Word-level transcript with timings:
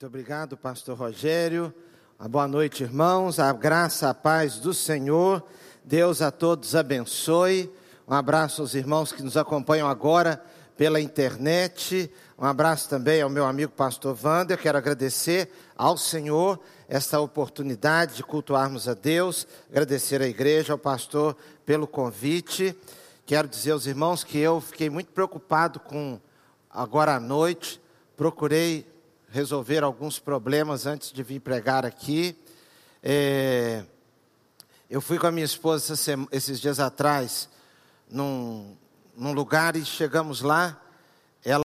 Muito 0.00 0.08
obrigado, 0.08 0.56
pastor 0.56 0.96
Rogério. 0.96 1.74
Uma 2.18 2.26
boa 2.26 2.48
noite, 2.48 2.82
irmãos. 2.82 3.38
A 3.38 3.52
graça, 3.52 4.08
a 4.08 4.14
paz 4.14 4.58
do 4.58 4.72
Senhor. 4.72 5.44
Deus 5.84 6.22
a 6.22 6.30
todos 6.30 6.74
abençoe. 6.74 7.70
Um 8.08 8.14
abraço 8.14 8.62
aos 8.62 8.74
irmãos 8.74 9.12
que 9.12 9.22
nos 9.22 9.36
acompanham 9.36 9.86
agora 9.86 10.42
pela 10.74 11.02
internet. 11.02 12.10
Um 12.38 12.46
abraço 12.46 12.88
também 12.88 13.20
ao 13.20 13.28
meu 13.28 13.44
amigo 13.44 13.72
pastor 13.72 14.16
Wander. 14.24 14.56
Quero 14.56 14.78
agradecer 14.78 15.52
ao 15.76 15.98
Senhor 15.98 16.58
esta 16.88 17.20
oportunidade 17.20 18.14
de 18.14 18.22
cultuarmos 18.22 18.88
a 18.88 18.94
Deus, 18.94 19.46
agradecer 19.68 20.22
à 20.22 20.26
igreja, 20.26 20.72
ao 20.72 20.78
pastor 20.78 21.36
pelo 21.66 21.86
convite. 21.86 22.74
Quero 23.26 23.46
dizer 23.46 23.72
aos 23.72 23.84
irmãos 23.84 24.24
que 24.24 24.38
eu 24.38 24.62
fiquei 24.62 24.88
muito 24.88 25.12
preocupado 25.12 25.78
com 25.78 26.18
agora 26.70 27.16
à 27.16 27.20
noite, 27.20 27.78
procurei 28.16 28.90
resolver 29.30 29.84
alguns 29.84 30.18
problemas 30.18 30.86
antes 30.86 31.12
de 31.12 31.22
vir 31.22 31.40
pregar 31.40 31.86
aqui. 31.86 32.36
É, 33.02 33.84
eu 34.88 35.00
fui 35.00 35.18
com 35.18 35.26
a 35.28 35.32
minha 35.32 35.44
esposa 35.44 35.94
esses 36.32 36.60
dias 36.60 36.80
atrás 36.80 37.48
num, 38.08 38.76
num 39.16 39.32
lugar 39.32 39.76
e 39.76 39.84
chegamos 39.84 40.40
lá. 40.40 40.80
Ela 41.44 41.62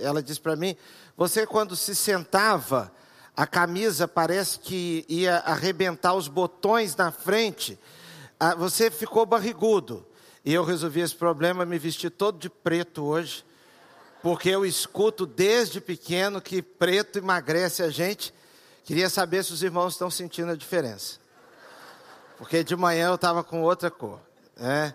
ela 0.00 0.22
disse 0.22 0.40
para 0.40 0.54
mim: 0.54 0.76
você 1.16 1.46
quando 1.46 1.74
se 1.74 1.96
sentava 1.96 2.92
a 3.36 3.46
camisa 3.46 4.06
parece 4.06 4.58
que 4.58 5.04
ia 5.08 5.38
arrebentar 5.38 6.14
os 6.14 6.28
botões 6.28 6.94
na 6.96 7.10
frente. 7.10 7.78
Ah, 8.38 8.54
você 8.54 8.90
ficou 8.90 9.24
barrigudo. 9.24 10.06
E 10.44 10.52
eu 10.52 10.64
resolvi 10.64 11.00
esse 11.00 11.14
problema, 11.14 11.64
me 11.64 11.78
vesti 11.78 12.10
todo 12.10 12.38
de 12.38 12.50
preto 12.50 13.04
hoje, 13.04 13.44
porque 14.20 14.48
eu 14.48 14.66
escuto 14.66 15.24
desde 15.24 15.80
pequeno 15.80 16.40
que 16.40 16.60
preto 16.60 17.18
emagrece 17.18 17.82
a 17.82 17.90
gente. 17.90 18.34
Queria 18.84 19.08
saber 19.08 19.44
se 19.44 19.52
os 19.52 19.62
irmãos 19.62 19.94
estão 19.94 20.10
sentindo 20.10 20.50
a 20.50 20.56
diferença. 20.56 21.18
Porque 22.36 22.64
de 22.64 22.74
manhã 22.74 23.08
eu 23.08 23.14
estava 23.14 23.44
com 23.44 23.62
outra 23.62 23.90
cor. 23.90 24.20
Né? 24.56 24.92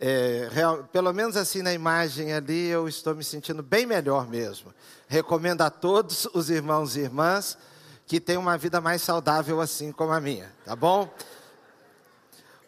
É, 0.00 0.48
real, 0.52 0.84
pelo 0.92 1.12
menos 1.12 1.36
assim 1.36 1.60
na 1.60 1.72
imagem 1.72 2.32
ali, 2.32 2.68
eu 2.68 2.86
estou 2.86 3.16
me 3.16 3.24
sentindo 3.24 3.64
bem 3.64 3.84
melhor 3.84 4.28
mesmo. 4.28 4.72
Recomendo 5.08 5.62
a 5.62 5.70
todos 5.70 6.28
os 6.32 6.50
irmãos 6.50 6.96
e 6.96 7.00
irmãs 7.00 7.58
que 8.06 8.20
tenham 8.20 8.42
uma 8.42 8.56
vida 8.56 8.80
mais 8.80 9.02
saudável 9.02 9.60
assim 9.60 9.90
como 9.90 10.12
a 10.12 10.20
minha, 10.20 10.54
tá 10.64 10.76
bom? 10.76 11.12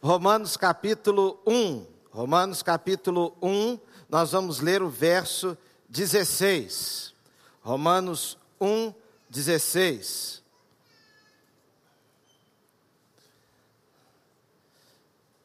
Romanos 0.03 0.57
capítulo 0.57 1.41
1. 1.47 1.87
Romanos 2.11 2.65
capítulo 2.65 3.37
1, 3.41 3.79
nós 4.09 4.33
vamos 4.33 4.59
ler 4.59 4.83
o 4.83 4.91
verso 4.91 5.57
16. 5.89 7.15
Romanos 7.63 8.37
1, 8.61 8.93
16. 9.29 10.43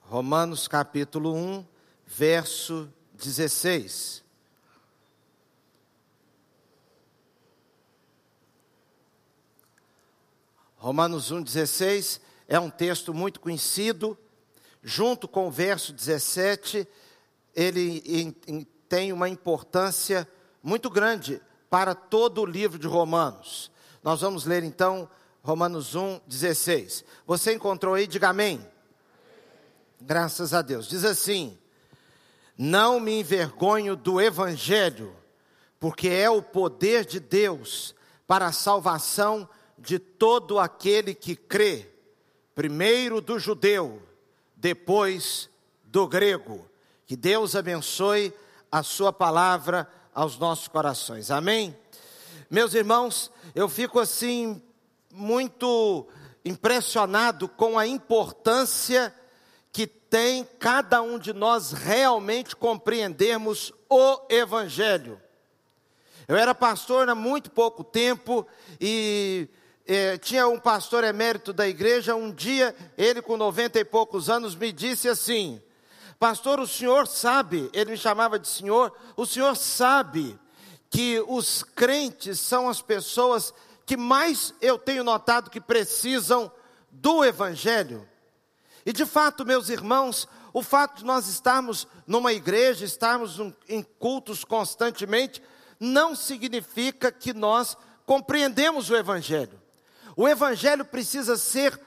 Romanos 0.01 0.67
capítulo 0.67 1.35
1, 1.35 1.74
verso 2.05 2.91
16. 3.13 4.23
Romanos 10.77 11.31
1,16 11.31 12.21
é 12.47 12.59
um 12.59 12.69
texto 12.69 13.13
muito 13.13 13.39
conhecido, 13.39 14.15
junto 14.83 15.27
com 15.27 15.47
o 15.47 15.51
verso 15.51 15.91
17, 15.91 16.87
ele 17.55 18.35
tem 18.87 19.11
uma 19.11 19.27
importância 19.27 20.29
muito 20.61 20.89
grande 20.89 21.41
para 21.69 21.95
todo 21.95 22.41
o 22.41 22.45
livro 22.45 22.77
de 22.77 22.85
Romanos. 22.85 23.71
Nós 24.03 24.21
vamos 24.21 24.45
ler 24.45 24.63
então 24.63 25.09
Romanos 25.41 25.95
1,16. 25.95 27.03
Você 27.25 27.53
encontrou 27.53 27.95
aí? 27.95 28.05
Diga 28.05 28.29
amém. 28.29 28.63
Graças 29.99 30.53
a 30.53 30.61
Deus. 30.61 30.87
Diz 30.87 31.03
assim: 31.03 31.57
não 32.57 32.99
me 32.99 33.19
envergonho 33.19 33.95
do 33.95 34.21
Evangelho, 34.21 35.15
porque 35.79 36.07
é 36.07 36.29
o 36.29 36.41
poder 36.41 37.05
de 37.05 37.19
Deus 37.19 37.93
para 38.27 38.47
a 38.47 38.51
salvação 38.51 39.47
de 39.77 39.99
todo 39.99 40.57
aquele 40.57 41.13
que 41.13 41.35
crê, 41.35 41.89
primeiro 42.53 43.21
do 43.21 43.37
judeu, 43.37 44.01
depois 44.55 45.49
do 45.83 46.07
grego. 46.07 46.65
Que 47.05 47.15
Deus 47.15 47.55
abençoe 47.55 48.33
a 48.71 48.81
Sua 48.81 49.13
palavra 49.13 49.87
aos 50.13 50.37
nossos 50.39 50.67
corações. 50.67 51.29
Amém? 51.29 51.75
Meus 52.49 52.73
irmãos, 52.73 53.31
eu 53.53 53.67
fico 53.67 53.99
assim, 53.99 54.61
muito 55.11 56.07
impressionado 56.43 57.47
com 57.47 57.77
a 57.77 57.85
importância 57.85 59.13
que 59.75 59.85
tem 59.85 60.47
cada 60.57 61.01
um 61.01 61.19
de 61.19 61.33
nós 61.33 61.73
realmente 61.73 62.55
compreendermos 62.55 63.73
o 63.89 64.21
Evangelho. 64.29 65.21
Eu 66.29 66.37
era 66.37 66.55
pastor 66.55 67.09
há 67.09 67.13
muito 67.13 67.51
pouco 67.51 67.83
tempo 67.83 68.47
e 68.79 69.49
eh, 69.85 70.17
tinha 70.17 70.47
um 70.47 70.57
pastor 70.57 71.03
emérito 71.03 71.51
da 71.51 71.67
igreja. 71.67 72.15
Um 72.15 72.31
dia, 72.31 72.73
ele 72.97 73.21
com 73.21 73.35
noventa 73.35 73.77
e 73.77 73.83
poucos 73.83 74.29
anos, 74.29 74.55
me 74.55 74.71
disse 74.71 75.09
assim: 75.09 75.61
Pastor, 76.17 76.61
o 76.61 76.67
senhor 76.67 77.05
sabe, 77.05 77.69
ele 77.73 77.91
me 77.91 77.97
chamava 77.97 78.39
de 78.39 78.47
senhor, 78.47 78.93
o 79.17 79.25
senhor 79.25 79.57
sabe 79.57 80.39
que 80.89 81.21
os 81.27 81.63
crentes 81.63 82.39
são 82.39 82.69
as 82.69 82.81
pessoas 82.81 83.53
que 83.85 83.97
mais 83.97 84.53
eu 84.61 84.77
tenho 84.77 85.03
notado 85.03 85.49
que 85.49 85.59
precisam 85.59 86.49
do 86.89 87.25
Evangelho. 87.25 88.07
E 88.85 88.93
de 88.93 89.05
fato, 89.05 89.45
meus 89.45 89.69
irmãos, 89.69 90.27
o 90.53 90.61
fato 90.61 90.99
de 90.99 91.05
nós 91.05 91.27
estarmos 91.27 91.87
numa 92.05 92.31
igreja, 92.31 92.85
estarmos 92.85 93.39
em 93.67 93.81
cultos 93.81 94.43
constantemente, 94.45 95.41
não 95.79 96.15
significa 96.15 97.11
que 97.11 97.33
nós 97.33 97.75
compreendemos 98.05 98.89
o 98.89 98.95
Evangelho. 98.95 99.59
O 100.15 100.27
Evangelho 100.27 100.85
precisa 100.85 101.35
ser 101.35 101.79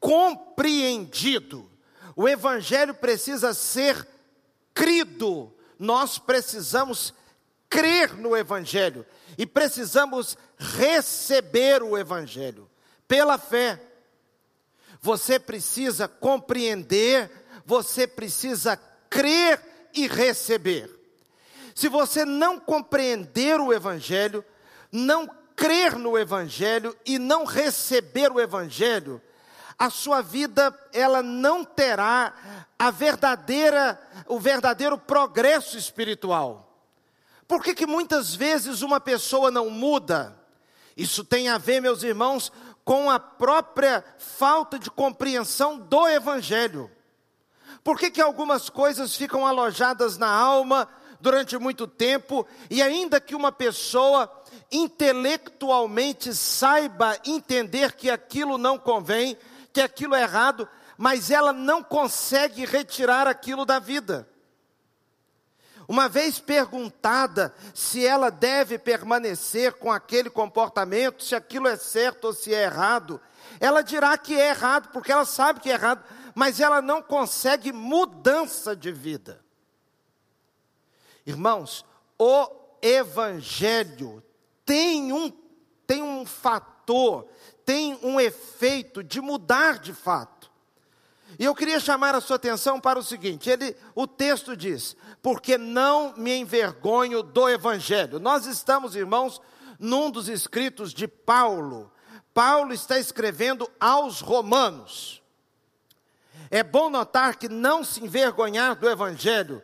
compreendido, 0.00 1.68
o 2.14 2.28
Evangelho 2.28 2.94
precisa 2.94 3.52
ser 3.52 4.06
crido. 4.72 5.52
Nós 5.78 6.18
precisamos 6.18 7.12
crer 7.68 8.16
no 8.16 8.36
Evangelho 8.36 9.04
e 9.36 9.46
precisamos 9.46 10.36
receber 10.56 11.82
o 11.82 11.96
Evangelho 11.98 12.68
pela 13.06 13.38
fé. 13.38 13.80
Você 15.00 15.38
precisa 15.38 16.08
compreender, 16.08 17.30
você 17.64 18.06
precisa 18.06 18.76
crer 19.08 19.60
e 19.94 20.06
receber. 20.06 20.90
Se 21.74 21.88
você 21.88 22.24
não 22.24 22.58
compreender 22.58 23.60
o 23.60 23.72
Evangelho, 23.72 24.44
não 24.90 25.28
crer 25.54 25.96
no 25.96 26.18
Evangelho 26.18 26.96
e 27.06 27.18
não 27.18 27.44
receber 27.44 28.32
o 28.32 28.40
Evangelho, 28.40 29.22
a 29.78 29.90
sua 29.90 30.20
vida 30.20 30.76
ela 30.92 31.22
não 31.22 31.64
terá 31.64 32.34
a 32.76 32.90
verdadeira, 32.90 34.00
o 34.26 34.40
verdadeiro 34.40 34.98
progresso 34.98 35.78
espiritual. 35.78 36.68
Por 37.46 37.62
que, 37.62 37.74
que 37.74 37.86
muitas 37.86 38.34
vezes 38.34 38.82
uma 38.82 39.00
pessoa 39.00 39.50
não 39.50 39.70
muda? 39.70 40.36
Isso 40.96 41.22
tem 41.22 41.48
a 41.48 41.58
ver, 41.58 41.80
meus 41.80 42.02
irmãos, 42.02 42.52
com 42.88 43.10
a 43.10 43.20
própria 43.20 44.02
falta 44.16 44.78
de 44.78 44.90
compreensão 44.90 45.78
do 45.78 46.08
Evangelho. 46.08 46.90
Por 47.84 47.98
que, 47.98 48.10
que 48.10 48.18
algumas 48.18 48.70
coisas 48.70 49.14
ficam 49.14 49.46
alojadas 49.46 50.16
na 50.16 50.30
alma 50.30 50.88
durante 51.20 51.58
muito 51.58 51.86
tempo, 51.86 52.46
e 52.70 52.80
ainda 52.80 53.20
que 53.20 53.34
uma 53.34 53.52
pessoa 53.52 54.32
intelectualmente 54.72 56.34
saiba 56.34 57.18
entender 57.26 57.92
que 57.92 58.08
aquilo 58.08 58.56
não 58.56 58.78
convém, 58.78 59.36
que 59.70 59.82
aquilo 59.82 60.14
é 60.14 60.22
errado, 60.22 60.66
mas 60.96 61.30
ela 61.30 61.52
não 61.52 61.82
consegue 61.82 62.64
retirar 62.64 63.26
aquilo 63.26 63.66
da 63.66 63.78
vida. 63.78 64.26
Uma 65.88 66.06
vez 66.06 66.38
perguntada 66.38 67.54
se 67.72 68.06
ela 68.06 68.30
deve 68.30 68.78
permanecer 68.78 69.72
com 69.72 69.90
aquele 69.90 70.28
comportamento, 70.28 71.24
se 71.24 71.34
aquilo 71.34 71.66
é 71.66 71.78
certo 71.78 72.26
ou 72.26 72.34
se 72.34 72.54
é 72.54 72.64
errado, 72.64 73.18
ela 73.58 73.80
dirá 73.80 74.18
que 74.18 74.38
é 74.38 74.50
errado, 74.50 74.90
porque 74.92 75.10
ela 75.10 75.24
sabe 75.24 75.60
que 75.60 75.70
é 75.70 75.72
errado, 75.72 76.04
mas 76.34 76.60
ela 76.60 76.82
não 76.82 77.00
consegue 77.00 77.72
mudança 77.72 78.76
de 78.76 78.92
vida. 78.92 79.42
Irmãos, 81.24 81.86
o 82.18 82.50
Evangelho 82.82 84.22
tem 84.66 85.10
um, 85.10 85.32
tem 85.86 86.02
um 86.02 86.26
fator, 86.26 87.26
tem 87.64 87.98
um 88.02 88.20
efeito 88.20 89.02
de 89.02 89.22
mudar 89.22 89.78
de 89.78 89.94
fato. 89.94 90.37
E 91.38 91.44
eu 91.44 91.54
queria 91.54 91.78
chamar 91.78 92.14
a 92.14 92.20
sua 92.20 92.36
atenção 92.36 92.80
para 92.80 92.98
o 92.98 93.02
seguinte: 93.02 93.48
ele, 93.48 93.76
o 93.94 94.06
texto 94.06 94.56
diz: 94.56 94.96
porque 95.22 95.56
não 95.56 96.14
me 96.16 96.34
envergonho 96.34 97.22
do 97.22 97.48
Evangelho. 97.48 98.18
Nós 98.18 98.46
estamos, 98.46 98.96
irmãos, 98.96 99.40
num 99.78 100.10
dos 100.10 100.28
escritos 100.28 100.92
de 100.92 101.06
Paulo. 101.06 101.92
Paulo 102.34 102.72
está 102.72 102.98
escrevendo 102.98 103.70
aos 103.78 104.20
Romanos. 104.20 105.22
É 106.50 106.62
bom 106.62 106.88
notar 106.88 107.36
que 107.36 107.48
não 107.48 107.84
se 107.84 108.02
envergonhar 108.02 108.74
do 108.74 108.88
Evangelho, 108.88 109.62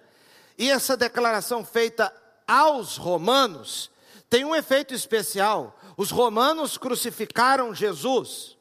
e 0.59 0.71
essa 0.71 0.97
declaração 0.97 1.65
feita 1.65 2.13
aos 2.47 2.97
Romanos 2.97 3.91
tem 4.35 4.45
um 4.45 4.55
efeito 4.55 4.93
especial. 4.93 5.79
Os 5.97 6.11
romanos 6.11 6.77
crucificaram 6.77 7.73
Jesus. 7.73 8.59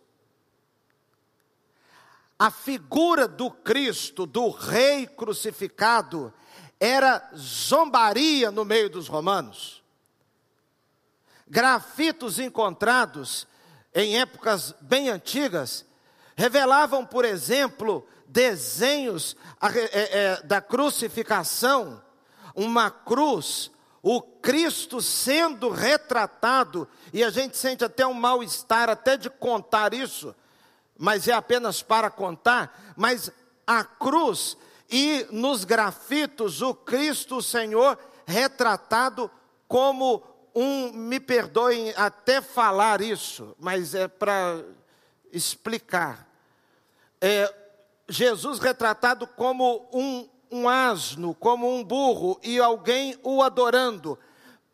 A 2.43 2.51
figura 2.51 3.25
do 3.25 3.49
Cristo, 3.49 4.25
do 4.25 4.49
Rei 4.49 5.07
crucificado, 5.07 6.33
era 6.77 7.31
zombaria 7.37 8.51
no 8.51 8.65
meio 8.65 8.89
dos 8.89 9.07
romanos. 9.07 9.81
Grafitos 11.47 12.39
encontrados 12.39 13.47
em 13.95 14.19
épocas 14.19 14.75
bem 14.81 15.09
antigas 15.09 15.85
revelavam, 16.35 17.05
por 17.05 17.23
exemplo, 17.23 18.05
desenhos 18.27 19.37
é, 19.61 20.33
é, 20.33 20.43
da 20.43 20.59
crucificação, 20.59 22.03
uma 22.53 22.91
cruz, 22.91 23.71
o 24.01 24.21
Cristo 24.21 25.01
sendo 25.01 25.69
retratado, 25.69 26.89
e 27.13 27.23
a 27.23 27.29
gente 27.29 27.55
sente 27.55 27.85
até 27.85 28.05
um 28.05 28.13
mal-estar 28.13 28.89
até 28.89 29.15
de 29.15 29.29
contar 29.29 29.93
isso, 29.93 30.35
mas 30.97 31.27
é 31.27 31.33
apenas 31.33 31.81
para 31.81 32.09
contar, 32.09 32.93
mas 32.95 33.31
a 33.65 33.83
cruz 33.83 34.57
e 34.89 35.25
nos 35.31 35.63
grafitos 35.63 36.61
o 36.61 36.73
Cristo 36.73 37.41
Senhor 37.41 37.97
retratado 38.25 39.29
como 39.67 40.23
um, 40.53 40.91
me 40.93 41.19
perdoem 41.19 41.93
até 41.95 42.41
falar 42.41 43.01
isso, 43.01 43.55
mas 43.59 43.95
é 43.95 44.07
para 44.07 44.63
explicar. 45.31 46.27
É, 47.19 47.51
Jesus 48.07 48.59
retratado 48.59 49.25
como 49.25 49.89
um, 49.91 50.29
um 50.51 50.69
asno, 50.69 51.33
como 51.33 51.73
um 51.73 51.83
burro, 51.83 52.39
e 52.43 52.59
alguém 52.59 53.17
o 53.23 53.41
adorando, 53.41 54.19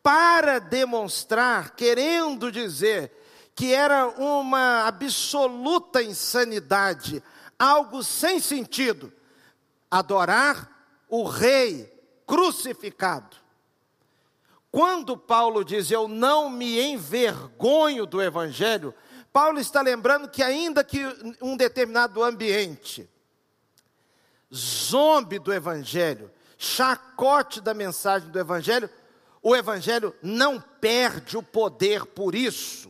para 0.02 0.58
demonstrar, 0.58 1.74
querendo 1.74 2.52
dizer, 2.52 3.12
que 3.60 3.74
era 3.74 4.06
uma 4.06 4.86
absoluta 4.86 6.02
insanidade, 6.02 7.22
algo 7.58 8.02
sem 8.02 8.40
sentido, 8.40 9.12
adorar 9.90 10.66
o 11.10 11.24
rei 11.24 11.92
crucificado. 12.26 13.36
Quando 14.72 15.14
Paulo 15.14 15.62
diz 15.62 15.90
eu 15.90 16.08
não 16.08 16.48
me 16.48 16.80
envergonho 16.80 18.06
do 18.06 18.22
evangelho, 18.22 18.94
Paulo 19.30 19.58
está 19.60 19.82
lembrando 19.82 20.30
que 20.30 20.42
ainda 20.42 20.82
que 20.82 21.02
um 21.42 21.54
determinado 21.54 22.24
ambiente 22.24 23.06
zombe 24.50 25.38
do 25.38 25.52
evangelho, 25.52 26.30
chacote 26.56 27.60
da 27.60 27.74
mensagem 27.74 28.30
do 28.30 28.38
evangelho, 28.38 28.88
o 29.42 29.54
evangelho 29.54 30.16
não 30.22 30.58
perde 30.58 31.36
o 31.36 31.42
poder 31.42 32.06
por 32.06 32.34
isso. 32.34 32.89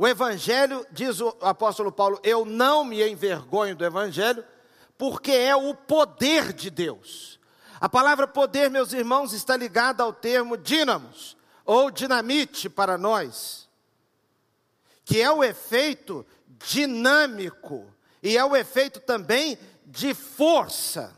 O 0.00 0.08
evangelho, 0.08 0.86
diz 0.90 1.20
o 1.20 1.28
apóstolo 1.42 1.92
Paulo, 1.92 2.18
eu 2.22 2.46
não 2.46 2.82
me 2.82 3.06
envergonho 3.06 3.76
do 3.76 3.84
evangelho, 3.84 4.42
porque 4.96 5.30
é 5.30 5.54
o 5.54 5.74
poder 5.74 6.54
de 6.54 6.70
Deus. 6.70 7.38
A 7.78 7.86
palavra 7.86 8.26
poder, 8.26 8.70
meus 8.70 8.94
irmãos, 8.94 9.34
está 9.34 9.58
ligada 9.58 10.02
ao 10.02 10.10
termo 10.10 10.56
dínamos, 10.56 11.36
ou 11.66 11.90
dinamite 11.90 12.70
para 12.70 12.96
nós, 12.96 13.68
que 15.04 15.20
é 15.20 15.30
o 15.30 15.44
efeito 15.44 16.24
dinâmico 16.48 17.86
e 18.22 18.38
é 18.38 18.44
o 18.44 18.56
efeito 18.56 19.00
também 19.00 19.58
de 19.84 20.14
força. 20.14 21.14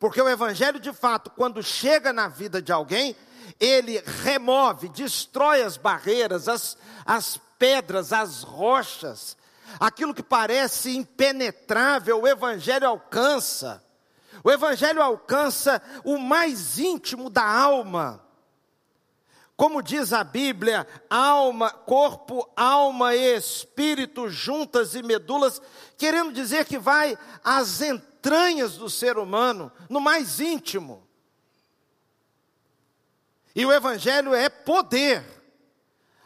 Porque 0.00 0.20
o 0.20 0.28
Evangelho, 0.28 0.80
de 0.80 0.92
fato, 0.92 1.30
quando 1.30 1.62
chega 1.62 2.12
na 2.12 2.26
vida 2.26 2.60
de 2.60 2.72
alguém, 2.72 3.14
ele 3.60 4.02
remove, 4.24 4.88
destrói 4.88 5.62
as 5.62 5.76
barreiras, 5.76 6.48
as, 6.48 6.76
as 7.06 7.38
pedras, 7.64 8.12
as 8.12 8.42
rochas, 8.42 9.38
aquilo 9.80 10.12
que 10.12 10.22
parece 10.22 10.94
impenetrável, 10.94 12.20
o 12.20 12.28
Evangelho 12.28 12.86
alcança. 12.86 13.82
O 14.44 14.50
Evangelho 14.50 15.00
alcança 15.00 15.80
o 16.04 16.18
mais 16.18 16.78
íntimo 16.78 17.30
da 17.30 17.42
alma. 17.42 18.22
Como 19.56 19.80
diz 19.80 20.12
a 20.12 20.22
Bíblia, 20.22 20.86
alma, 21.08 21.70
corpo, 21.70 22.46
alma 22.54 23.14
e 23.14 23.34
espírito 23.34 24.28
juntas 24.28 24.94
e 24.94 25.02
medulas, 25.02 25.62
querendo 25.96 26.34
dizer 26.34 26.66
que 26.66 26.76
vai 26.76 27.16
às 27.42 27.80
entranhas 27.80 28.76
do 28.76 28.90
ser 28.90 29.16
humano, 29.16 29.72
no 29.88 30.02
mais 30.02 30.38
íntimo. 30.38 31.08
E 33.56 33.64
o 33.64 33.72
Evangelho 33.72 34.34
é 34.34 34.50
poder. 34.50 35.43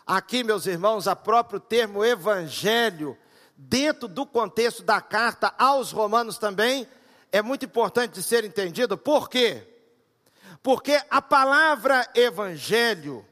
Aqui, 0.09 0.43
meus 0.43 0.67
irmãos, 0.67 1.07
a 1.07 1.15
próprio 1.15 1.61
termo 1.61 2.03
Evangelho 2.03 3.15
dentro 3.55 4.09
do 4.09 4.25
contexto 4.25 4.83
da 4.83 5.03
carta 5.03 5.53
aos 5.59 5.93
Romanos 5.93 6.39
também, 6.39 6.89
é 7.31 7.43
muito 7.43 7.67
importante 7.67 8.15
de 8.15 8.23
ser 8.23 8.43
entendido. 8.43 8.97
Por 8.97 9.29
quê? 9.29 9.67
Porque 10.63 10.99
a 11.11 11.21
palavra 11.21 12.09
evangelho 12.15 13.23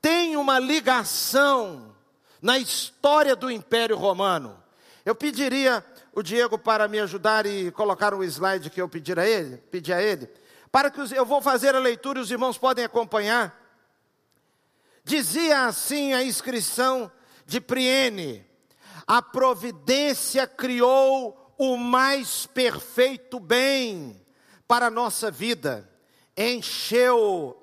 tem 0.00 0.34
uma 0.34 0.58
ligação 0.58 1.94
na 2.40 2.56
história 2.56 3.36
do 3.36 3.50
Império 3.50 3.98
Romano. 3.98 4.58
Eu 5.04 5.14
pediria 5.14 5.84
o 6.14 6.22
Diego 6.22 6.56
para 6.56 6.88
me 6.88 7.00
ajudar 7.00 7.44
e 7.44 7.70
colocar 7.72 8.14
um 8.14 8.22
slide 8.22 8.70
que 8.70 8.80
eu 8.80 8.88
pedir 8.88 9.18
a 9.18 9.26
ele, 9.26 9.58
pedi 9.70 9.92
a 9.92 10.00
ele, 10.00 10.26
para 10.72 10.90
que 10.90 11.02
os, 11.02 11.12
eu 11.12 11.26
vou 11.26 11.42
fazer 11.42 11.74
a 11.74 11.78
leitura 11.78 12.18
e 12.18 12.22
os 12.22 12.30
irmãos 12.30 12.56
podem 12.56 12.82
acompanhar. 12.82 13.57
Dizia 15.08 15.64
assim 15.64 16.12
a 16.12 16.22
inscrição 16.22 17.10
de 17.46 17.62
Priene: 17.62 18.44
a 19.06 19.22
providência 19.22 20.46
criou 20.46 21.54
o 21.56 21.78
mais 21.78 22.44
perfeito 22.44 23.40
bem 23.40 24.20
para 24.68 24.88
a 24.88 24.90
nossa 24.90 25.30
vida. 25.30 25.90
Encheu 26.36 27.56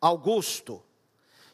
Augusto 0.00 0.82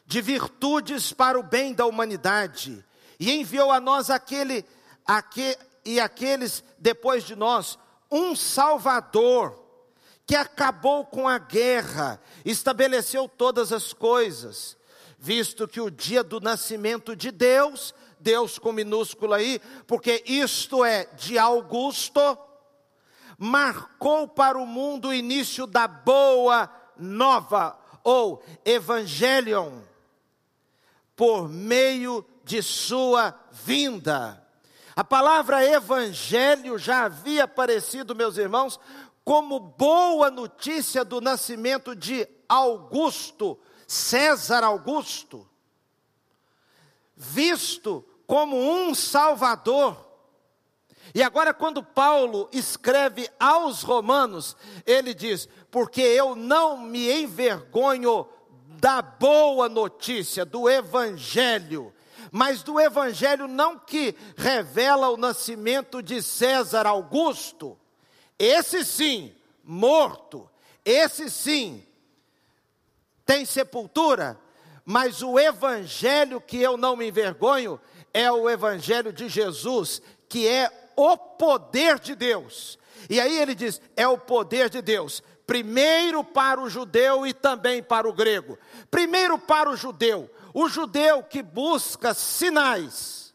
de 0.03 0.19
virtudes 0.19 1.13
para 1.13 1.39
o 1.39 1.43
bem 1.43 1.75
da 1.75 1.85
humanidade 1.85 2.83
e 3.19 3.31
enviou 3.31 3.71
a 3.71 3.79
nós 3.79 4.09
aquele, 4.09 4.65
aquele 5.05 5.57
e 5.85 5.99
aqueles 5.99 6.63
depois 6.79 7.23
de 7.23 7.35
nós 7.35 7.77
um 8.11 8.35
Salvador 8.35 9.63
que 10.25 10.35
acabou 10.35 11.05
com 11.05 11.27
a 11.27 11.37
guerra, 11.37 12.19
estabeleceu 12.43 13.29
todas 13.29 13.71
as 13.71 13.93
coisas, 13.93 14.75
visto 15.17 15.67
que 15.67 15.81
o 15.81 15.89
dia 15.89 16.23
do 16.23 16.39
nascimento 16.39 17.15
de 17.15 17.31
Deus 17.31 17.93
Deus 18.25 18.57
com 18.57 18.71
minúsculo 18.71 19.35
aí, 19.35 19.61
porque 19.85 20.23
isto 20.25 20.83
é 20.83 21.05
de 21.15 21.37
Augusto, 21.37 22.19
marcou 23.37 24.27
para 24.27 24.57
o 24.57 24.65
mundo 24.65 25.09
o 25.09 25.13
início 25.13 25.67
da 25.67 25.87
boa 25.87 26.67
nova, 26.97 27.77
ou 28.03 28.43
evangelion, 28.65 29.79
por 31.15 31.47
meio 31.47 32.25
de 32.43 32.63
sua 32.63 33.39
vinda. 33.51 34.43
A 34.95 35.03
palavra 35.03 35.63
evangelho 35.63 36.79
já 36.79 37.05
havia 37.05 37.43
aparecido, 37.43 38.15
meus 38.15 38.37
irmãos, 38.37 38.79
como 39.23 39.59
boa 39.59 40.31
notícia 40.31 41.05
do 41.05 41.21
nascimento 41.21 41.95
de 41.95 42.27
Augusto, 42.49 43.59
César 43.87 44.63
Augusto, 44.63 45.47
visto 47.15 48.05
como 48.25 48.57
um 48.57 48.93
Salvador. 48.93 50.03
E 51.13 51.21
agora, 51.21 51.53
quando 51.53 51.83
Paulo 51.83 52.49
escreve 52.51 53.29
aos 53.39 53.83
Romanos, 53.83 54.57
ele 54.85 55.13
diz: 55.13 55.47
Porque 55.69 56.01
eu 56.01 56.35
não 56.35 56.77
me 56.77 57.11
envergonho 57.11 58.27
da 58.79 59.01
boa 59.01 59.69
notícia, 59.69 60.43
do 60.43 60.69
Evangelho, 60.69 61.93
mas 62.31 62.63
do 62.63 62.79
Evangelho 62.79 63.47
não 63.47 63.77
que 63.77 64.15
revela 64.35 65.09
o 65.09 65.17
nascimento 65.17 66.01
de 66.01 66.21
César 66.21 66.85
Augusto, 66.85 67.77
esse 68.37 68.83
sim, 68.83 69.33
morto, 69.63 70.49
esse 70.83 71.29
sim, 71.29 71.84
tem 73.25 73.45
sepultura, 73.45 74.39
mas 74.85 75.23
o 75.23 75.39
Evangelho 75.39 76.39
que 76.39 76.61
eu 76.61 76.77
não 76.77 76.95
me 76.95 77.07
envergonho 77.07 77.79
é 78.13 78.31
o 78.31 78.49
Evangelho 78.49 79.11
de 79.11 79.27
Jesus, 79.27 80.01
que 80.29 80.47
é 80.47 80.71
o 80.95 81.17
poder 81.17 81.99
de 81.99 82.15
Deus. 82.15 82.77
E 83.09 83.19
aí 83.19 83.39
ele 83.39 83.55
diz: 83.55 83.81
é 83.95 84.07
o 84.07 84.17
poder 84.17 84.69
de 84.69 84.81
Deus. 84.81 85.23
Primeiro 85.45 86.23
para 86.23 86.59
o 86.59 86.69
judeu 86.69 87.25
e 87.25 87.33
também 87.33 87.81
para 87.81 88.07
o 88.07 88.13
grego. 88.13 88.57
Primeiro 88.89 89.37
para 89.37 89.69
o 89.69 89.75
judeu. 89.75 90.29
O 90.53 90.67
judeu 90.67 91.21
que 91.21 91.43
busca 91.43 92.13
sinais. 92.13 93.33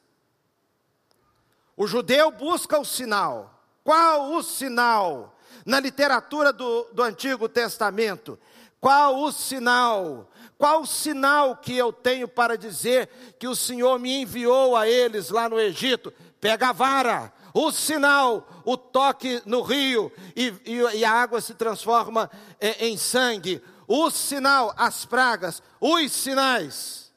O 1.77 1.87
judeu 1.87 2.31
busca 2.31 2.79
o 2.79 2.85
sinal. 2.85 3.63
Qual 3.85 4.33
o 4.33 4.43
sinal? 4.43 5.37
Na 5.65 5.79
literatura 5.79 6.53
do, 6.53 6.85
do 6.93 7.03
Antigo 7.03 7.49
Testamento, 7.49 8.39
qual 8.81 9.21
o 9.23 9.31
sinal? 9.31 10.31
Qual 10.57 10.83
o 10.83 10.87
sinal 10.87 11.57
que 11.57 11.77
eu 11.77 11.93
tenho 11.93 12.27
para 12.27 12.57
dizer 12.57 13.09
que 13.39 13.47
o 13.47 13.57
Senhor 13.57 13.99
me 13.99 14.23
enviou 14.23 14.77
a 14.77 14.89
eles 14.89 15.31
lá 15.31 15.49
no 15.49 15.61
Egito? 15.61 16.13
Pega 16.41 16.69
a 16.69 16.73
vara, 16.73 17.33
o 17.53 17.71
sinal, 17.71 18.49
o 18.65 18.77
toque 18.77 19.43
no 19.45 19.63
rio 19.63 20.13
e, 20.35 20.55
e, 20.65 20.99
e 20.99 21.05
a 21.05 21.13
água 21.13 21.41
se 21.41 21.55
transforma 21.55 22.31
é, 22.59 22.87
em 22.87 22.97
sangue. 22.97 23.63
O 23.87 24.11
sinal, 24.11 24.73
as 24.77 25.05
pragas, 25.05 25.63
os 25.81 26.13
sinais. 26.13 27.11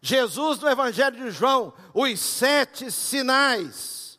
Jesus 0.00 0.58
no 0.60 0.68
Evangelho 0.68 1.16
de 1.16 1.30
João, 1.30 1.74
os 1.92 2.20
sete 2.20 2.90
sinais. 2.90 4.18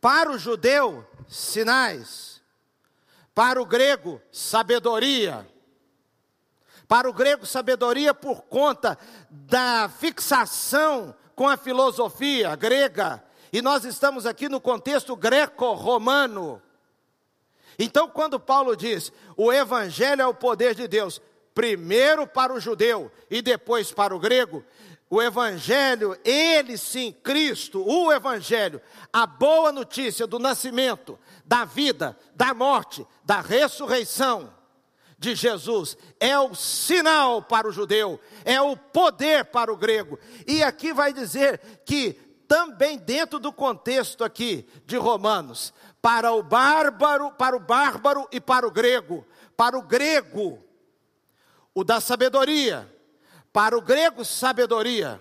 Para 0.00 0.30
o 0.30 0.38
judeu, 0.38 1.04
sinais. 1.28 2.35
Para 3.36 3.60
o 3.60 3.66
grego, 3.66 4.18
sabedoria. 4.32 5.46
Para 6.88 7.06
o 7.06 7.12
grego, 7.12 7.44
sabedoria 7.44 8.14
por 8.14 8.44
conta 8.44 8.96
da 9.28 9.90
fixação 9.90 11.14
com 11.34 11.46
a 11.46 11.58
filosofia 11.58 12.56
grega. 12.56 13.22
E 13.52 13.60
nós 13.60 13.84
estamos 13.84 14.24
aqui 14.24 14.48
no 14.48 14.58
contexto 14.58 15.14
greco-romano. 15.14 16.62
Então, 17.78 18.08
quando 18.08 18.40
Paulo 18.40 18.74
diz, 18.74 19.12
o 19.36 19.52
evangelho 19.52 20.22
é 20.22 20.26
o 20.26 20.32
poder 20.32 20.74
de 20.74 20.88
Deus, 20.88 21.20
primeiro 21.54 22.26
para 22.26 22.54
o 22.54 22.60
judeu 22.60 23.12
e 23.30 23.42
depois 23.42 23.92
para 23.92 24.16
o 24.16 24.18
grego, 24.18 24.64
o 25.08 25.22
Evangelho, 25.22 26.18
ele 26.24 26.76
sim, 26.76 27.12
Cristo, 27.22 27.82
o 27.86 28.12
Evangelho, 28.12 28.80
a 29.12 29.26
boa 29.26 29.70
notícia 29.70 30.26
do 30.26 30.38
nascimento, 30.38 31.18
da 31.44 31.64
vida, 31.64 32.18
da 32.34 32.52
morte, 32.52 33.06
da 33.24 33.40
ressurreição 33.40 34.52
de 35.18 35.34
Jesus, 35.34 35.96
é 36.18 36.38
o 36.38 36.54
sinal 36.54 37.40
para 37.40 37.68
o 37.68 37.72
judeu, 37.72 38.20
é 38.44 38.60
o 38.60 38.76
poder 38.76 39.46
para 39.46 39.72
o 39.72 39.76
grego. 39.76 40.18
E 40.46 40.62
aqui 40.62 40.92
vai 40.92 41.12
dizer 41.12 41.82
que 41.86 42.12
também 42.48 42.98
dentro 42.98 43.38
do 43.38 43.52
contexto 43.52 44.24
aqui 44.24 44.68
de 44.84 44.96
Romanos, 44.96 45.72
para 46.02 46.32
o 46.32 46.42
bárbaro, 46.42 47.32
para 47.32 47.56
o 47.56 47.60
bárbaro 47.60 48.28
e 48.30 48.40
para 48.40 48.66
o 48.66 48.70
grego, 48.70 49.26
para 49.56 49.78
o 49.78 49.82
grego, 49.82 50.62
o 51.74 51.82
da 51.82 52.00
sabedoria, 52.00 52.95
para 53.56 53.74
o 53.74 53.80
grego, 53.80 54.22
sabedoria. 54.22 55.18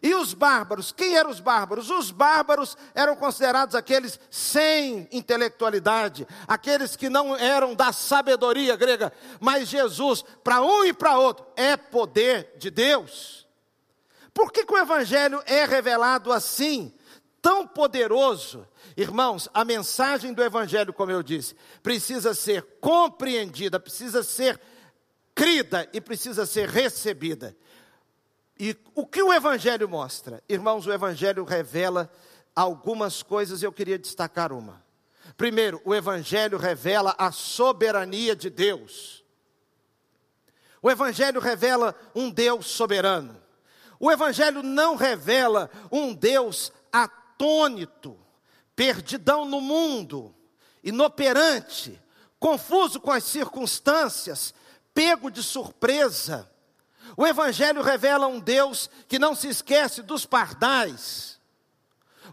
E 0.00 0.14
os 0.14 0.32
bárbaros, 0.32 0.92
quem 0.92 1.16
eram 1.16 1.28
os 1.28 1.40
bárbaros? 1.40 1.90
Os 1.90 2.12
bárbaros 2.12 2.76
eram 2.94 3.16
considerados 3.16 3.74
aqueles 3.74 4.20
sem 4.30 5.08
intelectualidade, 5.10 6.24
aqueles 6.46 6.94
que 6.94 7.08
não 7.08 7.34
eram 7.34 7.74
da 7.74 7.92
sabedoria 7.92 8.76
grega, 8.76 9.12
mas 9.40 9.68
Jesus, 9.68 10.24
para 10.44 10.62
um 10.62 10.84
e 10.84 10.92
para 10.92 11.18
outro, 11.18 11.44
é 11.56 11.76
poder 11.76 12.52
de 12.58 12.70
Deus. 12.70 13.44
Por 14.32 14.52
que, 14.52 14.64
que 14.64 14.72
o 14.72 14.78
Evangelho 14.78 15.42
é 15.44 15.64
revelado 15.64 16.30
assim, 16.32 16.94
tão 17.42 17.66
poderoso? 17.66 18.68
Irmãos, 18.96 19.48
a 19.52 19.64
mensagem 19.64 20.32
do 20.32 20.44
Evangelho, 20.44 20.92
como 20.92 21.10
eu 21.10 21.24
disse, 21.24 21.56
precisa 21.82 22.34
ser 22.34 22.62
compreendida, 22.80 23.80
precisa 23.80 24.22
ser 24.22 24.60
crida 25.38 25.88
e 25.92 26.00
precisa 26.00 26.44
ser 26.44 26.68
recebida. 26.68 27.56
E 28.58 28.76
o 28.92 29.06
que 29.06 29.22
o 29.22 29.32
Evangelho 29.32 29.88
mostra? 29.88 30.42
Irmãos, 30.48 30.84
o 30.84 30.92
Evangelho 30.92 31.44
revela 31.44 32.12
algumas 32.56 33.22
coisas, 33.22 33.62
eu 33.62 33.70
queria 33.70 33.96
destacar 33.96 34.52
uma. 34.52 34.84
Primeiro, 35.36 35.80
o 35.84 35.94
Evangelho 35.94 36.58
revela 36.58 37.14
a 37.16 37.30
soberania 37.30 38.34
de 38.34 38.50
Deus. 38.50 39.24
O 40.82 40.90
Evangelho 40.90 41.40
revela 41.40 41.94
um 42.16 42.28
Deus 42.28 42.66
soberano. 42.66 43.40
O 44.00 44.10
Evangelho 44.10 44.60
não 44.60 44.96
revela 44.96 45.70
um 45.92 46.12
Deus 46.12 46.72
atônito, 46.92 48.18
perdidão 48.74 49.44
no 49.44 49.60
mundo, 49.60 50.34
inoperante, 50.82 52.00
confuso 52.40 52.98
com 52.98 53.12
as 53.12 53.22
circunstâncias, 53.22 54.52
pego 54.98 55.30
de 55.30 55.44
surpresa. 55.44 56.50
O 57.16 57.24
Evangelho 57.24 57.82
revela 57.82 58.26
um 58.26 58.40
Deus 58.40 58.90
que 59.06 59.16
não 59.16 59.32
se 59.32 59.46
esquece 59.46 60.02
dos 60.02 60.26
pardais. 60.26 61.38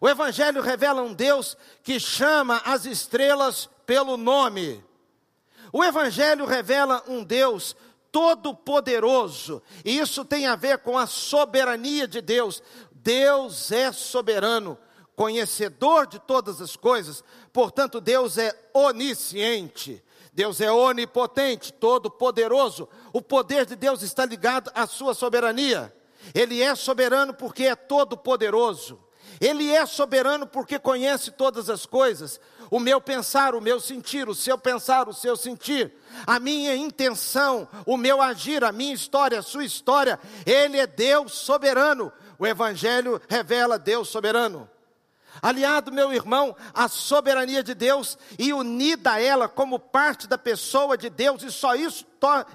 O 0.02 0.10
Evangelho 0.10 0.64
revela 0.64 1.04
um 1.04 1.14
Deus 1.14 1.56
que 1.84 2.00
chama 2.00 2.60
as 2.66 2.86
estrelas 2.86 3.70
pelo 3.86 4.18
nome. 4.18 4.84
O 5.72 5.84
Evangelho 5.84 6.44
revela 6.44 7.04
um 7.08 7.24
Deus 7.24 7.76
todo-poderoso, 8.12 9.62
e 9.84 10.00
isso 10.00 10.26
tem 10.26 10.48
a 10.48 10.56
ver 10.56 10.80
com 10.80 10.98
a 10.98 11.06
soberania 11.06 12.08
de 12.08 12.20
Deus. 12.20 12.64
Deus 12.92 13.72
é 13.72 13.92
soberano, 13.92 14.76
conhecedor 15.16 16.08
de 16.08 16.18
todas 16.18 16.60
as 16.62 16.76
coisas, 16.76 17.24
portanto, 17.54 18.02
Deus 18.02 18.40
é 18.40 18.58
onisciente. 18.74 20.04
Deus 20.36 20.60
é 20.60 20.70
onipotente, 20.70 21.72
todo-poderoso. 21.72 22.90
O 23.14 23.22
poder 23.22 23.66
de 23.66 23.74
Deus 23.74 24.02
está 24.02 24.26
ligado 24.26 24.70
à 24.76 24.86
sua 24.86 25.14
soberania. 25.14 25.96
Ele 26.34 26.62
é 26.62 26.76
soberano 26.76 27.34
porque 27.34 27.64
é 27.64 27.76
todo-poderoso. 27.76 29.00
Ele 29.40 29.72
é 29.72 29.86
soberano 29.86 30.46
porque 30.46 30.78
conhece 30.78 31.32
todas 31.32 31.70
as 31.70 31.86
coisas. 31.86 32.38
O 32.70 32.82
meu 32.82 33.00
pensar, 33.00 33.56
o 33.56 33.62
meu 33.62 33.80
sentir, 33.80 34.28
o 34.28 34.36
seu 34.36 34.58
pensar, 34.58 35.08
o 35.08 35.14
seu 35.14 35.38
sentir, 35.38 35.94
a 36.28 36.38
minha 36.38 36.76
intenção, 36.76 37.66
o 37.86 37.96
meu 37.96 38.22
agir, 38.22 38.62
a 38.66 38.74
minha 38.74 38.94
história, 38.94 39.40
a 39.40 39.44
sua 39.44 39.64
história. 39.64 40.20
Ele 40.46 40.78
é 40.78 40.86
Deus 40.86 41.32
soberano. 41.32 42.12
O 42.38 42.46
Evangelho 42.46 43.22
revela 43.30 43.80
Deus 43.80 44.10
soberano 44.10 44.70
aliado, 45.42 45.92
meu 45.92 46.14
irmão, 46.14 46.56
à 46.74 46.88
soberania 46.88 47.64
de 47.64 47.74
Deus 47.74 48.18
e 48.38 48.54
unida 48.54 49.14
a 49.14 49.22
ela 49.22 49.48
como 49.48 49.80
parte 49.80 50.28
da 50.28 50.38
pessoa 50.38 50.98
de 50.98 51.10
Deus, 51.10 51.44
e 51.44 51.52
só 51.52 51.76
isso, 51.76 52.06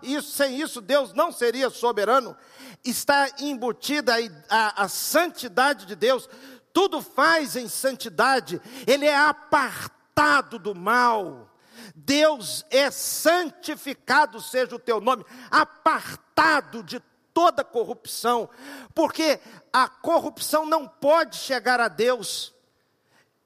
isso 0.02 0.32
sem 0.32 0.60
isso 0.60 0.80
Deus 0.80 1.12
não 1.12 1.30
seria 1.32 1.70
soberano, 1.70 2.36
está 2.84 3.28
embutida 3.38 4.14
a, 4.14 4.56
a, 4.56 4.84
a 4.84 4.88
santidade 4.88 5.86
de 5.86 5.94
Deus, 5.94 6.28
tudo 6.72 7.02
faz 7.02 7.56
em 7.56 7.68
santidade, 7.68 8.60
Ele 8.86 9.06
é 9.06 9.16
apartado 9.16 10.58
do 10.58 10.74
mal. 10.74 11.48
Deus 11.94 12.64
é 12.70 12.90
santificado, 12.90 14.40
seja 14.40 14.76
o 14.76 14.78
teu 14.78 15.00
nome, 15.00 15.24
apartado 15.50 16.82
de 16.82 17.00
toda 17.32 17.64
corrupção, 17.64 18.48
porque 18.94 19.40
a 19.72 19.88
corrupção 19.88 20.66
não 20.66 20.86
pode 20.86 21.36
chegar 21.36 21.80
a 21.80 21.88
Deus. 21.88 22.54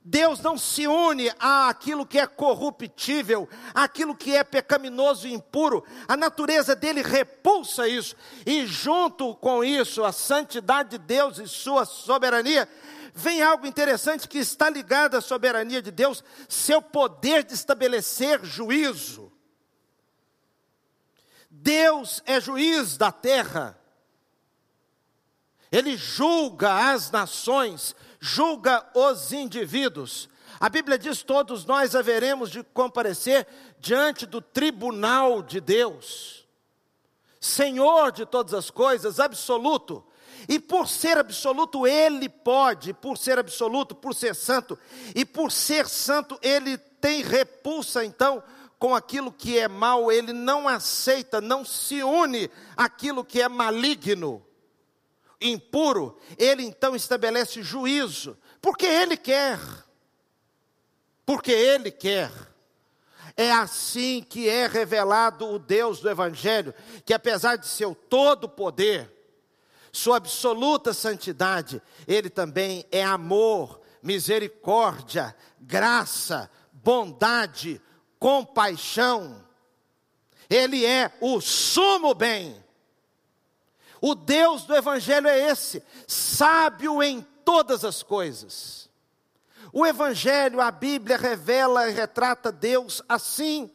Deus 0.06 0.40
não 0.40 0.58
se 0.58 0.86
une 0.86 1.32
àquilo 1.38 2.04
que 2.04 2.18
é 2.18 2.26
corruptível, 2.26 3.48
àquilo 3.72 4.14
que 4.14 4.36
é 4.36 4.44
pecaminoso 4.44 5.26
e 5.26 5.32
impuro. 5.32 5.82
A 6.06 6.14
natureza 6.14 6.76
dele 6.76 7.00
repulsa 7.00 7.88
isso. 7.88 8.14
E 8.44 8.66
junto 8.66 9.34
com 9.36 9.64
isso, 9.64 10.04
a 10.04 10.12
santidade 10.12 10.90
de 10.90 10.98
Deus 10.98 11.38
e 11.38 11.48
sua 11.48 11.86
soberania, 11.86 12.68
vem 13.14 13.40
algo 13.40 13.66
interessante 13.66 14.28
que 14.28 14.36
está 14.36 14.68
ligado 14.68 15.16
à 15.16 15.22
soberania 15.22 15.80
de 15.80 15.90
Deus, 15.90 16.22
seu 16.50 16.82
poder 16.82 17.42
de 17.42 17.54
estabelecer 17.54 18.44
juízo. 18.44 19.32
Deus 21.48 22.22
é 22.26 22.38
juiz 22.38 22.98
da 22.98 23.10
terra. 23.10 23.80
Ele 25.72 25.96
julga 25.96 26.92
as 26.92 27.10
nações 27.10 27.96
julga 28.24 28.82
os 28.94 29.32
indivíduos. 29.32 30.30
A 30.58 30.70
Bíblia 30.70 30.98
diz: 30.98 31.22
todos 31.22 31.66
nós 31.66 31.94
haveremos 31.94 32.50
de 32.50 32.62
comparecer 32.62 33.46
diante 33.78 34.24
do 34.24 34.40
tribunal 34.40 35.42
de 35.42 35.60
Deus, 35.60 36.48
Senhor 37.38 38.10
de 38.10 38.24
todas 38.24 38.54
as 38.54 38.70
coisas, 38.70 39.20
absoluto. 39.20 40.02
E 40.48 40.58
por 40.58 40.88
ser 40.88 41.18
absoluto, 41.18 41.86
Ele 41.86 42.28
pode, 42.28 42.94
por 42.94 43.18
ser 43.18 43.38
absoluto, 43.38 43.94
por 43.94 44.14
ser 44.14 44.34
santo, 44.34 44.78
e 45.14 45.24
por 45.24 45.52
ser 45.52 45.86
santo, 45.86 46.38
Ele 46.42 46.78
tem 46.78 47.22
repulsa, 47.22 48.04
então, 48.04 48.42
com 48.78 48.94
aquilo 48.94 49.30
que 49.30 49.58
é 49.58 49.68
mal, 49.68 50.10
Ele 50.10 50.32
não 50.32 50.66
aceita, 50.66 51.40
não 51.40 51.64
se 51.64 52.02
une 52.02 52.50
àquilo 52.76 53.24
que 53.24 53.40
é 53.40 53.48
maligno. 53.48 54.42
Impuro, 55.44 56.18
ele 56.38 56.64
então 56.64 56.96
estabelece 56.96 57.62
juízo, 57.62 58.36
porque 58.60 58.86
ele 58.86 59.16
quer. 59.16 59.58
Porque 61.26 61.52
ele 61.52 61.90
quer. 61.90 62.30
É 63.36 63.50
assim 63.52 64.22
que 64.22 64.48
é 64.48 64.66
revelado 64.66 65.46
o 65.46 65.58
Deus 65.58 66.00
do 66.00 66.08
Evangelho, 66.08 66.74
que 67.04 67.12
apesar 67.12 67.56
de 67.56 67.66
seu 67.66 67.94
todo 67.94 68.48
poder, 68.48 69.10
sua 69.92 70.16
absoluta 70.16 70.92
santidade, 70.92 71.82
ele 72.06 72.30
também 72.30 72.84
é 72.90 73.04
amor, 73.04 73.80
misericórdia, 74.02 75.34
graça, 75.60 76.50
bondade, 76.72 77.80
compaixão. 78.18 79.44
Ele 80.48 80.84
é 80.84 81.12
o 81.20 81.40
sumo 81.40 82.14
bem. 82.14 82.63
O 84.06 84.14
Deus 84.14 84.64
do 84.64 84.76
Evangelho 84.76 85.26
é 85.26 85.50
esse, 85.50 85.82
sábio 86.06 87.02
em 87.02 87.26
todas 87.42 87.86
as 87.86 88.02
coisas. 88.02 88.90
O 89.72 89.86
Evangelho, 89.86 90.60
a 90.60 90.70
Bíblia 90.70 91.16
revela 91.16 91.88
e 91.88 91.94
retrata 91.94 92.52
Deus 92.52 93.00
assim. 93.08 93.70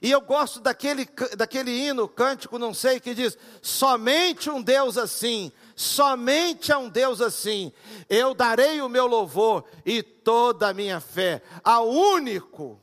E 0.00 0.10
eu 0.10 0.22
gosto 0.22 0.58
daquele, 0.58 1.06
daquele 1.36 1.70
hino, 1.70 2.08
cântico, 2.08 2.58
não 2.58 2.72
sei, 2.72 2.98
que 2.98 3.14
diz: 3.14 3.36
somente 3.60 4.48
um 4.48 4.62
Deus 4.62 4.96
assim, 4.96 5.52
somente 5.76 6.72
a 6.72 6.78
um 6.78 6.88
Deus 6.88 7.20
assim, 7.20 7.70
eu 8.08 8.32
darei 8.32 8.80
o 8.80 8.88
meu 8.88 9.06
louvor 9.06 9.66
e 9.84 10.02
toda 10.02 10.68
a 10.68 10.72
minha 10.72 10.98
fé 10.98 11.42
ao 11.62 11.90
único. 11.90 12.82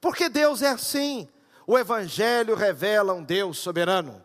Porque 0.00 0.30
Deus 0.30 0.62
é 0.62 0.70
assim. 0.70 1.28
O 1.66 1.78
Evangelho 1.78 2.54
revela 2.54 3.12
um 3.12 3.22
Deus 3.22 3.58
soberano. 3.58 4.24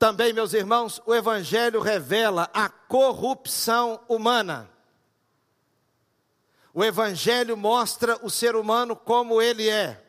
Também, 0.00 0.32
meus 0.32 0.54
irmãos, 0.54 0.98
o 1.04 1.14
Evangelho 1.14 1.78
revela 1.78 2.48
a 2.54 2.70
corrupção 2.70 4.00
humana. 4.08 4.70
O 6.72 6.82
Evangelho 6.82 7.54
mostra 7.54 8.18
o 8.22 8.30
ser 8.30 8.56
humano 8.56 8.96
como 8.96 9.42
ele 9.42 9.68
é. 9.68 10.02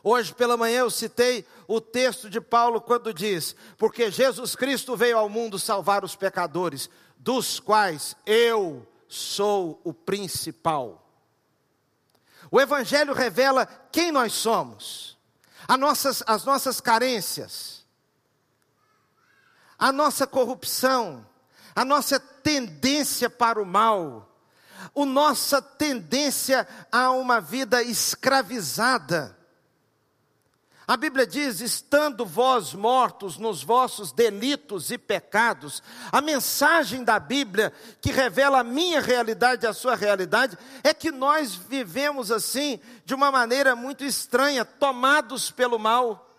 Hoje 0.00 0.32
pela 0.32 0.56
manhã 0.56 0.82
eu 0.82 0.90
citei 0.90 1.44
o 1.66 1.80
texto 1.80 2.30
de 2.30 2.40
Paulo 2.40 2.80
quando 2.80 3.12
diz: 3.12 3.56
Porque 3.76 4.12
Jesus 4.12 4.54
Cristo 4.54 4.96
veio 4.96 5.18
ao 5.18 5.28
mundo 5.28 5.58
salvar 5.58 6.04
os 6.04 6.14
pecadores, 6.14 6.88
dos 7.16 7.58
quais 7.58 8.14
eu 8.24 8.86
sou 9.08 9.80
o 9.82 9.92
principal. 9.92 11.04
O 12.48 12.60
Evangelho 12.60 13.12
revela 13.12 13.66
quem 13.90 14.12
nós 14.12 14.34
somos, 14.34 15.18
as 15.66 15.78
nossas, 15.80 16.22
as 16.28 16.44
nossas 16.44 16.80
carências, 16.80 17.73
a 19.84 19.92
nossa 19.92 20.26
corrupção, 20.26 21.26
a 21.76 21.84
nossa 21.84 22.18
tendência 22.18 23.28
para 23.28 23.60
o 23.60 23.66
mal, 23.66 24.34
a 24.96 25.04
nossa 25.04 25.60
tendência 25.60 26.66
a 26.90 27.10
uma 27.10 27.38
vida 27.38 27.82
escravizada. 27.82 29.36
A 30.88 30.96
Bíblia 30.96 31.26
diz: 31.26 31.60
estando 31.60 32.24
vós 32.24 32.72
mortos 32.72 33.36
nos 33.36 33.62
vossos 33.62 34.10
delitos 34.10 34.90
e 34.90 34.96
pecados, 34.96 35.82
a 36.10 36.22
mensagem 36.22 37.04
da 37.04 37.18
Bíblia, 37.18 37.70
que 38.00 38.10
revela 38.10 38.60
a 38.60 38.64
minha 38.64 39.02
realidade 39.02 39.66
e 39.66 39.68
a 39.68 39.74
sua 39.74 39.94
realidade, 39.94 40.56
é 40.82 40.94
que 40.94 41.12
nós 41.12 41.54
vivemos 41.54 42.32
assim, 42.32 42.80
de 43.04 43.14
uma 43.14 43.30
maneira 43.30 43.76
muito 43.76 44.02
estranha, 44.02 44.64
tomados 44.64 45.50
pelo 45.50 45.78
mal, 45.78 46.33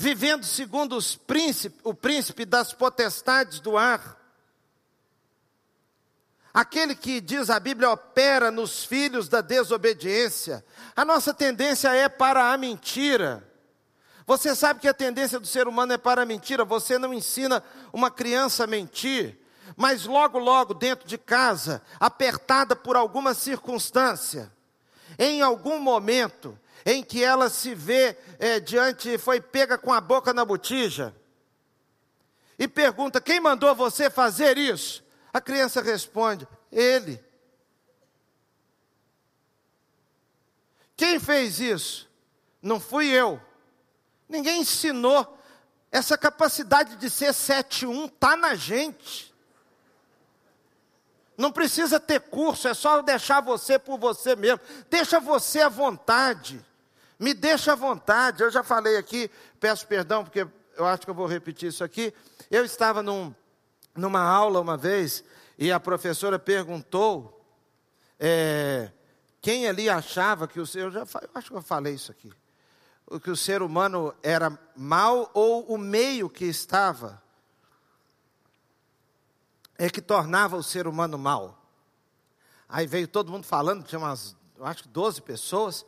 vivendo 0.00 0.44
segundo 0.44 0.96
os 0.96 1.16
príncipe, 1.16 1.76
o 1.82 1.92
príncipe 1.92 2.44
das 2.44 2.72
potestades 2.72 3.58
do 3.58 3.76
ar. 3.76 4.16
Aquele 6.54 6.94
que 6.94 7.20
diz 7.20 7.50
a 7.50 7.58
Bíblia 7.58 7.90
opera 7.90 8.48
nos 8.52 8.84
filhos 8.84 9.28
da 9.28 9.40
desobediência. 9.40 10.64
A 10.94 11.04
nossa 11.04 11.34
tendência 11.34 11.92
é 11.92 12.08
para 12.08 12.52
a 12.52 12.56
mentira. 12.56 13.44
Você 14.24 14.54
sabe 14.54 14.78
que 14.78 14.86
a 14.86 14.94
tendência 14.94 15.40
do 15.40 15.48
ser 15.48 15.66
humano 15.66 15.92
é 15.92 15.98
para 15.98 16.22
a 16.22 16.26
mentira. 16.26 16.64
Você 16.64 16.96
não 16.96 17.12
ensina 17.12 17.60
uma 17.92 18.08
criança 18.08 18.64
a 18.64 18.66
mentir, 18.68 19.36
mas 19.76 20.06
logo, 20.06 20.38
logo, 20.38 20.74
dentro 20.74 21.08
de 21.08 21.18
casa, 21.18 21.82
apertada 21.98 22.76
por 22.76 22.94
alguma 22.94 23.34
circunstância, 23.34 24.52
em 25.18 25.42
algum 25.42 25.80
momento 25.80 26.56
em 26.84 27.02
que 27.02 27.22
ela 27.22 27.48
se 27.48 27.74
vê 27.74 28.16
é, 28.38 28.60
diante, 28.60 29.18
foi 29.18 29.40
pega 29.40 29.76
com 29.76 29.92
a 29.92 30.00
boca 30.00 30.32
na 30.32 30.44
botija, 30.44 31.14
e 32.58 32.66
pergunta: 32.66 33.20
quem 33.20 33.38
mandou 33.38 33.74
você 33.74 34.10
fazer 34.10 34.58
isso? 34.58 35.04
A 35.32 35.40
criança 35.40 35.80
responde: 35.80 36.48
Ele. 36.72 37.22
Quem 40.96 41.20
fez 41.20 41.60
isso? 41.60 42.10
Não 42.60 42.80
fui 42.80 43.06
eu. 43.06 43.40
Ninguém 44.28 44.62
ensinou. 44.62 45.36
Essa 45.90 46.18
capacidade 46.18 46.96
de 46.96 47.08
ser 47.08 47.32
7-1 47.32 48.12
está 48.12 48.36
na 48.36 48.54
gente. 48.54 49.34
Não 51.38 51.52
precisa 51.52 52.00
ter 52.00 52.20
curso, 52.22 52.66
é 52.66 52.74
só 52.74 53.00
deixar 53.00 53.40
você 53.40 53.78
por 53.78 53.96
você 53.96 54.34
mesmo. 54.34 54.60
Deixa 54.90 55.20
você 55.20 55.60
à 55.60 55.68
vontade. 55.68 56.60
Me 57.16 57.32
deixa 57.32 57.74
à 57.74 57.76
vontade. 57.76 58.42
Eu 58.42 58.50
já 58.50 58.64
falei 58.64 58.96
aqui, 58.96 59.30
peço 59.60 59.86
perdão, 59.86 60.24
porque 60.24 60.44
eu 60.76 60.84
acho 60.84 61.02
que 61.02 61.10
eu 61.10 61.14
vou 61.14 61.26
repetir 61.26 61.68
isso 61.68 61.84
aqui. 61.84 62.12
Eu 62.50 62.64
estava 62.64 63.04
num, 63.04 63.32
numa 63.94 64.20
aula 64.20 64.60
uma 64.60 64.76
vez 64.76 65.22
e 65.56 65.70
a 65.70 65.78
professora 65.78 66.40
perguntou 66.40 67.40
é, 68.18 68.90
quem 69.40 69.68
ali 69.68 69.88
achava 69.88 70.48
que 70.48 70.58
o 70.58 70.66
ser, 70.66 70.80
eu 70.80 70.90
já 70.90 71.00
eu 71.00 71.30
acho 71.36 71.50
que 71.50 71.56
eu 71.56 71.62
falei 71.62 71.94
isso 71.94 72.10
aqui, 72.10 72.32
que 73.22 73.30
o 73.30 73.36
ser 73.36 73.62
humano 73.62 74.12
era 74.24 74.58
mal 74.76 75.30
ou 75.32 75.72
o 75.72 75.78
meio 75.78 76.28
que 76.28 76.46
estava 76.46 77.22
é 79.78 79.88
que 79.88 80.02
tornava 80.02 80.56
o 80.56 80.62
ser 80.62 80.86
humano 80.88 81.16
mal. 81.16 81.62
Aí 82.68 82.86
veio 82.86 83.08
todo 83.08 83.32
mundo 83.32 83.46
falando, 83.46 83.84
tinha 83.84 83.98
umas, 83.98 84.36
acho 84.60 84.82
que 84.82 84.88
12 84.88 85.22
pessoas. 85.22 85.86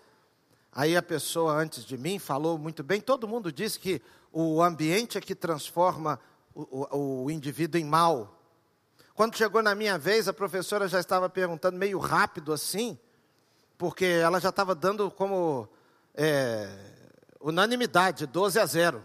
Aí 0.72 0.96
a 0.96 1.02
pessoa 1.02 1.52
antes 1.52 1.84
de 1.84 1.98
mim 1.98 2.18
falou 2.18 2.56
muito 2.56 2.84
bem. 2.84 3.00
Todo 3.00 3.26
mundo 3.26 3.52
disse 3.52 3.78
que 3.78 4.00
o 4.32 4.62
ambiente 4.62 5.18
é 5.18 5.20
que 5.20 5.34
transforma 5.34 6.20
o, 6.54 6.86
o, 6.96 7.24
o 7.24 7.30
indivíduo 7.30 7.80
em 7.80 7.84
mal. 7.84 8.38
Quando 9.14 9.36
chegou 9.36 9.62
na 9.62 9.74
minha 9.74 9.98
vez, 9.98 10.28
a 10.28 10.32
professora 10.32 10.88
já 10.88 11.00
estava 11.00 11.28
perguntando 11.28 11.76
meio 11.76 11.98
rápido 11.98 12.52
assim, 12.52 12.98
porque 13.76 14.04
ela 14.04 14.40
já 14.40 14.48
estava 14.50 14.74
dando 14.74 15.10
como 15.10 15.68
é, 16.14 16.68
unanimidade, 17.40 18.24
12 18.26 18.58
a 18.58 18.64
0. 18.64 19.04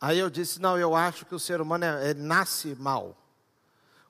Aí 0.00 0.18
eu 0.18 0.30
disse: 0.30 0.60
não, 0.60 0.78
eu 0.78 0.94
acho 0.94 1.26
que 1.26 1.34
o 1.34 1.38
ser 1.38 1.60
humano 1.60 1.84
é, 1.84 2.10
é, 2.10 2.14
nasce 2.14 2.74
mal. 2.76 3.16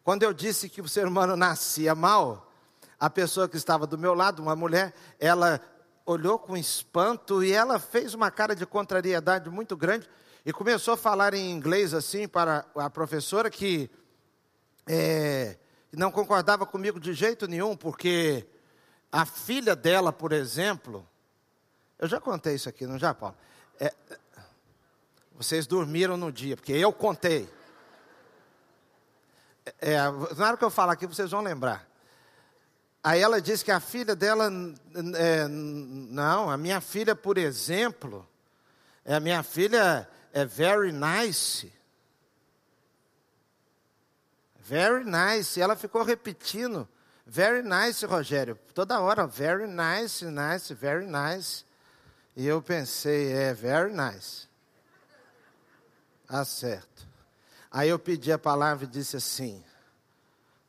Quando 0.08 0.22
eu 0.22 0.32
disse 0.32 0.70
que 0.70 0.80
o 0.80 0.88
ser 0.88 1.06
humano 1.06 1.36
nascia 1.36 1.94
mal, 1.94 2.50
a 2.98 3.10
pessoa 3.10 3.46
que 3.46 3.58
estava 3.58 3.86
do 3.86 3.98
meu 3.98 4.14
lado, 4.14 4.40
uma 4.40 4.56
mulher, 4.56 4.94
ela 5.20 5.60
olhou 6.06 6.38
com 6.38 6.56
espanto 6.56 7.44
e 7.44 7.52
ela 7.52 7.78
fez 7.78 8.14
uma 8.14 8.30
cara 8.30 8.56
de 8.56 8.64
contrariedade 8.64 9.50
muito 9.50 9.76
grande 9.76 10.08
e 10.46 10.50
começou 10.50 10.94
a 10.94 10.96
falar 10.96 11.34
em 11.34 11.50
inglês 11.50 11.92
assim 11.92 12.26
para 12.26 12.64
a 12.74 12.88
professora 12.88 13.50
que 13.50 13.90
é, 14.86 15.58
não 15.92 16.10
concordava 16.10 16.64
comigo 16.64 16.98
de 16.98 17.12
jeito 17.12 17.46
nenhum, 17.46 17.76
porque 17.76 18.46
a 19.12 19.26
filha 19.26 19.76
dela, 19.76 20.10
por 20.10 20.32
exemplo, 20.32 21.06
eu 21.98 22.08
já 22.08 22.18
contei 22.18 22.54
isso 22.54 22.70
aqui, 22.70 22.86
não 22.86 22.98
já, 22.98 23.12
Paulo? 23.12 23.36
É, 23.78 23.92
vocês 25.34 25.66
dormiram 25.66 26.16
no 26.16 26.32
dia, 26.32 26.56
porque 26.56 26.72
eu 26.72 26.94
contei. 26.94 27.57
É, 29.80 29.96
na 30.36 30.46
hora 30.48 30.56
que 30.56 30.64
eu 30.64 30.70
falar 30.70 30.92
aqui, 30.92 31.06
vocês 31.06 31.30
vão 31.30 31.40
lembrar. 31.40 31.86
Aí 33.02 33.20
ela 33.20 33.40
disse 33.40 33.64
que 33.64 33.70
a 33.70 33.80
filha 33.80 34.14
dela, 34.14 34.50
é, 35.16 35.48
não, 35.48 36.50
a 36.50 36.56
minha 36.56 36.80
filha, 36.80 37.14
por 37.14 37.38
exemplo, 37.38 38.28
é, 39.04 39.14
a 39.14 39.20
minha 39.20 39.42
filha 39.42 40.08
é 40.32 40.44
very 40.44 40.92
nice. 40.92 41.72
Very 44.56 45.04
nice. 45.04 45.58
Ela 45.58 45.74
ficou 45.74 46.02
repetindo. 46.02 46.86
Very 47.26 47.62
nice, 47.62 48.04
Rogério. 48.04 48.58
Toda 48.74 49.00
hora, 49.00 49.26
very 49.26 49.66
nice, 49.66 50.24
nice, 50.26 50.74
very 50.74 51.06
nice. 51.06 51.64
E 52.36 52.46
eu 52.46 52.60
pensei, 52.60 53.32
é, 53.32 53.54
very 53.54 53.92
nice. 53.92 54.46
Ah, 56.28 56.44
certo. 56.44 57.07
Aí 57.70 57.88
eu 57.88 57.98
pedi 57.98 58.32
a 58.32 58.38
palavra 58.38 58.84
e 58.84 58.88
disse 58.88 59.16
assim: 59.16 59.64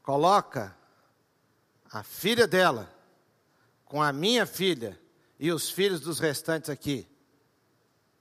coloca 0.03 0.75
a 1.91 2.03
filha 2.03 2.47
dela 2.47 2.93
com 3.85 4.01
a 4.01 4.13
minha 4.13 4.45
filha 4.45 4.99
e 5.39 5.51
os 5.51 5.69
filhos 5.69 5.99
dos 6.01 6.19
restantes 6.19 6.69
aqui. 6.69 7.07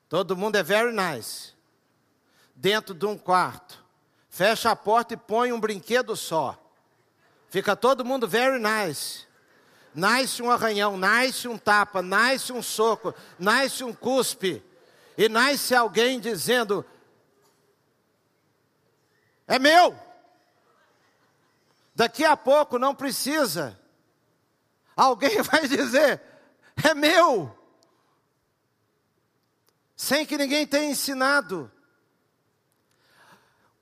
Todo 0.09 0.37
mundo 0.37 0.57
é 0.57 0.63
very 0.63 0.93
nice. 0.93 1.53
dentro 2.55 2.93
de 2.93 3.07
um 3.07 3.17
quarto, 3.17 3.85
fecha 4.29 4.71
a 4.71 4.77
porta 4.77 5.15
e 5.15 5.17
põe 5.17 5.53
um 5.53 5.61
brinquedo 5.61 6.17
só. 6.17 6.59
Fica 7.49 7.77
todo 7.77 8.05
mundo 8.05 8.27
very 8.27 8.59
nice. 8.59 9.27
Nasce 9.95 10.43
um 10.43 10.51
arranhão, 10.51 10.97
nasce 10.97 11.49
um 11.49 11.57
tapa, 11.57 12.03
nasce 12.03 12.53
um 12.53 12.63
soco, 12.63 13.15
nasce 13.39 13.85
um 13.85 13.93
cuspe. 13.95 14.63
E 15.17 15.29
nasce 15.29 15.75
alguém 15.75 16.21
dizendo: 16.21 16.85
É 19.49 19.59
meu. 19.59 19.99
Daqui 21.95 22.25
a 22.25 22.37
pouco 22.37 22.79
não 22.79 22.95
precisa. 22.95 23.77
Alguém 24.95 25.41
vai 25.43 25.67
dizer: 25.67 26.23
É 26.85 26.95
meu 26.95 27.59
sem 29.99 30.25
que 30.25 30.39
ninguém 30.39 30.65
tenha 30.65 30.93
ensinado. 30.93 31.69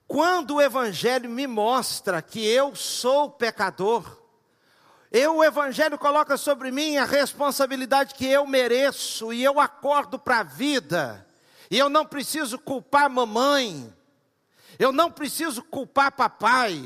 Quando 0.09 0.55
o 0.55 0.63
Evangelho 0.63 1.29
me 1.29 1.47
mostra 1.47 2.23
que 2.23 2.43
eu 2.43 2.75
sou 2.75 3.31
pecador, 3.31 4.23
eu, 5.13 5.37
o 5.37 5.45
Evangelho 5.45 5.99
coloca 5.99 6.39
sobre 6.39 6.71
mim 6.71 6.97
a 6.97 7.05
responsabilidade 7.05 8.15
que 8.15 8.27
eu 8.27 8.47
mereço, 8.47 9.31
e 9.31 9.45
eu 9.45 9.61
acordo 9.61 10.19
para 10.19 10.39
a 10.39 10.43
vida, 10.43 11.27
e 11.71 11.79
eu 11.79 11.91
não 11.91 12.07
preciso 12.07 12.59
culpar 12.59 13.11
mamãe, 13.11 13.93
eu 14.79 14.93
não 14.93 15.11
preciso 15.11 15.63
culpar 15.63 16.13
papai, 16.13 16.83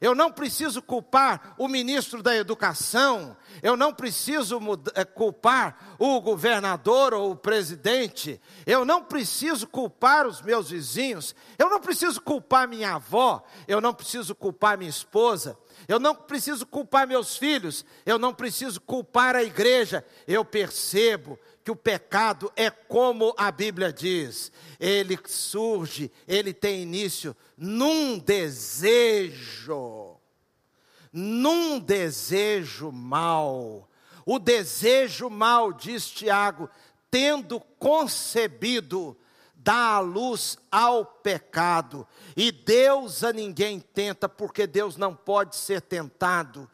eu 0.00 0.14
não 0.14 0.32
preciso 0.32 0.80
culpar 0.80 1.54
o 1.58 1.68
ministro 1.68 2.22
da 2.22 2.34
Educação, 2.34 3.36
eu 3.62 3.76
não 3.76 3.92
preciso 3.92 4.58
eh, 4.94 5.04
culpar 5.04 5.94
o 5.98 6.18
governador 6.22 7.12
ou 7.12 7.32
o 7.32 7.36
presidente, 7.36 8.40
eu 8.66 8.82
não 8.82 9.04
preciso 9.04 9.66
culpar 9.66 10.26
os 10.26 10.40
meus 10.40 10.70
vizinhos, 10.70 11.34
eu 11.58 11.68
não 11.68 11.80
preciso 11.80 12.18
culpar 12.22 12.66
minha 12.66 12.94
avó, 12.94 13.44
eu 13.68 13.78
não 13.78 13.92
preciso 13.92 14.34
culpar 14.34 14.78
minha 14.78 14.88
esposa, 14.88 15.58
eu 15.86 16.00
não 16.00 16.14
preciso 16.14 16.64
culpar 16.64 17.06
meus 17.06 17.36
filhos, 17.36 17.84
eu 18.06 18.18
não 18.18 18.32
preciso 18.32 18.80
culpar 18.80 19.36
a 19.36 19.42
igreja, 19.42 20.02
eu 20.26 20.44
percebo 20.46 21.38
que 21.64 21.70
o 21.70 21.76
pecado 21.76 22.50
é 22.56 22.70
como 22.70 23.34
a 23.36 23.50
Bíblia 23.50 23.92
diz, 23.92 24.50
ele 24.78 25.18
surge, 25.26 26.10
ele 26.26 26.54
tem 26.54 26.82
início 26.82 27.36
num 27.56 28.18
desejo, 28.18 30.16
num 31.12 31.78
desejo 31.78 32.90
mal. 32.90 33.88
O 34.24 34.38
desejo 34.38 35.28
mal, 35.28 35.72
diz 35.72 36.08
Tiago, 36.08 36.70
tendo 37.10 37.60
concebido, 37.78 39.16
dá 39.54 39.96
a 39.96 40.00
luz 40.00 40.56
ao 40.70 41.04
pecado. 41.04 42.06
E 42.36 42.50
Deus 42.50 43.22
a 43.22 43.32
ninguém 43.32 43.80
tenta, 43.80 44.28
porque 44.28 44.66
Deus 44.66 44.96
não 44.96 45.14
pode 45.14 45.56
ser 45.56 45.82
tentado. 45.82 46.70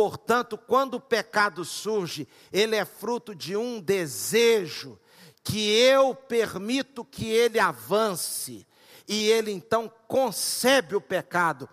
Portanto, 0.00 0.56
quando 0.56 0.94
o 0.94 1.00
pecado 1.00 1.62
surge, 1.62 2.26
ele 2.50 2.74
é 2.74 2.86
fruto 2.86 3.34
de 3.34 3.54
um 3.54 3.78
desejo 3.78 4.98
que 5.44 5.70
eu 5.78 6.14
permito 6.14 7.04
que 7.04 7.26
ele 7.30 7.60
avance 7.60 8.66
e 9.06 9.28
ele 9.28 9.50
então 9.52 9.92
concebe 10.08 10.96
o 10.96 11.02
pecado. 11.02 11.68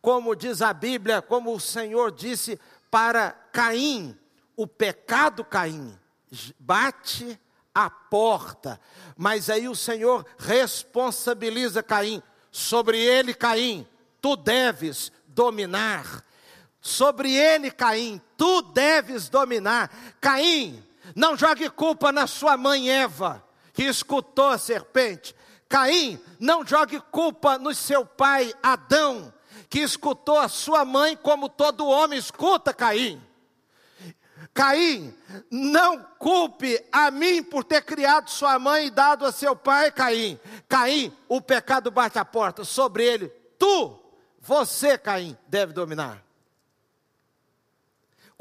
Como 0.00 0.36
diz 0.36 0.62
a 0.62 0.72
Bíblia, 0.72 1.20
como 1.20 1.52
o 1.52 1.58
Senhor 1.58 2.12
disse 2.12 2.56
para 2.88 3.32
Caim, 3.52 4.16
o 4.56 4.64
pecado 4.64 5.44
Caim 5.44 5.98
bate 6.60 7.36
a 7.74 7.90
porta, 7.90 8.80
mas 9.16 9.50
aí 9.50 9.68
o 9.68 9.74
Senhor 9.74 10.24
responsabiliza 10.38 11.82
Caim, 11.82 12.22
sobre 12.48 13.00
ele 13.00 13.34
Caim, 13.34 13.84
tu 14.20 14.36
deves 14.36 15.10
dominar. 15.26 16.24
Sobre 16.82 17.32
ele, 17.32 17.70
Caim, 17.70 18.20
tu 18.36 18.60
deves 18.60 19.28
dominar. 19.28 19.88
Caim, 20.20 20.82
não 21.14 21.36
jogue 21.36 21.70
culpa 21.70 22.10
na 22.10 22.26
sua 22.26 22.56
mãe 22.56 22.90
Eva, 22.90 23.42
que 23.72 23.84
escutou 23.84 24.48
a 24.48 24.58
serpente. 24.58 25.32
Caim, 25.68 26.20
não 26.40 26.66
jogue 26.66 27.00
culpa 27.00 27.56
no 27.56 27.72
seu 27.72 28.04
pai 28.04 28.52
Adão, 28.60 29.32
que 29.70 29.78
escutou 29.78 30.36
a 30.36 30.48
sua 30.48 30.84
mãe 30.84 31.16
como 31.16 31.48
todo 31.48 31.86
homem 31.86 32.18
escuta 32.18 32.74
Caim. 32.74 33.22
Caim, 34.52 35.14
não 35.48 36.04
culpe 36.18 36.84
a 36.90 37.12
mim 37.12 37.44
por 37.44 37.62
ter 37.62 37.82
criado 37.82 38.28
sua 38.28 38.58
mãe 38.58 38.88
e 38.88 38.90
dado 38.90 39.24
a 39.24 39.30
seu 39.30 39.54
pai, 39.54 39.92
Caim. 39.92 40.38
Caim, 40.68 41.16
o 41.28 41.40
pecado 41.40 41.92
bate 41.92 42.18
a 42.18 42.24
porta 42.24 42.64
sobre 42.64 43.04
ele. 43.04 43.28
Tu, 43.56 43.98
você, 44.40 44.98
Caim, 44.98 45.38
deve 45.46 45.72
dominar. 45.72 46.31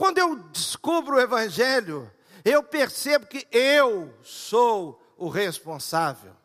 Quando 0.01 0.17
eu 0.17 0.35
descubro 0.51 1.17
o 1.17 1.19
Evangelho, 1.19 2.11
eu 2.43 2.63
percebo 2.63 3.27
que 3.27 3.47
eu 3.51 4.11
sou 4.23 4.99
o 5.15 5.29
responsável. 5.29 6.35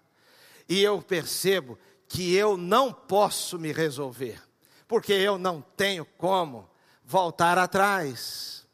E 0.69 0.83
eu 0.83 1.01
percebo 1.01 1.79
que 2.07 2.35
eu 2.35 2.59
não 2.59 2.93
posso 2.93 3.59
me 3.59 3.73
resolver, 3.73 4.43
porque 4.87 5.15
eu 5.15 5.39
não 5.39 5.63
tenho 5.75 6.05
como 6.05 6.69
voltar 7.03 7.57
atrás, 7.57 8.67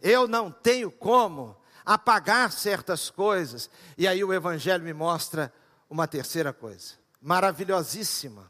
eu 0.00 0.28
não 0.28 0.48
tenho 0.52 0.92
como 0.92 1.56
apagar 1.84 2.52
certas 2.52 3.10
coisas, 3.10 3.68
e 3.98 4.06
aí 4.06 4.22
o 4.22 4.32
Evangelho 4.32 4.84
me 4.84 4.92
mostra 4.92 5.52
uma 5.88 6.06
terceira 6.06 6.52
coisa, 6.52 6.94
maravilhosíssima, 7.20 8.48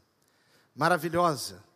maravilhosa. 0.75 1.70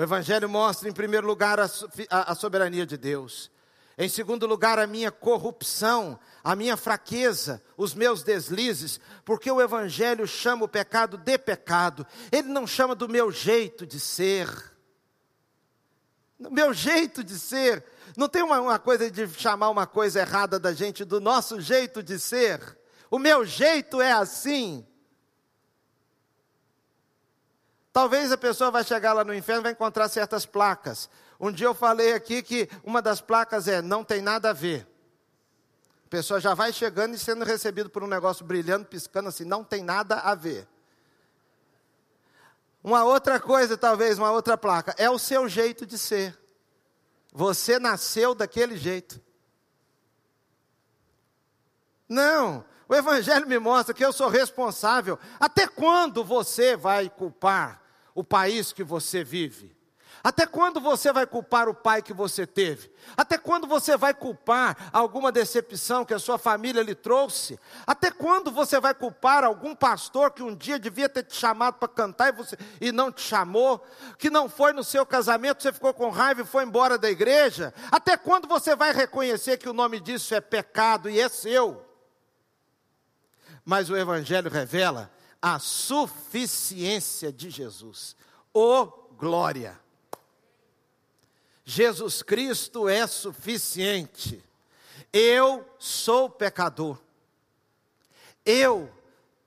O 0.00 0.02
Evangelho 0.02 0.48
mostra, 0.48 0.88
em 0.88 0.94
primeiro 0.94 1.26
lugar, 1.26 1.60
a, 1.60 1.68
a, 2.08 2.32
a 2.32 2.34
soberania 2.34 2.86
de 2.86 2.96
Deus. 2.96 3.50
Em 3.98 4.08
segundo 4.08 4.46
lugar, 4.46 4.78
a 4.78 4.86
minha 4.86 5.10
corrupção, 5.10 6.18
a 6.42 6.56
minha 6.56 6.74
fraqueza, 6.74 7.62
os 7.76 7.92
meus 7.92 8.22
deslizes, 8.22 8.98
porque 9.26 9.50
o 9.50 9.60
Evangelho 9.60 10.26
chama 10.26 10.64
o 10.64 10.68
pecado 10.68 11.18
de 11.18 11.36
pecado, 11.36 12.06
ele 12.32 12.48
não 12.48 12.66
chama 12.66 12.94
do 12.94 13.10
meu 13.10 13.30
jeito 13.30 13.86
de 13.86 14.00
ser. 14.00 14.48
Do 16.38 16.50
meu 16.50 16.72
jeito 16.72 17.22
de 17.22 17.38
ser. 17.38 17.84
Não 18.16 18.26
tem 18.26 18.42
uma, 18.42 18.58
uma 18.58 18.78
coisa 18.78 19.10
de 19.10 19.28
chamar 19.28 19.68
uma 19.68 19.86
coisa 19.86 20.20
errada 20.20 20.58
da 20.58 20.72
gente 20.72 21.04
do 21.04 21.20
nosso 21.20 21.60
jeito 21.60 22.02
de 22.02 22.18
ser. 22.18 22.78
O 23.10 23.18
meu 23.18 23.44
jeito 23.44 24.00
é 24.00 24.12
assim. 24.12 24.82
Talvez 27.92 28.30
a 28.30 28.36
pessoa 28.36 28.70
vai 28.70 28.84
chegar 28.84 29.12
lá 29.12 29.24
no 29.24 29.34
inferno 29.34 29.62
e 29.62 29.64
vai 29.64 29.72
encontrar 29.72 30.08
certas 30.08 30.46
placas. 30.46 31.10
Um 31.40 31.50
dia 31.50 31.66
eu 31.66 31.74
falei 31.74 32.12
aqui 32.12 32.42
que 32.42 32.68
uma 32.84 33.02
das 33.02 33.20
placas 33.20 33.66
é 33.66 33.82
não 33.82 34.04
tem 34.04 34.22
nada 34.22 34.50
a 34.50 34.52
ver. 34.52 34.86
A 36.06 36.08
pessoa 36.10 36.40
já 36.40 36.54
vai 36.54 36.72
chegando 36.72 37.14
e 37.14 37.18
sendo 37.18 37.44
recebido 37.44 37.90
por 37.90 38.04
um 38.04 38.06
negócio 38.06 38.44
brilhando, 38.44 38.86
piscando 38.86 39.28
assim, 39.28 39.44
não 39.44 39.64
tem 39.64 39.82
nada 39.82 40.16
a 40.16 40.34
ver. 40.34 40.68
Uma 42.82 43.04
outra 43.04 43.38
coisa, 43.38 43.76
talvez, 43.76 44.18
uma 44.18 44.30
outra 44.30 44.56
placa, 44.56 44.94
é 44.96 45.10
o 45.10 45.18
seu 45.18 45.48
jeito 45.48 45.84
de 45.84 45.98
ser. 45.98 46.38
Você 47.32 47.78
nasceu 47.78 48.34
daquele 48.34 48.76
jeito. 48.76 49.20
Não, 52.08 52.64
o 52.88 52.94
Evangelho 52.94 53.46
me 53.46 53.58
mostra 53.58 53.94
que 53.94 54.04
eu 54.04 54.12
sou 54.12 54.28
responsável. 54.28 55.18
Até 55.38 55.66
quando 55.66 56.24
você 56.24 56.76
vai 56.76 57.08
culpar 57.08 57.79
o 58.14 58.24
país 58.24 58.72
que 58.72 58.84
você 58.84 59.22
vive? 59.24 59.80
Até 60.22 60.46
quando 60.46 60.80
você 60.80 61.12
vai 61.12 61.26
culpar 61.26 61.68
o 61.68 61.74
pai 61.74 62.02
que 62.02 62.12
você 62.12 62.46
teve? 62.46 62.90
Até 63.16 63.38
quando 63.38 63.66
você 63.66 63.96
vai 63.96 64.12
culpar 64.12 64.90
alguma 64.92 65.32
decepção 65.32 66.04
que 66.04 66.12
a 66.12 66.18
sua 66.18 66.36
família 66.36 66.82
lhe 66.82 66.94
trouxe? 66.94 67.58
Até 67.86 68.10
quando 68.10 68.50
você 68.50 68.78
vai 68.78 68.92
culpar 68.92 69.44
algum 69.44 69.74
pastor 69.74 70.30
que 70.30 70.42
um 70.42 70.54
dia 70.54 70.78
devia 70.78 71.08
ter 71.08 71.22
te 71.22 71.34
chamado 71.34 71.76
para 71.76 71.88
cantar 71.88 72.28
e, 72.28 72.32
você, 72.32 72.56
e 72.80 72.92
não 72.92 73.10
te 73.10 73.22
chamou? 73.22 73.82
Que 74.18 74.28
não 74.28 74.46
foi 74.46 74.74
no 74.74 74.84
seu 74.84 75.06
casamento, 75.06 75.62
você 75.62 75.72
ficou 75.72 75.94
com 75.94 76.10
raiva 76.10 76.42
e 76.42 76.46
foi 76.46 76.64
embora 76.64 76.98
da 76.98 77.10
igreja? 77.10 77.72
Até 77.90 78.14
quando 78.16 78.46
você 78.46 78.76
vai 78.76 78.92
reconhecer 78.92 79.56
que 79.56 79.70
o 79.70 79.74
nome 79.74 80.00
disso 80.00 80.34
é 80.34 80.40
pecado 80.40 81.08
e 81.08 81.18
é 81.18 81.30
seu? 81.30 81.86
Mas 83.64 83.88
o 83.88 83.96
Evangelho 83.96 84.50
revela 84.50 85.10
a 85.40 85.58
suficiência 85.58 87.32
de 87.32 87.50
Jesus. 87.50 88.16
Oh, 88.52 88.86
glória! 89.16 89.78
Jesus 91.64 92.22
Cristo 92.22 92.88
é 92.88 93.06
suficiente. 93.06 94.42
Eu 95.12 95.64
sou 95.78 96.28
pecador. 96.28 96.98
Eu 98.44 98.92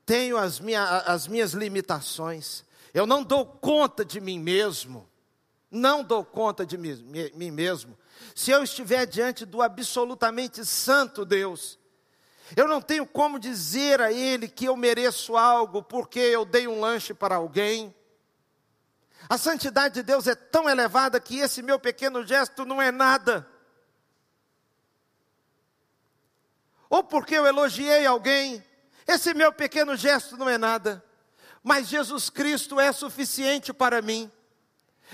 tenho 0.05 0.37
as, 0.37 0.59
minha, 0.59 0.83
as 0.99 1.27
minhas 1.27 1.51
limitações. 1.51 2.63
Eu 2.93 3.05
não 3.05 3.23
dou 3.23 3.45
conta 3.45 4.05
de 4.05 4.21
mim 4.21 4.39
mesmo. 4.39 5.07
Não 5.69 6.03
dou 6.03 6.23
conta 6.23 6.65
de 6.65 6.77
mim, 6.77 6.95
mim 7.33 7.51
mesmo. 7.51 7.97
Se 8.35 8.51
eu 8.51 8.63
estiver 8.63 9.05
diante 9.05 9.45
do 9.45 9.61
absolutamente 9.61 10.63
santo 10.65 11.25
Deus, 11.25 11.77
Eu 12.55 12.67
não 12.67 12.81
tenho 12.81 13.05
como 13.05 13.39
dizer 13.39 14.01
a 14.01 14.11
Ele 14.11 14.47
que 14.47 14.65
eu 14.65 14.75
mereço 14.75 15.35
algo 15.35 15.81
porque 15.81 16.19
eu 16.19 16.45
dei 16.45 16.67
um 16.67 16.79
lanche 16.79 17.13
para 17.13 17.35
alguém. 17.35 17.93
A 19.29 19.37
santidade 19.37 19.95
de 19.95 20.03
Deus 20.03 20.27
é 20.27 20.35
tão 20.35 20.69
elevada 20.69 21.19
que 21.19 21.39
esse 21.39 21.61
meu 21.61 21.79
pequeno 21.79 22.25
gesto 22.25 22.65
não 22.65 22.81
é 22.81 22.91
nada. 22.91 23.47
Ou 26.89 27.03
porque 27.03 27.35
eu 27.35 27.45
elogiei 27.45 28.05
alguém, 28.05 28.63
esse 29.07 29.33
meu 29.33 29.51
pequeno 29.51 29.95
gesto 29.95 30.37
não 30.37 30.47
é 30.47 30.57
nada. 30.57 31.03
Mas 31.63 31.87
Jesus 31.87 32.29
Cristo 32.29 32.79
é 32.79 32.91
suficiente 32.91 33.73
para 33.73 34.01
mim. 34.01 34.31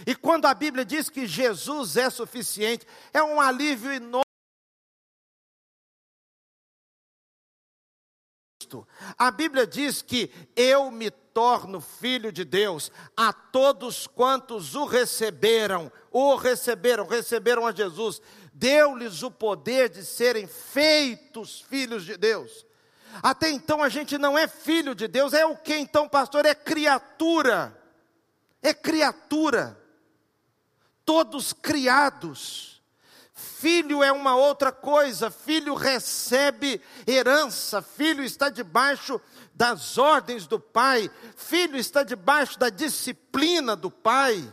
E 0.06 0.15
quando 0.15 0.45
a 0.45 0.54
Bíblia 0.54 0.84
diz 0.84 1.10
que 1.10 1.28
Jesus 1.28 1.95
é 1.95 2.10
suficiente, 2.10 2.86
é 3.13 3.21
um 3.21 3.39
alívio 3.39 3.91
enorme. 3.91 4.29
A 9.17 9.32
Bíblia 9.32 9.65
diz 9.65 10.01
que 10.01 10.32
eu 10.55 10.91
me 10.91 11.10
torno 11.10 11.79
filho 11.79 12.32
de 12.32 12.43
Deus 12.43 12.91
a 13.15 13.32
todos 13.32 14.08
quantos 14.08 14.75
o 14.75 14.86
receberam, 14.86 15.91
o 16.12 16.36
receberam, 16.36 17.08
receberam 17.08 17.65
a 17.65 17.71
Jesus, 17.71 18.21
deu-lhes 18.53 19.23
o 19.23 19.32
poder 19.32 19.89
de 19.89 20.03
serem 20.03 20.47
feitos 20.47 21.62
filhos 21.62 22.03
de 22.05 22.17
Deus. 22.17 22.65
Até 23.23 23.49
então 23.49 23.82
a 23.82 23.89
gente 23.89 24.17
não 24.17 24.38
é 24.38 24.47
filho 24.47 24.93
de 24.93 25.08
Deus, 25.08 25.34
é 25.34 25.45
o 25.45 25.55
que 25.55 25.75
então, 25.75 26.08
pastor? 26.08 26.45
É 26.45 26.53
criatura. 26.53 27.75
É 28.62 28.73
criatura 28.73 29.79
todos 31.10 31.53
criados. 31.53 32.79
Filho 33.39 34.04
é 34.04 34.12
uma 34.12 34.36
outra 34.36 34.71
coisa, 34.71 35.32
filho 35.32 35.73
recebe 35.73 36.82
herança, 37.08 37.82
filho 37.82 38.23
está 38.23 38.49
debaixo 38.49 39.19
das 39.54 39.97
ordens 39.97 40.45
do 40.45 40.60
pai, 40.60 41.10
filho 41.38 41.78
está 41.78 42.04
debaixo 42.04 42.60
da 42.60 42.69
disciplina 42.69 43.75
do 43.78 43.89
pai, 43.89 44.45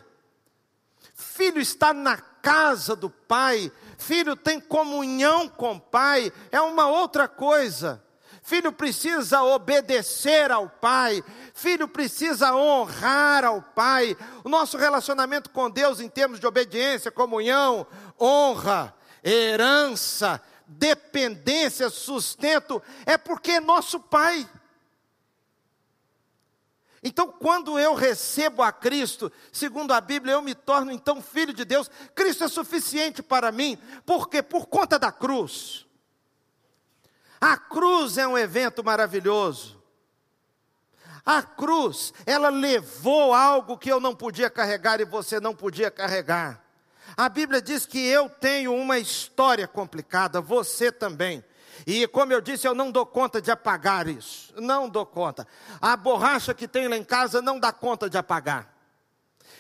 filho 1.15 1.61
está 1.61 1.93
na 1.93 2.17
casa 2.17 2.95
do 2.95 3.11
pai, 3.11 3.73
filho 3.99 4.37
tem 4.37 4.61
comunhão 4.61 5.49
com 5.49 5.75
o 5.75 5.81
pai, 5.81 6.33
é 6.53 6.61
uma 6.61 6.89
outra 6.89 7.27
coisa. 7.27 8.03
Filho 8.47 8.71
precisa 8.71 9.43
obedecer 9.43 10.53
ao 10.53 10.69
pai, 10.69 11.21
filho 11.53 11.89
precisa 11.89 12.55
honrar 12.55 13.45
ao 13.45 13.61
pai. 13.61 14.17
O 14.45 14.49
nosso 14.49 14.77
relacionamento 14.77 15.51
com 15.51 15.69
Deus, 15.69 15.99
em 15.99 16.09
termos 16.09 16.39
de 16.39 16.47
obediência, 16.47 17.11
comunhão, 17.11 17.85
honra, 18.21 18.95
herança, 19.23 20.43
dependência, 20.67 21.89
sustento, 21.91 22.83
é 23.05 23.17
porque 23.17 23.53
é 23.53 23.61
nosso 23.61 24.01
pai. 24.01 24.49
Então, 27.03 27.31
quando 27.31 27.79
eu 27.79 27.95
recebo 27.95 28.63
a 28.63 28.73
Cristo, 28.73 29.31
segundo 29.53 29.93
a 29.93 30.01
Bíblia, 30.01 30.35
eu 30.35 30.43
me 30.43 30.57
torno 30.57 30.91
então 30.91 31.23
filho 31.23 31.53
de 31.53 31.65
Deus. 31.65 31.89
Cristo 32.17 32.43
é 32.43 32.49
suficiente 32.49 33.23
para 33.23 33.53
mim, 33.53 33.79
porque 34.05 34.43
por 34.43 34.67
conta 34.67 34.99
da 34.99 35.13
cruz. 35.13 35.87
A 37.41 37.57
cruz 37.57 38.19
é 38.19 38.27
um 38.27 38.37
evento 38.37 38.83
maravilhoso. 38.83 39.81
A 41.25 41.43
cruz, 41.43 42.13
ela 42.25 42.49
levou 42.49 43.33
algo 43.33 43.79
que 43.79 43.91
eu 43.91 44.01
não 44.01 44.15
podia 44.15 44.51
carregar 44.51 45.01
e 45.01 45.05
você 45.05 45.39
não 45.39 45.55
podia 45.55 45.93
carregar. 45.93 46.66
A 47.15 47.29
Bíblia 47.29 47.61
diz 47.61 47.85
que 47.85 47.99
eu 47.99 48.29
tenho 48.29 48.75
uma 48.75 48.99
história 48.99 49.69
complicada, 49.69 50.41
você 50.41 50.91
também. 50.91 51.45
E 51.87 52.07
como 52.07 52.33
eu 52.33 52.41
disse, 52.41 52.67
eu 52.67 52.75
não 52.75 52.91
dou 52.91 53.05
conta 53.05 53.41
de 53.41 53.51
apagar 53.51 54.09
isso. 54.09 54.55
Não 54.57 54.89
dou 54.89 55.05
conta. 55.05 55.47
A 55.81 55.97
borracha 55.97 56.55
que 56.55 56.67
tem 56.67 56.89
lá 56.89 56.97
em 56.97 57.05
casa 57.05 57.43
não 57.43 57.61
dá 57.61 57.73
conta 57.73 58.09
de 58.09 58.17
apagar. 58.17 58.75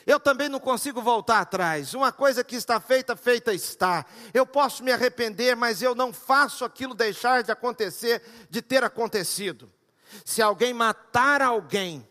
Eu 0.06 0.20
também 0.20 0.48
não 0.48 0.60
consigo 0.60 1.02
voltar 1.02 1.40
atrás. 1.40 1.92
Uma 1.92 2.12
coisa 2.12 2.44
que 2.44 2.54
está 2.54 2.78
feita, 2.78 3.16
feita 3.16 3.52
está. 3.52 4.06
Eu 4.32 4.46
posso 4.46 4.84
me 4.84 4.92
arrepender, 4.92 5.56
mas 5.56 5.82
eu 5.82 5.94
não 5.96 6.12
faço 6.12 6.64
aquilo 6.64 6.94
deixar 6.94 7.42
de 7.42 7.50
acontecer, 7.50 8.22
de 8.48 8.62
ter 8.62 8.84
acontecido. 8.84 9.70
Se 10.24 10.40
alguém 10.40 10.72
matar 10.72 11.42
alguém, 11.42 12.08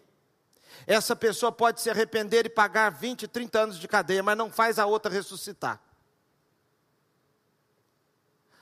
essa 0.87 1.15
pessoa 1.15 1.51
pode 1.51 1.81
se 1.81 1.89
arrepender 1.89 2.45
e 2.45 2.49
pagar 2.49 2.91
20, 2.91 3.27
30 3.27 3.59
anos 3.59 3.79
de 3.79 3.87
cadeia, 3.87 4.21
mas 4.21 4.37
não 4.37 4.51
faz 4.51 4.77
a 4.77 4.85
outra 4.85 5.11
ressuscitar. 5.11 5.79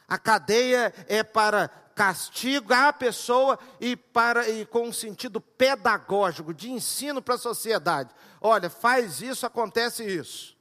A 0.07 0.17
cadeia 0.17 0.93
é 1.07 1.23
para 1.23 1.69
castigo 1.95 2.73
à 2.73 2.91
pessoa 2.91 3.57
e 3.79 3.95
para 3.95 4.49
e 4.49 4.65
com 4.65 4.87
um 4.87 4.93
sentido 4.93 5.39
pedagógico, 5.39 6.53
de 6.53 6.71
ensino 6.71 7.21
para 7.21 7.35
a 7.35 7.37
sociedade. 7.37 8.13
Olha, 8.41 8.69
faz 8.69 9.21
isso, 9.21 9.45
acontece 9.45 10.03
isso. 10.03 10.57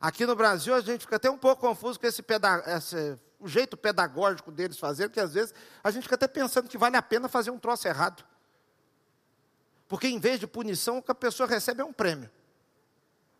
Aqui 0.00 0.24
no 0.26 0.36
Brasil 0.36 0.74
a 0.74 0.80
gente 0.80 1.00
fica 1.00 1.16
até 1.16 1.30
um 1.30 1.38
pouco 1.38 1.60
confuso 1.60 1.98
com 1.98 2.06
esse, 2.06 2.24
esse 2.66 3.18
o 3.40 3.48
jeito 3.48 3.76
pedagógico 3.76 4.50
deles 4.50 4.78
fazer, 4.78 5.10
que 5.10 5.20
às 5.20 5.34
vezes 5.34 5.54
a 5.82 5.90
gente 5.90 6.04
fica 6.04 6.14
até 6.14 6.28
pensando 6.28 6.68
que 6.68 6.78
vale 6.78 6.96
a 6.96 7.02
pena 7.02 7.28
fazer 7.28 7.50
um 7.50 7.58
troço 7.58 7.86
errado. 7.86 8.24
Porque 9.88 10.06
em 10.06 10.20
vez 10.20 10.38
de 10.38 10.46
punição, 10.46 10.98
o 10.98 11.02
que 11.02 11.10
a 11.10 11.14
pessoa 11.14 11.48
recebe 11.48 11.80
é 11.80 11.84
um 11.84 11.92
prêmio. 11.92 12.30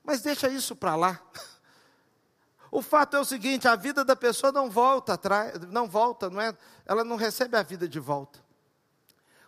Mas 0.03 0.23
deixa 0.23 0.49
isso 0.49 0.75
para 0.75 0.97
lá. 0.97 1.21
O 2.71 2.83
fato 2.83 3.17
é 3.17 3.19
o 3.19 3.25
seguinte: 3.25 3.67
a 3.67 3.75
vida 3.75 4.05
da 4.05 4.15
pessoa 4.15 4.53
não 4.53 4.71
volta 4.71 5.15
atrás, 5.15 5.59
não 5.69 5.89
volta, 5.89 6.29
não 6.29 6.39
é? 6.39 6.55
Ela 6.85 7.03
não 7.03 7.17
recebe 7.17 7.57
a 7.57 7.63
vida 7.63 7.89
de 7.89 7.99
volta. 7.99 8.39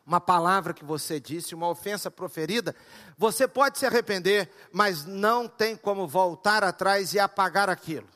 Uma 0.07 0.21
palavra 0.21 0.73
que 0.73 0.85
você 0.85 1.21
disse, 1.21 1.55
uma 1.55 1.69
ofensa 1.69 2.11
proferida, 2.11 2.75
você 3.19 3.47
pode 3.47 3.79
se 3.79 3.85
arrepender, 3.85 4.51
mas 4.73 5.05
não 5.05 5.47
tem 5.47 5.77
como 5.77 6.09
voltar 6.09 6.65
atrás 6.65 7.13
e 7.13 7.19
apagar 7.19 7.69
aquilo. 7.69 8.09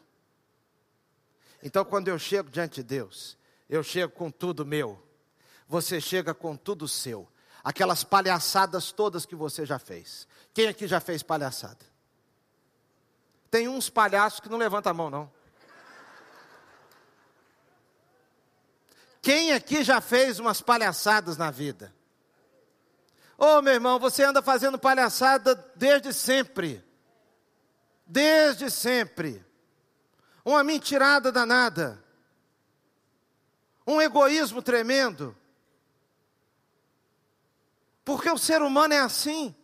Então, 1.63 1.85
quando 1.85 2.09
eu 2.09 2.19
chego 2.19 2.51
diante 2.51 2.77
de 2.77 2.83
Deus, 2.83 3.39
eu 3.69 3.83
chego 3.83 4.13
com 4.13 4.31
tudo 4.31 4.67
meu, 4.67 5.01
você 5.69 6.01
chega 6.01 6.35
com 6.35 6.57
tudo 6.57 6.89
seu, 6.89 7.29
aquelas 7.65 8.05
palhaçadas 8.05 8.93
todas 8.93 9.25
que 9.25 9.35
você 9.35 9.65
já 9.65 9.79
fez. 9.79 10.29
Quem 10.53 10.69
aqui 10.69 10.87
já 10.87 11.01
fez 11.01 11.23
palhaçada? 11.23 11.85
Tem 13.51 13.67
uns 13.67 13.89
palhaços 13.89 14.41
que 14.41 14.51
não 14.51 14.59
levantam 14.59 14.91
a 14.91 14.95
mão, 14.95 15.09
não. 15.09 15.33
Quem 19.23 19.55
aqui 19.55 19.83
já 19.83 20.03
fez 20.03 20.39
umas 20.39 20.61
palhaçadas 20.61 21.39
na 21.39 21.51
vida? 21.51 21.95
Ô 23.39 23.57
oh, 23.57 23.63
meu 23.63 23.73
irmão, 23.73 23.99
você 23.99 24.23
anda 24.23 24.43
fazendo 24.43 24.79
palhaçada 24.79 25.55
desde 25.75 26.13
sempre. 26.13 26.85
Desde 28.07 28.71
sempre. 28.71 29.45
Uma 30.45 30.63
mentirada 30.63 31.33
danada. 31.33 32.05
Um 33.87 34.01
egoísmo 34.03 34.61
tremendo. 34.61 35.35
Porque 38.05 38.31
o 38.31 38.39
ser 38.39 38.61
humano 38.63 38.95
é 38.95 39.01
assim. 39.01 39.55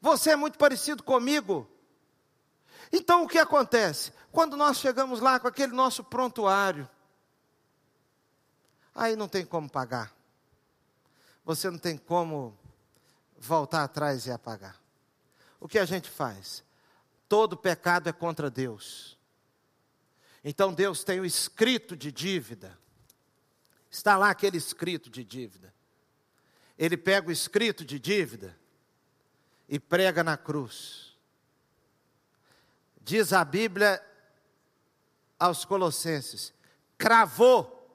Você 0.00 0.30
é 0.30 0.36
muito 0.36 0.58
parecido 0.58 1.02
comigo. 1.02 1.68
Então 2.90 3.24
o 3.24 3.28
que 3.28 3.38
acontece? 3.38 4.12
Quando 4.30 4.56
nós 4.56 4.78
chegamos 4.78 5.20
lá 5.20 5.38
com 5.38 5.46
aquele 5.46 5.72
nosso 5.72 6.02
prontuário, 6.02 6.88
aí 8.94 9.14
não 9.14 9.28
tem 9.28 9.44
como 9.44 9.70
pagar. 9.70 10.12
Você 11.44 11.70
não 11.70 11.78
tem 11.78 11.96
como 11.96 12.56
voltar 13.38 13.84
atrás 13.84 14.26
e 14.26 14.30
apagar. 14.30 14.80
O 15.60 15.68
que 15.68 15.78
a 15.78 15.84
gente 15.84 16.08
faz? 16.08 16.64
Todo 17.28 17.56
pecado 17.56 18.08
é 18.08 18.12
contra 18.12 18.50
Deus. 18.50 19.18
Então 20.44 20.72
Deus 20.72 21.04
tem 21.04 21.20
o 21.20 21.24
escrito 21.24 21.96
de 21.96 22.10
dívida. 22.10 22.78
Está 23.90 24.16
lá 24.16 24.30
aquele 24.30 24.56
escrito 24.56 25.08
de 25.08 25.22
dívida. 25.22 25.71
Ele 26.82 26.96
pega 26.96 27.28
o 27.28 27.30
escrito 27.30 27.84
de 27.84 27.96
dívida 27.96 28.58
e 29.68 29.78
prega 29.78 30.24
na 30.24 30.36
cruz. 30.36 31.16
Diz 33.00 33.32
a 33.32 33.44
Bíblia 33.44 34.04
aos 35.38 35.64
Colossenses: 35.64 36.52
cravou 36.98 37.88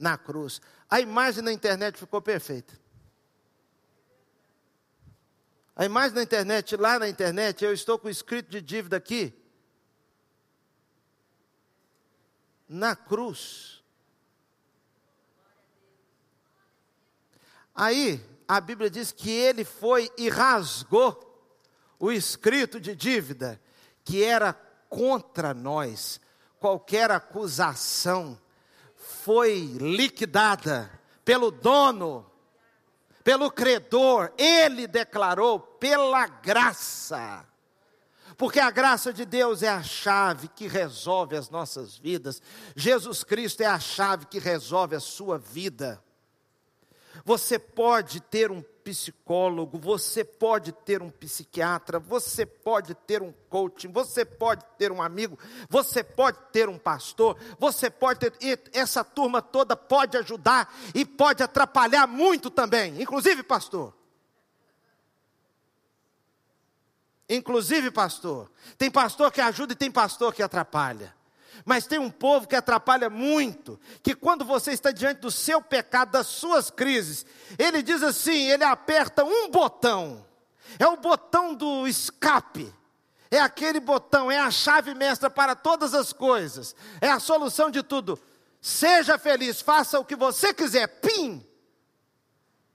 na 0.00 0.18
cruz. 0.18 0.60
A 0.90 0.98
imagem 0.98 1.44
na 1.44 1.52
internet 1.52 1.96
ficou 1.96 2.20
perfeita. 2.20 2.76
A 5.76 5.84
imagem 5.84 6.16
na 6.16 6.22
internet, 6.24 6.76
lá 6.76 6.98
na 6.98 7.08
internet, 7.08 7.64
eu 7.64 7.72
estou 7.72 8.00
com 8.00 8.08
o 8.08 8.10
escrito 8.10 8.50
de 8.50 8.60
dívida 8.60 8.96
aqui. 8.96 9.32
Na 12.68 12.96
cruz. 12.96 13.83
Aí, 17.74 18.24
a 18.46 18.60
Bíblia 18.60 18.88
diz 18.88 19.10
que 19.10 19.30
ele 19.30 19.64
foi 19.64 20.10
e 20.16 20.28
rasgou 20.28 21.20
o 21.98 22.12
escrito 22.12 22.78
de 22.80 22.94
dívida 22.94 23.60
que 24.04 24.22
era 24.22 24.52
contra 24.88 25.54
nós, 25.54 26.20
qualquer 26.60 27.10
acusação 27.10 28.38
foi 28.94 29.76
liquidada 29.80 30.90
pelo 31.24 31.50
dono, 31.50 32.30
pelo 33.24 33.50
credor, 33.50 34.32
ele 34.36 34.86
declarou 34.86 35.58
pela 35.58 36.26
graça. 36.26 37.46
Porque 38.36 38.60
a 38.60 38.70
graça 38.70 39.12
de 39.12 39.24
Deus 39.24 39.62
é 39.62 39.68
a 39.68 39.82
chave 39.82 40.48
que 40.48 40.66
resolve 40.66 41.36
as 41.36 41.48
nossas 41.48 41.96
vidas. 41.96 42.42
Jesus 42.76 43.24
Cristo 43.24 43.62
é 43.62 43.66
a 43.66 43.80
chave 43.80 44.26
que 44.26 44.38
resolve 44.38 44.94
a 44.94 45.00
sua 45.00 45.38
vida. 45.38 46.02
Você 47.24 47.58
pode 47.58 48.20
ter 48.20 48.50
um 48.50 48.62
psicólogo, 48.62 49.78
você 49.78 50.22
pode 50.22 50.72
ter 50.72 51.02
um 51.02 51.10
psiquiatra, 51.10 51.98
você 51.98 52.44
pode 52.44 52.94
ter 52.94 53.22
um 53.22 53.32
coaching, 53.48 53.90
você 53.90 54.24
pode 54.24 54.64
ter 54.78 54.92
um 54.92 55.00
amigo, 55.00 55.38
você 55.68 56.04
pode 56.04 56.38
ter 56.52 56.68
um 56.68 56.78
pastor, 56.78 57.36
você 57.58 57.88
pode 57.88 58.30
ter. 58.30 58.60
essa 58.72 59.02
turma 59.02 59.40
toda 59.40 59.74
pode 59.74 60.16
ajudar 60.18 60.72
e 60.94 61.04
pode 61.04 61.42
atrapalhar 61.42 62.06
muito 62.06 62.50
também, 62.50 63.00
inclusive 63.00 63.42
pastor. 63.42 63.94
Inclusive 67.28 67.90
pastor. 67.90 68.50
Tem 68.76 68.90
pastor 68.90 69.32
que 69.32 69.40
ajuda 69.40 69.72
e 69.72 69.76
tem 69.76 69.90
pastor 69.90 70.34
que 70.34 70.42
atrapalha. 70.42 71.14
Mas 71.64 71.86
tem 71.86 71.98
um 71.98 72.10
povo 72.10 72.46
que 72.46 72.56
atrapalha 72.56 73.10
muito, 73.10 73.78
que 74.02 74.14
quando 74.14 74.44
você 74.44 74.72
está 74.72 74.90
diante 74.90 75.20
do 75.20 75.30
seu 75.30 75.60
pecado, 75.60 76.12
das 76.12 76.26
suas 76.26 76.70
crises, 76.70 77.26
ele 77.58 77.82
diz 77.82 78.02
assim: 78.02 78.50
ele 78.50 78.64
aperta 78.64 79.24
um 79.24 79.50
botão, 79.50 80.24
é 80.78 80.86
o 80.86 80.96
botão 80.96 81.54
do 81.54 81.86
escape, 81.86 82.72
é 83.30 83.40
aquele 83.40 83.80
botão, 83.80 84.30
é 84.30 84.38
a 84.38 84.50
chave 84.50 84.94
mestra 84.94 85.28
para 85.30 85.54
todas 85.54 85.94
as 85.94 86.12
coisas, 86.12 86.74
é 87.00 87.10
a 87.10 87.20
solução 87.20 87.70
de 87.70 87.82
tudo. 87.82 88.18
Seja 88.60 89.18
feliz, 89.18 89.60
faça 89.60 90.00
o 90.00 90.04
que 90.04 90.16
você 90.16 90.54
quiser, 90.54 90.86
pim! 90.86 91.46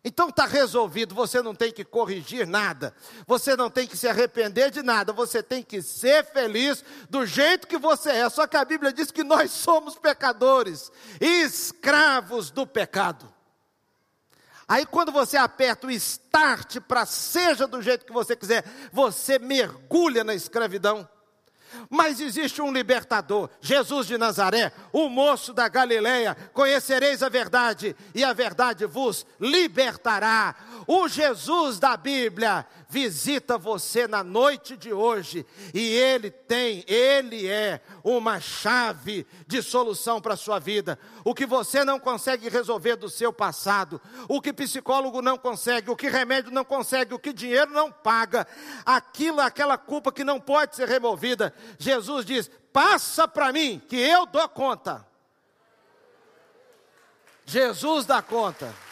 Então 0.04 0.30
está 0.30 0.46
resolvido, 0.46 1.14
você 1.14 1.42
não 1.42 1.54
tem 1.54 1.74
que 1.74 1.84
corrigir 1.84 2.48
nada, 2.48 2.96
você 3.28 3.56
não 3.58 3.70
tem 3.70 3.86
que 3.86 3.98
se 3.98 4.08
arrepender 4.08 4.72
de 4.72 4.82
nada, 4.82 5.12
você 5.12 5.44
tem 5.44 5.62
que 5.62 5.82
ser 5.82 6.24
feliz 6.26 6.84
do 7.10 7.26
jeito 7.26 7.68
que 7.68 7.78
você 7.78 8.12
é. 8.12 8.30
Só 8.30 8.48
que 8.48 8.56
a 8.56 8.64
Bíblia 8.64 8.94
diz 8.94 9.12
que 9.12 9.26
nós 9.26 9.52
somos 9.52 9.96
pecadores, 9.96 10.90
escravos 11.20 12.50
do 12.50 12.66
pecado. 12.66 13.32
Aí 14.70 14.86
quando 14.86 15.12
você 15.12 15.36
aperta 15.36 15.88
o 15.88 15.92
start 15.92 16.80
para 16.82 17.06
seja 17.06 17.68
do 17.68 17.82
jeito 17.82 18.06
que 18.06 18.14
você 18.14 18.36
quiser, 18.36 18.64
você 18.94 19.38
mergulha 19.38 20.24
na 20.24 20.34
escravidão. 20.34 21.10
Mas 21.90 22.20
existe 22.20 22.62
um 22.62 22.72
libertador, 22.72 23.50
Jesus 23.62 24.08
de 24.08 24.18
Nazaré, 24.18 24.72
o 24.92 25.10
moço 25.10 25.54
da 25.54 25.68
Galileia. 25.68 26.36
Conhecereis 26.54 27.24
a 27.24 27.30
verdade, 27.30 27.96
e 28.14 28.24
a 28.24 28.34
verdade 28.34 28.86
vos 28.86 29.26
libertará. 29.40 30.56
O 30.92 31.08
Jesus 31.08 31.78
da 31.78 31.96
Bíblia 31.96 32.66
visita 32.90 33.60
você 33.60 34.08
na 34.08 34.24
noite 34.24 34.76
de 34.76 34.92
hoje, 34.92 35.46
e 35.72 35.86
ele 35.94 36.32
tem, 36.32 36.84
ele 36.88 37.46
é 37.46 37.80
uma 38.04 38.40
chave 38.40 39.28
de 39.46 39.62
solução 39.62 40.20
para 40.20 40.34
a 40.34 40.36
sua 40.36 40.58
vida. 40.58 40.98
O 41.24 41.36
que 41.36 41.46
você 41.46 41.84
não 41.84 42.00
consegue 42.00 42.50
resolver 42.50 42.96
do 42.96 43.08
seu 43.08 43.32
passado, 43.32 44.02
o 44.28 44.42
que 44.42 44.52
psicólogo 44.52 45.22
não 45.22 45.38
consegue, 45.38 45.92
o 45.92 45.96
que 45.96 46.10
remédio 46.10 46.52
não 46.52 46.66
consegue, 46.66 47.14
o 47.14 47.20
que 47.20 47.34
dinheiro 47.34 47.70
não 47.70 47.92
paga, 47.92 48.48
aquilo, 48.84 49.42
aquela 49.42 49.78
culpa 49.78 50.12
que 50.12 50.24
não 50.24 50.40
pode 50.40 50.76
ser 50.76 50.88
removida. 50.88 51.54
Jesus 51.78 52.26
diz: 52.26 52.50
passa 52.74 53.28
para 53.28 53.54
mim, 53.54 53.80
que 53.88 53.96
eu 53.96 54.26
dou 54.26 54.50
conta. 54.50 55.06
Jesus 57.46 58.08
dá 58.08 58.24
conta. 58.24 58.89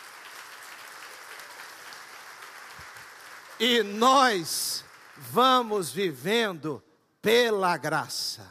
E 3.60 3.82
nós 3.82 4.84
vamos 5.18 5.92
vivendo 5.92 6.84
pela 7.22 7.76
graça. 7.78 8.48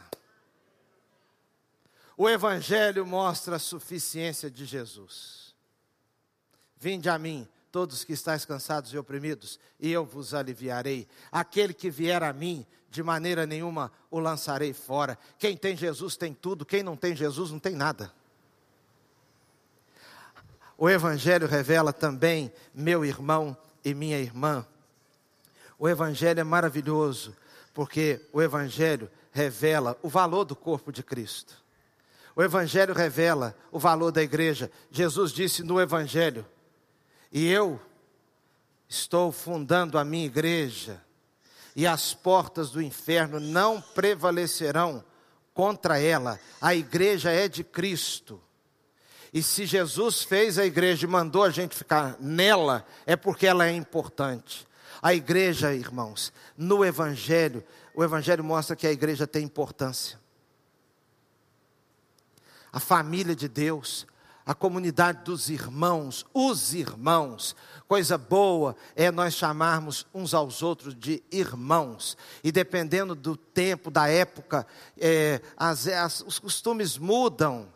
O 2.17 2.27
Evangelho 2.27 3.05
mostra 3.05 3.55
a 3.55 3.59
suficiência 3.59 4.49
de 4.49 4.65
Jesus. 4.65 5.55
Vinde 6.75 7.09
a 7.09 7.17
mim, 7.17 7.47
todos 7.71 8.03
que 8.03 8.13
estáis 8.13 8.43
cansados 8.43 8.91
e 8.91 8.97
oprimidos, 8.97 9.59
e 9.79 9.91
eu 9.91 10.03
vos 10.03 10.33
aliviarei. 10.33 11.07
Aquele 11.31 11.73
que 11.73 11.89
vier 11.89 12.23
a 12.23 12.33
mim, 12.33 12.65
de 12.89 13.03
maneira 13.03 13.45
nenhuma 13.45 13.91
o 14.09 14.19
lançarei 14.19 14.73
fora. 14.73 15.17
Quem 15.37 15.55
tem 15.55 15.77
Jesus 15.77 16.17
tem 16.17 16.33
tudo, 16.33 16.65
quem 16.65 16.83
não 16.83 16.97
tem 16.97 17.15
Jesus 17.15 17.51
não 17.51 17.59
tem 17.59 17.75
nada. 17.75 18.11
O 20.77 20.89
Evangelho 20.89 21.47
revela 21.47 21.93
também, 21.93 22.51
meu 22.73 23.05
irmão 23.05 23.57
e 23.83 23.93
minha 23.93 24.19
irmã, 24.19 24.65
o 25.77 25.87
Evangelho 25.87 26.39
é 26.39 26.43
maravilhoso, 26.43 27.35
porque 27.73 28.19
o 28.33 28.41
Evangelho 28.41 29.09
revela 29.31 29.97
o 30.01 30.09
valor 30.09 30.43
do 30.43 30.55
corpo 30.55 30.91
de 30.91 31.03
Cristo. 31.03 31.55
O 32.35 32.43
Evangelho 32.43 32.93
revela 32.93 33.55
o 33.71 33.79
valor 33.79 34.11
da 34.11 34.21
igreja. 34.21 34.71
Jesus 34.91 35.31
disse 35.31 35.63
no 35.63 35.79
Evangelho: 35.79 36.45
E 37.31 37.47
eu 37.47 37.79
estou 38.87 39.31
fundando 39.31 39.97
a 39.97 40.05
minha 40.05 40.25
igreja, 40.25 41.01
e 41.75 41.85
as 41.85 42.13
portas 42.13 42.71
do 42.71 42.81
inferno 42.81 43.39
não 43.39 43.81
prevalecerão 43.81 45.03
contra 45.53 45.99
ela. 45.99 46.39
A 46.61 46.75
igreja 46.75 47.31
é 47.31 47.47
de 47.47 47.63
Cristo. 47.63 48.41
E 49.33 49.43
se 49.43 49.65
Jesus 49.65 50.23
fez 50.23 50.57
a 50.57 50.65
igreja 50.65 51.05
e 51.05 51.09
mandou 51.09 51.43
a 51.43 51.49
gente 51.49 51.75
ficar 51.75 52.15
nela, 52.19 52.85
é 53.05 53.15
porque 53.15 53.45
ela 53.45 53.67
é 53.67 53.71
importante. 53.71 54.67
A 55.07 55.13
igreja, 55.13 55.73
irmãos, 55.73 56.33
no 56.57 56.83
Evangelho, 56.83 57.63
o 57.95 58.03
Evangelho 58.03 58.43
mostra 58.43 58.75
que 58.75 58.85
a 58.85 58.91
igreja 58.91 59.25
tem 59.25 59.41
importância. 59.41 60.19
A 62.73 62.79
família 62.81 63.33
de 63.33 63.47
Deus, 63.47 64.05
a 64.45 64.53
comunidade 64.53 65.23
dos 65.23 65.49
irmãos, 65.49 66.25
os 66.33 66.73
irmãos. 66.73 67.55
Coisa 67.87 68.17
boa 68.17 68.75
é 68.97 69.09
nós 69.09 69.33
chamarmos 69.35 70.05
uns 70.13 70.33
aos 70.33 70.61
outros 70.61 70.93
de 70.93 71.23
irmãos. 71.31 72.17
E 72.43 72.51
dependendo 72.51 73.15
do 73.15 73.37
tempo, 73.37 73.89
da 73.89 74.09
época, 74.09 74.67
é, 74.97 75.39
as, 75.55 75.87
as, 75.87 76.19
os 76.19 76.37
costumes 76.37 76.97
mudam. 76.97 77.69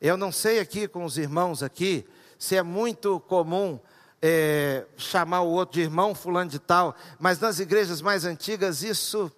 Eu 0.00 0.16
não 0.16 0.32
sei 0.32 0.58
aqui 0.58 0.88
com 0.88 1.04
os 1.04 1.18
irmãos 1.18 1.62
aqui 1.62 2.06
se 2.38 2.56
é 2.56 2.62
muito 2.62 3.20
comum 3.20 3.78
é, 4.22 4.86
chamar 4.96 5.40
o 5.40 5.48
outro 5.48 5.74
de 5.74 5.80
irmão 5.80 6.14
fulano 6.14 6.50
de 6.50 6.58
tal, 6.58 6.94
mas 7.18 7.40
nas 7.40 7.58
igrejas 7.58 8.02
mais 8.02 8.24
antigas 8.24 8.82
isso 8.82 9.32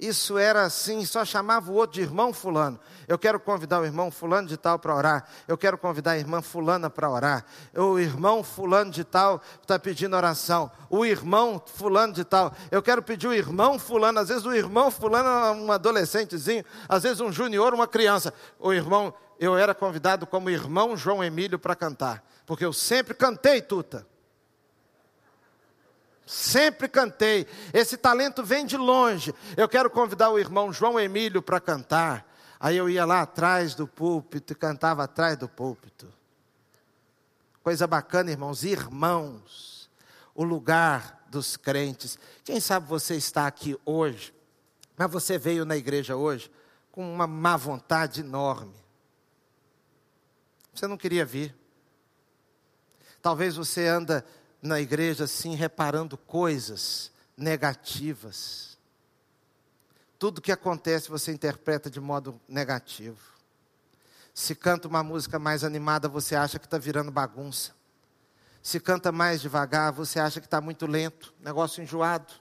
isso 0.00 0.38
era 0.38 0.62
assim, 0.62 1.04
só 1.04 1.26
chamava 1.26 1.70
o 1.70 1.74
outro 1.74 1.96
de 1.96 2.00
irmão 2.00 2.32
fulano. 2.32 2.80
Eu 3.06 3.18
quero 3.18 3.38
convidar 3.38 3.82
o 3.82 3.84
irmão 3.84 4.10
fulano 4.10 4.48
de 4.48 4.56
tal 4.56 4.78
para 4.78 4.96
orar. 4.96 5.28
Eu 5.46 5.58
quero 5.58 5.76
convidar 5.76 6.12
a 6.12 6.18
irmã 6.18 6.40
fulana 6.40 6.88
para 6.88 7.10
orar. 7.10 7.44
O 7.76 7.98
irmão 7.98 8.42
fulano 8.42 8.90
de 8.90 9.04
tal 9.04 9.42
está 9.60 9.78
pedindo 9.78 10.16
oração. 10.16 10.70
O 10.88 11.04
irmão 11.04 11.62
fulano 11.66 12.14
de 12.14 12.24
tal. 12.24 12.50
Eu 12.70 12.82
quero 12.82 13.02
pedir 13.02 13.28
o 13.28 13.34
irmão 13.34 13.78
fulano. 13.78 14.20
Às 14.20 14.28
vezes 14.30 14.46
o 14.46 14.54
irmão 14.54 14.90
fulano 14.90 15.28
é 15.28 15.50
um 15.50 15.70
adolescentezinho. 15.70 16.64
Às 16.88 17.02
vezes 17.02 17.20
um 17.20 17.30
junior, 17.30 17.74
uma 17.74 17.86
criança. 17.86 18.32
O 18.58 18.72
irmão, 18.72 19.12
eu 19.38 19.54
era 19.54 19.74
convidado 19.74 20.26
como 20.26 20.48
irmão 20.48 20.96
João 20.96 21.22
Emílio 21.22 21.58
para 21.58 21.76
cantar 21.76 22.24
porque 22.50 22.64
eu 22.64 22.72
sempre 22.72 23.14
cantei, 23.14 23.62
Tuta. 23.62 24.04
Sempre 26.26 26.88
cantei. 26.88 27.46
Esse 27.72 27.96
talento 27.96 28.42
vem 28.42 28.66
de 28.66 28.76
longe. 28.76 29.32
Eu 29.56 29.68
quero 29.68 29.88
convidar 29.88 30.30
o 30.30 30.38
irmão 30.38 30.72
João 30.72 30.98
Emílio 30.98 31.40
para 31.40 31.60
cantar. 31.60 32.28
Aí 32.58 32.76
eu 32.76 32.90
ia 32.90 33.04
lá 33.04 33.20
atrás 33.20 33.76
do 33.76 33.86
púlpito 33.86 34.52
e 34.52 34.56
cantava 34.56 35.04
atrás 35.04 35.36
do 35.36 35.48
púlpito. 35.48 36.12
Coisa 37.62 37.86
bacana, 37.86 38.32
irmãos. 38.32 38.64
Irmãos, 38.64 39.88
o 40.34 40.42
lugar 40.42 41.24
dos 41.28 41.56
crentes. 41.56 42.18
Quem 42.42 42.58
sabe 42.58 42.88
você 42.88 43.14
está 43.14 43.46
aqui 43.46 43.78
hoje, 43.84 44.34
mas 44.96 45.08
você 45.08 45.38
veio 45.38 45.64
na 45.64 45.76
igreja 45.76 46.16
hoje 46.16 46.50
com 46.90 47.14
uma 47.14 47.28
má 47.28 47.56
vontade 47.56 48.22
enorme. 48.22 48.74
Você 50.74 50.88
não 50.88 50.96
queria 50.96 51.24
vir. 51.24 51.59
Talvez 53.22 53.56
você 53.56 53.86
anda 53.86 54.24
na 54.62 54.80
igreja 54.80 55.24
assim 55.24 55.54
reparando 55.54 56.16
coisas 56.16 57.10
negativas. 57.36 58.78
Tudo 60.18 60.40
que 60.40 60.52
acontece 60.52 61.08
você 61.08 61.32
interpreta 61.32 61.90
de 61.90 62.00
modo 62.00 62.40
negativo. 62.48 63.18
Se 64.34 64.54
canta 64.54 64.86
uma 64.86 65.02
música 65.02 65.38
mais 65.38 65.64
animada, 65.64 66.08
você 66.08 66.36
acha 66.36 66.58
que 66.58 66.66
está 66.66 66.78
virando 66.78 67.10
bagunça. 67.10 67.72
Se 68.62 68.78
canta 68.78 69.10
mais 69.10 69.40
devagar, 69.40 69.92
você 69.92 70.20
acha 70.20 70.40
que 70.40 70.46
está 70.46 70.60
muito 70.60 70.86
lento, 70.86 71.32
negócio 71.40 71.82
enjoado. 71.82 72.32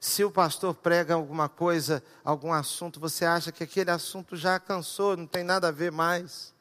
Se 0.00 0.24
o 0.24 0.32
pastor 0.32 0.74
prega 0.74 1.14
alguma 1.14 1.48
coisa, 1.48 2.02
algum 2.24 2.52
assunto, 2.52 2.98
você 2.98 3.24
acha 3.24 3.52
que 3.52 3.62
aquele 3.62 3.90
assunto 3.90 4.36
já 4.36 4.58
cansou, 4.58 5.16
não 5.16 5.28
tem 5.28 5.44
nada 5.44 5.68
a 5.68 5.70
ver 5.70 5.92
mais. 5.92 6.52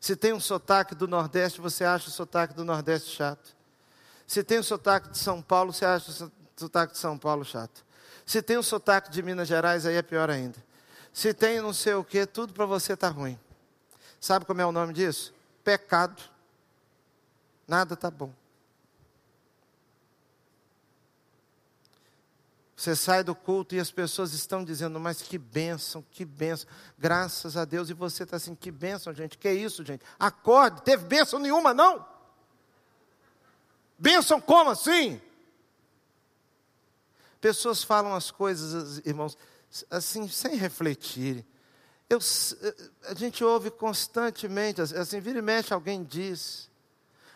Se 0.00 0.16
tem 0.16 0.32
um 0.32 0.40
sotaque 0.40 0.94
do 0.94 1.06
Nordeste, 1.06 1.60
você 1.60 1.84
acha 1.84 2.08
o 2.08 2.10
sotaque 2.10 2.54
do 2.54 2.64
Nordeste 2.64 3.10
chato. 3.10 3.54
Se 4.26 4.42
tem 4.42 4.58
o 4.58 4.64
sotaque 4.64 5.10
de 5.10 5.18
São 5.18 5.42
Paulo, 5.42 5.72
você 5.72 5.84
acha 5.84 6.10
o 6.10 6.30
sotaque 6.56 6.94
de 6.94 6.98
São 6.98 7.18
Paulo 7.18 7.44
chato. 7.44 7.84
Se 8.24 8.40
tem 8.40 8.56
o 8.56 8.62
sotaque 8.62 9.10
de 9.10 9.22
Minas 9.22 9.46
Gerais, 9.46 9.84
aí 9.84 9.96
é 9.96 10.02
pior 10.02 10.30
ainda. 10.30 10.56
Se 11.12 11.34
tem 11.34 11.60
não 11.60 11.74
sei 11.74 11.94
o 11.94 12.02
que, 12.02 12.24
tudo 12.24 12.54
para 12.54 12.64
você 12.64 12.94
está 12.94 13.08
ruim. 13.08 13.38
Sabe 14.18 14.44
como 14.46 14.60
é 14.60 14.64
o 14.64 14.72
nome 14.72 14.94
disso? 14.94 15.34
Pecado. 15.62 16.22
Nada 17.68 17.94
está 17.94 18.10
bom. 18.10 18.32
Você 22.80 22.96
sai 22.96 23.22
do 23.22 23.34
culto 23.34 23.74
e 23.74 23.78
as 23.78 23.90
pessoas 23.90 24.32
estão 24.32 24.64
dizendo, 24.64 24.98
mas 24.98 25.20
que 25.20 25.36
bênção, 25.36 26.02
que 26.10 26.24
bênção, 26.24 26.66
graças 26.98 27.54
a 27.54 27.66
Deus. 27.66 27.90
E 27.90 27.92
você 27.92 28.22
está 28.22 28.38
assim, 28.38 28.54
que 28.54 28.70
bênção, 28.70 29.12
gente, 29.12 29.36
que 29.36 29.52
isso, 29.52 29.84
gente? 29.84 30.02
Acorde, 30.18 30.80
teve 30.80 31.04
bênção 31.04 31.38
nenhuma, 31.38 31.74
não? 31.74 32.02
Bênção 33.98 34.40
como 34.40 34.70
assim? 34.70 35.20
Pessoas 37.38 37.84
falam 37.84 38.14
as 38.14 38.30
coisas, 38.30 38.96
irmãos, 39.04 39.36
assim, 39.90 40.26
sem 40.26 40.56
refletir. 40.56 41.44
Eu, 42.08 42.18
a 43.08 43.14
gente 43.14 43.44
ouve 43.44 43.70
constantemente, 43.70 44.80
assim, 44.80 45.20
vira 45.20 45.38
e 45.38 45.42
mexe, 45.42 45.74
alguém 45.74 46.02
diz, 46.02 46.70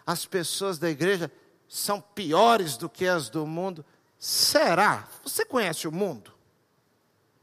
as 0.07 0.25
pessoas 0.25 0.79
da 0.79 0.89
igreja 0.89 1.31
são 1.69 2.01
piores 2.01 2.79
do 2.79 2.89
que 2.89 3.07
as 3.07 3.29
do 3.29 3.47
mundo. 3.47 3.85
Será? 4.25 5.07
Você 5.23 5.45
conhece 5.45 5.87
o 5.87 5.93
mundo? 5.93 6.33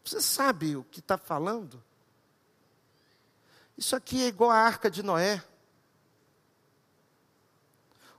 Você 0.04 0.20
sabe 0.20 0.76
o 0.76 0.84
que 0.84 1.00
está 1.00 1.16
falando? 1.16 1.80
Isso 3.78 3.96
aqui 3.96 4.24
é 4.24 4.28
igual 4.28 4.50
a 4.50 4.56
arca 4.56 4.90
de 4.90 5.04
Noé. 5.04 5.44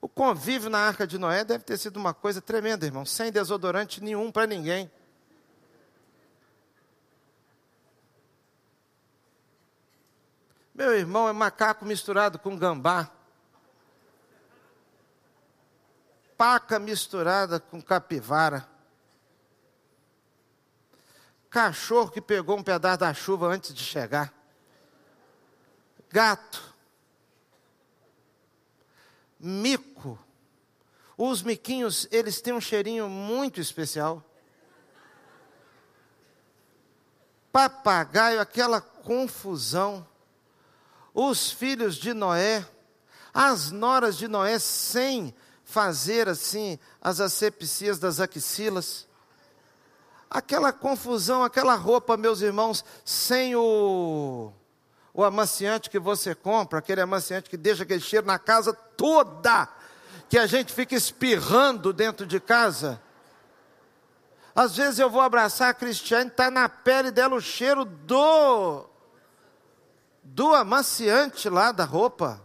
O 0.01 0.09
convívio 0.09 0.71
na 0.71 0.79
arca 0.79 1.09
de 1.09 1.19
Noé 1.19 1.45
deve 1.45 1.65
ter 1.65 1.77
sido 1.77 1.97
uma 1.97 2.15
coisa 2.15 2.41
tremenda, 2.41 2.87
irmão, 2.87 3.05
sem 3.05 3.33
desodorante 3.33 4.01
nenhum 4.01 4.31
para 4.31 4.47
ninguém. 4.47 4.89
Meu 10.73 10.97
irmão 10.97 11.29
é 11.29 11.33
macaco 11.33 11.85
misturado 11.85 12.39
com 12.39 12.57
gambá. 12.57 13.11
Paca 16.43 16.77
misturada 16.81 17.61
com 17.61 17.81
capivara. 17.81 18.69
Cachorro 21.49 22.11
que 22.11 22.21
pegou 22.21 22.59
um 22.59 22.65
pedaço 22.65 22.99
da 22.99 23.15
chuva 23.15 23.47
antes 23.47 23.73
de 23.73 23.85
chegar. 23.85 24.35
Gato. 26.11 26.75
Mico. 29.39 30.19
Os 31.17 31.45
miquinhos, 31.45 32.09
eles 32.11 32.41
têm 32.41 32.53
um 32.53 32.61
cheirinho 32.61 33.09
muito 33.09 33.61
especial. 33.61 34.21
Papagaio, 37.53 38.41
aquela 38.41 38.81
confusão. 38.81 40.05
Os 41.15 41.53
filhos 41.53 41.95
de 41.95 42.13
Noé, 42.13 42.67
as 43.33 43.71
noras 43.71 44.17
de 44.17 44.27
Noé 44.27 44.59
sem 44.59 45.33
fazer 45.73 46.29
assim 46.29 46.79
as 47.01 47.19
asepsias 47.19 47.99
das 47.99 48.21
axilas. 48.21 49.09
Aquela 50.31 50.73
confusão, 50.73 51.43
aquela 51.43 51.75
roupa, 51.75 52.17
meus 52.17 52.43
irmãos, 52.43 52.85
sem 53.05 53.57
o, 53.57 54.53
o 55.15 55.25
amaciante 55.25 55.89
que 55.89 55.99
você 55.99 56.35
compra, 56.35 56.79
aquele 56.79 57.01
amaciante 57.01 57.49
que 57.49 57.57
deixa 57.57 57.83
aquele 57.83 58.01
cheiro 58.01 58.27
na 58.27 58.39
casa 58.39 58.73
toda, 58.73 59.69
que 60.29 60.39
a 60.39 60.47
gente 60.47 60.73
fica 60.73 60.95
espirrando 60.95 61.93
dentro 61.93 62.27
de 62.27 62.39
casa. 62.39 63.01
Às 64.55 64.77
vezes 64.77 64.99
eu 64.99 65.09
vou 65.09 65.23
abraçar 65.23 65.71
a 65.71 65.75
Cristiane, 65.75 66.29
está 66.29 66.51
na 66.51 66.69
pele 66.69 67.11
dela 67.11 67.35
o 67.35 67.41
cheiro 67.41 67.87
do, 67.87 68.85
do 70.23 70.55
amaciante 70.55 71.49
lá 71.49 71.73
da 71.73 71.85
roupa. 71.85 72.42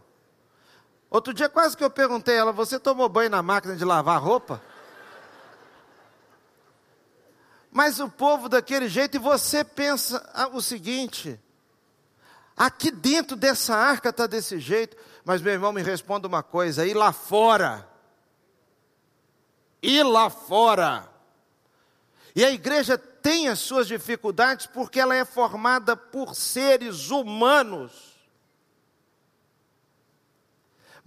Outro 1.09 1.33
dia 1.33 1.47
quase 1.47 1.75
que 1.75 1.83
eu 1.83 1.89
perguntei 1.89 2.35
a 2.35 2.39
ela: 2.39 2.51
Você 2.51 2.79
tomou 2.79 3.07
banho 3.07 3.29
na 3.29 3.41
máquina 3.41 3.75
de 3.75 3.85
lavar 3.85 4.21
roupa? 4.21 4.61
Mas 7.71 7.99
o 7.99 8.09
povo 8.09 8.49
daquele 8.49 8.89
jeito, 8.89 9.15
e 9.15 9.19
você 9.19 9.63
pensa 9.63 10.49
o 10.51 10.61
seguinte: 10.61 11.39
aqui 12.55 12.91
dentro 12.91 13.37
dessa 13.37 13.75
arca 13.75 14.09
está 14.09 14.27
desse 14.27 14.59
jeito, 14.59 14.97
mas 15.23 15.41
meu 15.41 15.53
irmão 15.53 15.71
me 15.71 15.81
responda 15.81 16.27
uma 16.27 16.43
coisa: 16.43 16.85
e 16.85 16.93
lá 16.93 17.13
fora? 17.13 17.87
E 19.81 20.03
lá 20.03 20.29
fora? 20.29 21.07
E 22.35 22.43
a 22.43 22.51
igreja 22.51 22.97
tem 22.97 23.47
as 23.47 23.59
suas 23.59 23.87
dificuldades 23.87 24.65
porque 24.65 24.99
ela 24.99 25.15
é 25.15 25.23
formada 25.23 25.95
por 25.95 26.35
seres 26.35 27.09
humanos 27.09 28.06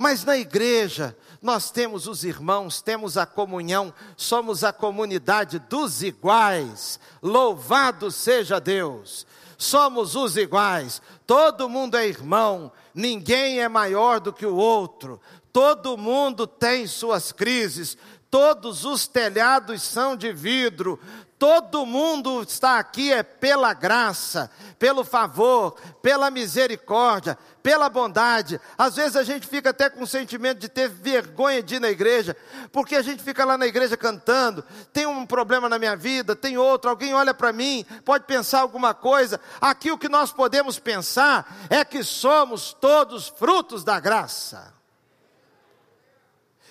mas 0.00 0.24
na 0.24 0.34
igreja, 0.34 1.14
nós 1.42 1.70
temos 1.70 2.06
os 2.06 2.24
irmãos, 2.24 2.80
temos 2.80 3.18
a 3.18 3.26
comunhão, 3.26 3.92
somos 4.16 4.64
a 4.64 4.72
comunidade 4.72 5.58
dos 5.58 6.02
iguais. 6.02 6.98
Louvado 7.22 8.10
seja 8.10 8.58
Deus! 8.58 9.26
Somos 9.58 10.16
os 10.16 10.38
iguais, 10.38 11.02
todo 11.26 11.68
mundo 11.68 11.98
é 11.98 12.08
irmão, 12.08 12.72
ninguém 12.94 13.60
é 13.60 13.68
maior 13.68 14.18
do 14.18 14.32
que 14.32 14.46
o 14.46 14.56
outro, 14.56 15.20
todo 15.52 15.98
mundo 15.98 16.46
tem 16.46 16.86
suas 16.86 17.30
crises, 17.30 17.98
todos 18.30 18.84
os 18.84 19.06
telhados 19.06 19.82
são 19.82 20.16
de 20.16 20.32
vidro, 20.32 20.98
Todo 21.40 21.86
mundo 21.86 22.42
está 22.42 22.78
aqui 22.78 23.10
é 23.10 23.22
pela 23.22 23.72
graça, 23.72 24.50
pelo 24.78 25.02
favor, 25.02 25.74
pela 26.02 26.30
misericórdia, 26.30 27.38
pela 27.62 27.88
bondade. 27.88 28.60
Às 28.76 28.96
vezes 28.96 29.16
a 29.16 29.22
gente 29.22 29.46
fica 29.46 29.70
até 29.70 29.88
com 29.88 30.02
o 30.02 30.06
sentimento 30.06 30.58
de 30.58 30.68
ter 30.68 30.90
vergonha 30.90 31.62
de 31.62 31.76
ir 31.76 31.80
na 31.80 31.88
igreja, 31.88 32.36
porque 32.70 32.94
a 32.94 33.00
gente 33.00 33.22
fica 33.22 33.42
lá 33.42 33.56
na 33.56 33.66
igreja 33.66 33.96
cantando, 33.96 34.62
tem 34.92 35.06
um 35.06 35.24
problema 35.24 35.66
na 35.66 35.78
minha 35.78 35.96
vida, 35.96 36.36
tem 36.36 36.58
outro, 36.58 36.90
alguém 36.90 37.14
olha 37.14 37.32
para 37.32 37.54
mim, 37.54 37.86
pode 38.04 38.24
pensar 38.24 38.60
alguma 38.60 38.92
coisa. 38.92 39.40
Aqui 39.62 39.90
o 39.90 39.96
que 39.96 40.10
nós 40.10 40.30
podemos 40.30 40.78
pensar 40.78 41.66
é 41.70 41.82
que 41.86 42.04
somos 42.04 42.74
todos 42.74 43.28
frutos 43.28 43.82
da 43.82 43.98
graça. 43.98 44.78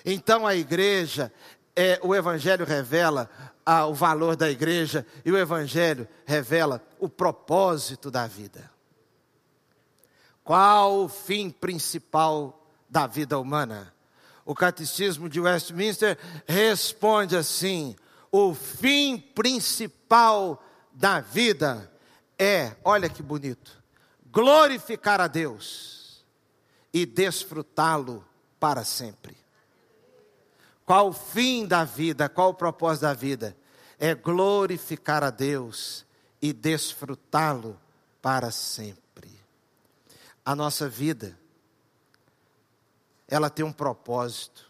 Então 0.04 0.46
a 0.46 0.54
igreja, 0.54 1.32
é, 1.76 1.98
o 2.02 2.14
Evangelho 2.14 2.64
revela 2.64 3.30
ah, 3.64 3.86
o 3.86 3.94
valor 3.94 4.36
da 4.36 4.50
igreja 4.50 5.06
e 5.24 5.30
o 5.30 5.38
Evangelho 5.38 6.08
revela 6.24 6.82
o 6.98 7.08
propósito 7.08 8.10
da 8.10 8.26
vida. 8.26 8.70
Qual 10.42 11.04
o 11.04 11.08
fim 11.08 11.50
principal 11.50 12.66
da 12.88 13.06
vida 13.06 13.38
humana? 13.38 13.94
O 14.44 14.54
Catecismo 14.54 15.28
de 15.28 15.40
Westminster 15.40 16.18
responde 16.46 17.36
assim: 17.36 17.94
o 18.32 18.54
fim 18.54 19.18
principal 19.18 20.62
da 20.92 21.20
vida 21.20 21.90
é, 22.38 22.74
olha 22.84 23.08
que 23.08 23.22
bonito, 23.22 23.82
glorificar 24.26 25.20
a 25.20 25.26
Deus 25.26 26.24
e 26.92 27.06
desfrutá-lo 27.06 28.26
para 28.58 28.84
sempre. 28.84 29.39
Qual 30.90 31.10
o 31.10 31.12
fim 31.12 31.68
da 31.68 31.84
vida? 31.84 32.28
Qual 32.28 32.50
o 32.50 32.54
propósito 32.54 33.02
da 33.02 33.14
vida? 33.14 33.56
É 33.96 34.12
glorificar 34.12 35.22
a 35.22 35.30
Deus 35.30 36.04
e 36.42 36.52
desfrutá-lo 36.52 37.78
para 38.20 38.50
sempre. 38.50 39.30
A 40.44 40.52
nossa 40.56 40.88
vida, 40.88 41.38
ela 43.28 43.48
tem 43.48 43.64
um 43.64 43.72
propósito. 43.72 44.68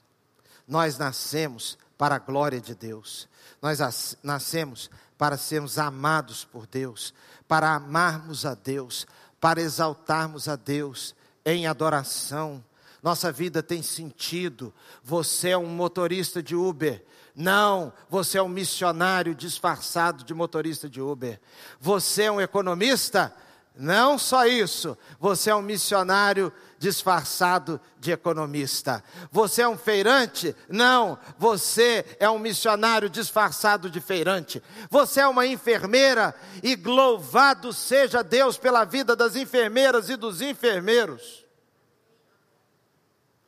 Nós 0.68 0.98
nascemos 0.98 1.78
para 1.96 2.16
a 2.16 2.18
glória 2.18 2.60
de 2.60 2.74
Deus. 2.74 3.26
Nós 3.62 3.78
nascemos 4.22 4.90
para 5.16 5.38
sermos 5.38 5.78
amados 5.78 6.44
por 6.44 6.66
Deus, 6.66 7.14
para 7.48 7.74
amarmos 7.74 8.44
a 8.44 8.54
Deus, 8.54 9.06
para 9.40 9.62
exaltarmos 9.62 10.48
a 10.48 10.56
Deus 10.56 11.14
em 11.46 11.66
adoração, 11.66 12.62
nossa 13.02 13.32
vida 13.32 13.62
tem 13.62 13.82
sentido. 13.82 14.72
Você 15.02 15.50
é 15.50 15.58
um 15.58 15.66
motorista 15.66 16.42
de 16.42 16.54
Uber. 16.54 17.04
Não, 17.34 17.92
você 18.08 18.38
é 18.38 18.42
um 18.42 18.48
missionário 18.48 19.34
disfarçado 19.34 20.24
de 20.24 20.34
motorista 20.34 20.88
de 20.88 21.00
Uber. 21.00 21.40
Você 21.80 22.24
é 22.24 22.32
um 22.32 22.40
economista? 22.40 23.34
Não 23.74 24.18
só 24.18 24.46
isso. 24.46 24.98
Você 25.18 25.48
é 25.48 25.54
um 25.54 25.62
missionário 25.62 26.52
disfarçado 26.78 27.80
de 27.98 28.10
economista. 28.10 29.02
Você 29.30 29.62
é 29.62 29.68
um 29.68 29.78
feirante? 29.78 30.54
Não, 30.68 31.18
você 31.38 32.04
é 32.18 32.28
um 32.28 32.38
missionário 32.38 33.08
disfarçado 33.08 33.88
de 33.88 34.00
feirante. 34.00 34.62
Você 34.90 35.20
é 35.20 35.26
uma 35.26 35.46
enfermeira 35.46 36.34
e 36.62 36.76
louvado 36.76 37.72
seja 37.72 38.22
Deus 38.22 38.58
pela 38.58 38.84
vida 38.84 39.14
das 39.14 39.36
enfermeiras 39.36 40.10
e 40.10 40.16
dos 40.16 40.42
enfermeiros. 40.42 41.49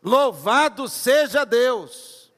Louvado 0.03 0.89
seja 0.89 1.45
Deus. 1.45 2.33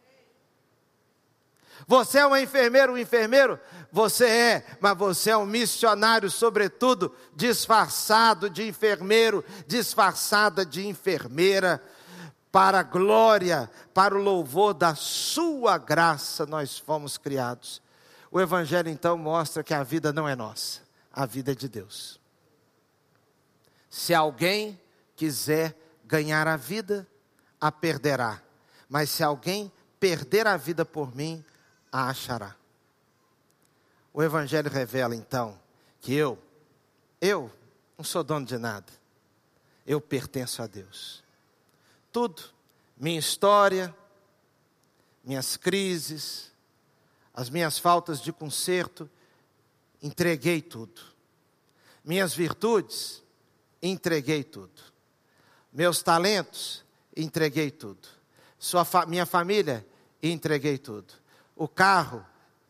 Você 1.86 2.18
é 2.18 2.26
uma 2.26 2.40
enfermeira, 2.40 2.92
um 2.92 2.98
enfermeiro? 2.98 3.58
Você 3.92 4.26
é, 4.26 4.66
mas 4.80 4.96
você 4.96 5.30
é 5.30 5.36
um 5.36 5.46
missionário, 5.46 6.30
sobretudo, 6.30 7.14
disfarçado 7.34 8.50
de 8.50 8.66
enfermeiro, 8.66 9.44
disfarçada 9.66 10.64
de 10.64 10.86
enfermeira, 10.86 11.82
para 12.50 12.80
a 12.80 12.82
glória, 12.84 13.68
para 13.92 14.16
o 14.16 14.22
louvor 14.22 14.74
da 14.74 14.94
Sua 14.94 15.76
graça, 15.76 16.46
nós 16.46 16.78
fomos 16.78 17.18
criados. 17.18 17.82
O 18.30 18.40
Evangelho 18.40 18.88
então 18.88 19.18
mostra 19.18 19.64
que 19.64 19.74
a 19.74 19.82
vida 19.82 20.12
não 20.12 20.28
é 20.28 20.36
nossa, 20.36 20.80
a 21.12 21.26
vida 21.26 21.50
é 21.52 21.54
de 21.54 21.68
Deus. 21.68 22.20
Se 23.90 24.14
alguém 24.14 24.80
quiser 25.16 25.76
ganhar 26.04 26.46
a 26.46 26.56
vida, 26.56 27.06
a 27.64 27.72
perderá. 27.72 28.42
Mas 28.90 29.08
se 29.08 29.22
alguém 29.22 29.72
perder 29.98 30.46
a 30.46 30.54
vida 30.54 30.84
por 30.84 31.16
mim, 31.16 31.42
a 31.90 32.10
achará. 32.10 32.54
O 34.12 34.22
Evangelho 34.22 34.68
revela 34.68 35.16
então 35.16 35.58
que 35.98 36.12
eu, 36.12 36.38
eu 37.22 37.50
não 37.96 38.04
sou 38.04 38.22
dono 38.22 38.44
de 38.44 38.58
nada, 38.58 38.92
eu 39.86 39.98
pertenço 39.98 40.60
a 40.60 40.66
Deus. 40.66 41.24
Tudo, 42.12 42.42
minha 42.98 43.18
história, 43.18 43.96
minhas 45.24 45.56
crises, 45.56 46.52
as 47.32 47.48
minhas 47.48 47.78
faltas 47.78 48.20
de 48.20 48.30
conserto, 48.30 49.10
entreguei 50.02 50.60
tudo. 50.60 51.00
Minhas 52.04 52.34
virtudes, 52.34 53.22
entreguei 53.80 54.44
tudo. 54.44 54.82
Meus 55.72 56.02
talentos, 56.02 56.83
entreguei 57.16 57.70
tudo. 57.70 58.08
Sua 58.58 58.84
fa 58.84 59.06
minha 59.06 59.26
família, 59.26 59.86
entreguei 60.22 60.78
tudo. 60.78 61.12
O 61.54 61.68
carro, 61.68 62.24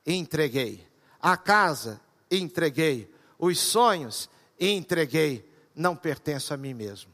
entreguei. 0.07 0.86
A 1.20 1.36
casa, 1.36 2.01
entreguei. 2.30 3.12
Os 3.38 3.59
sonhos, 3.59 4.28
entreguei. 4.59 5.51
Não 5.74 5.97
pertenço 5.97 6.53
a 6.53 6.57
mim 6.57 6.74
mesmo. 6.74 7.12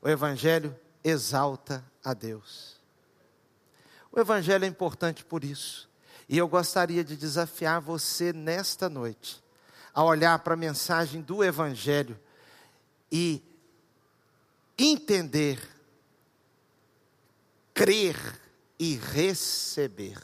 O 0.00 0.08
Evangelho 0.08 0.76
exalta 1.02 1.84
a 2.04 2.14
Deus. 2.14 2.78
O 4.10 4.20
Evangelho 4.20 4.64
é 4.64 4.68
importante 4.68 5.24
por 5.24 5.44
isso. 5.44 5.88
E 6.28 6.36
eu 6.36 6.48
gostaria 6.48 7.02
de 7.02 7.16
desafiar 7.16 7.80
você 7.80 8.32
nesta 8.32 8.88
noite 8.88 9.42
a 9.94 10.04
olhar 10.04 10.38
para 10.40 10.54
a 10.54 10.56
mensagem 10.56 11.22
do 11.22 11.42
Evangelho 11.42 12.18
e 13.10 13.42
entender, 14.78 15.58
crer 17.74 18.16
e 18.78 18.94
receber. 18.94 20.22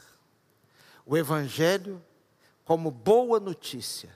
O 1.05 1.17
Evangelho, 1.17 2.01
como 2.63 2.89
boa 2.89 3.39
notícia, 3.39 4.09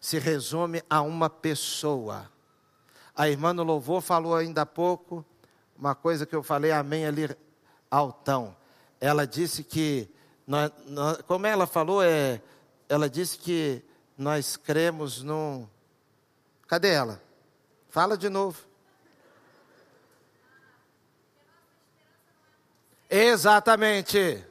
se 0.00 0.18
resume 0.18 0.82
a 0.90 1.00
uma 1.00 1.30
pessoa. 1.30 2.30
A 3.14 3.28
irmã 3.28 3.52
no 3.52 3.62
louvor 3.62 4.02
falou 4.02 4.34
ainda 4.34 4.62
há 4.62 4.66
pouco 4.66 5.24
uma 5.78 5.94
coisa 5.94 6.26
que 6.26 6.34
eu 6.34 6.42
falei, 6.42 6.72
amém, 6.72 7.06
ali 7.06 7.36
altão. 7.90 8.56
Ela 9.00 9.26
disse 9.26 9.62
que, 9.62 10.08
nós, 10.46 10.70
nós, 10.86 11.22
como 11.22 11.46
ela 11.46 11.66
falou, 11.66 12.02
é, 12.02 12.40
ela 12.88 13.08
disse 13.08 13.38
que 13.38 13.82
nós 14.16 14.56
cremos 14.56 15.22
num. 15.22 15.68
Cadê 16.66 16.88
ela? 16.88 17.22
Fala 17.88 18.16
de 18.16 18.28
novo. 18.28 18.58
Exatamente. 23.16 24.44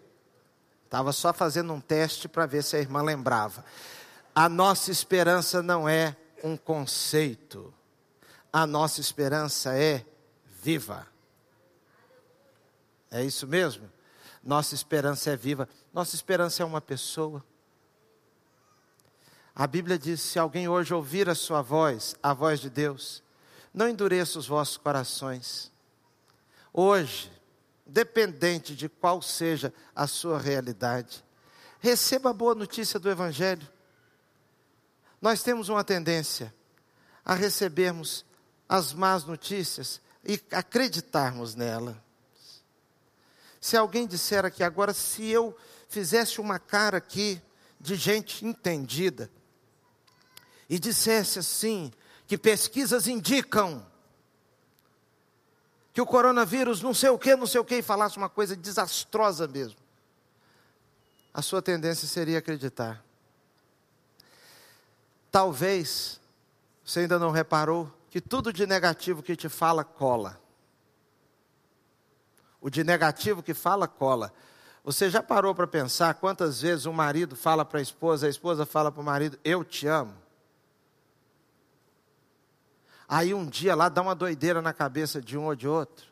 Estava 0.86 1.12
só 1.14 1.32
fazendo 1.32 1.72
um 1.72 1.80
teste 1.80 2.28
para 2.28 2.48
ver 2.48 2.64
se 2.64 2.76
a 2.76 2.80
irmã 2.80 3.04
lembrava. 3.04 3.64
A 4.34 4.50
nossa 4.50 4.92
esperança 4.92 5.62
não 5.62 5.88
é 5.88 6.18
um 6.44 6.58
conceito. 6.58 7.72
A 8.52 8.66
nossa 8.66 9.00
esperança 9.00 9.78
é 9.78 10.04
viva. 10.64 11.06
É 13.12 13.24
isso 13.24 13.46
mesmo? 13.46 13.88
Nossa 14.44 14.74
esperança 14.74 15.30
é 15.30 15.36
viva. 15.36 15.70
Nossa 15.94 16.16
esperança 16.16 16.64
é 16.64 16.66
uma 16.66 16.82
pessoa. 16.82 17.46
A 19.54 19.68
Bíblia 19.68 20.00
diz: 20.00 20.22
se 20.22 20.40
alguém 20.40 20.68
hoje 20.68 20.92
ouvir 20.92 21.30
a 21.30 21.36
sua 21.36 21.62
voz, 21.62 22.16
a 22.22 22.34
voz 22.34 22.60
de 22.60 22.72
Deus, 22.72 23.22
não 23.72 23.88
endureça 23.88 24.40
os 24.40 24.48
vossos 24.48 24.78
corações. 24.78 25.72
Hoje, 26.74 27.35
dependente 27.86 28.76
de 28.76 28.90
qual 28.90 29.22
seja 29.22 29.74
a 29.96 30.08
sua 30.08 30.40
realidade. 30.40 31.24
Receba 31.80 32.32
a 32.32 32.34
boa 32.34 32.56
notícia 32.56 33.00
do 33.00 33.10
Evangelho. 33.10 33.68
Nós 35.22 35.44
temos 35.44 35.70
uma 35.70 35.84
tendência 35.84 36.54
a 37.24 37.34
recebermos 37.34 38.26
as 38.68 38.94
más 38.94 39.26
notícias 39.26 40.02
e 40.24 40.42
acreditarmos 40.52 41.56
nela. 41.56 42.04
Se 43.62 43.78
alguém 43.78 44.08
disser 44.08 44.46
aqui 44.46 44.64
agora, 44.64 44.94
se 44.94 45.28
eu 45.28 45.56
fizesse 45.88 46.42
uma 46.42 46.60
cara 46.60 46.98
aqui 46.98 47.42
de 47.80 47.96
gente 47.96 48.46
entendida 48.46 49.30
e 50.70 50.80
dissesse 50.80 51.40
assim, 51.40 51.92
que 52.28 52.38
pesquisas 52.38 53.08
indicam 53.08 53.86
que 55.96 56.02
o 56.02 56.06
coronavírus 56.06 56.82
não 56.82 56.94
sei 56.94 57.10
o 57.10 57.18
que, 57.18 57.38
não 57.38 57.48
sei 57.48 57.62
o 57.62 57.64
que, 57.64 57.78
e 57.78 57.82
falasse 57.82 58.18
uma 58.18 58.28
coisa 58.28 58.54
desastrosa 58.54 59.48
mesmo, 59.48 59.80
a 61.34 61.42
sua 61.42 61.62
tendência 61.62 62.06
seria 62.06 62.40
acreditar. 62.40 63.02
Talvez 65.32 66.20
você 66.84 67.00
ainda 67.00 67.18
não 67.18 67.32
reparou 67.32 67.90
que 68.10 68.20
tudo 68.20 68.52
de 68.52 68.68
negativo 68.68 69.24
que 69.24 69.38
te 69.38 69.48
fala 69.48 69.86
cola. 69.86 70.38
O 72.60 72.70
de 72.70 72.84
negativo 72.84 73.42
que 73.42 73.54
fala 73.54 73.88
cola. 73.88 74.34
Você 74.84 75.10
já 75.10 75.24
parou 75.24 75.56
para 75.56 75.66
pensar 75.66 76.16
quantas 76.16 76.60
vezes 76.60 76.86
um 76.86 76.92
marido 76.92 77.38
fala 77.38 77.64
para 77.64 77.80
a 77.80 77.82
esposa, 77.82 78.28
a 78.28 78.30
esposa 78.30 78.66
fala 78.66 78.92
para 78.92 79.02
o 79.02 79.06
marido, 79.06 79.40
eu 79.46 79.64
te 79.64 79.88
amo? 79.88 80.14
Aí 83.08 83.34
um 83.34 83.46
dia 83.46 83.76
lá 83.76 83.90
dá 83.90 84.02
uma 84.02 84.16
doideira 84.16 84.62
na 84.62 84.74
cabeça 84.74 85.22
de 85.22 85.38
um 85.38 85.46
ou 85.46 85.56
de 85.56 85.68
outro. 85.68 86.06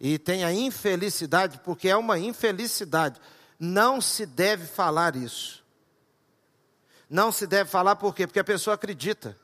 E 0.00 0.18
tem 0.18 0.44
a 0.44 0.52
infelicidade, 0.52 1.60
porque 1.64 1.88
é 1.88 1.96
uma 1.96 2.18
infelicidade. 2.18 3.20
Não 3.58 4.00
se 4.00 4.26
deve 4.26 4.66
falar 4.66 5.16
isso. 5.16 5.64
Não 7.08 7.30
se 7.30 7.46
deve 7.46 7.70
falar 7.70 7.96
por 7.96 8.14
quê? 8.14 8.26
Porque 8.26 8.40
a 8.40 8.44
pessoa 8.44 8.74
acredita. 8.74 9.38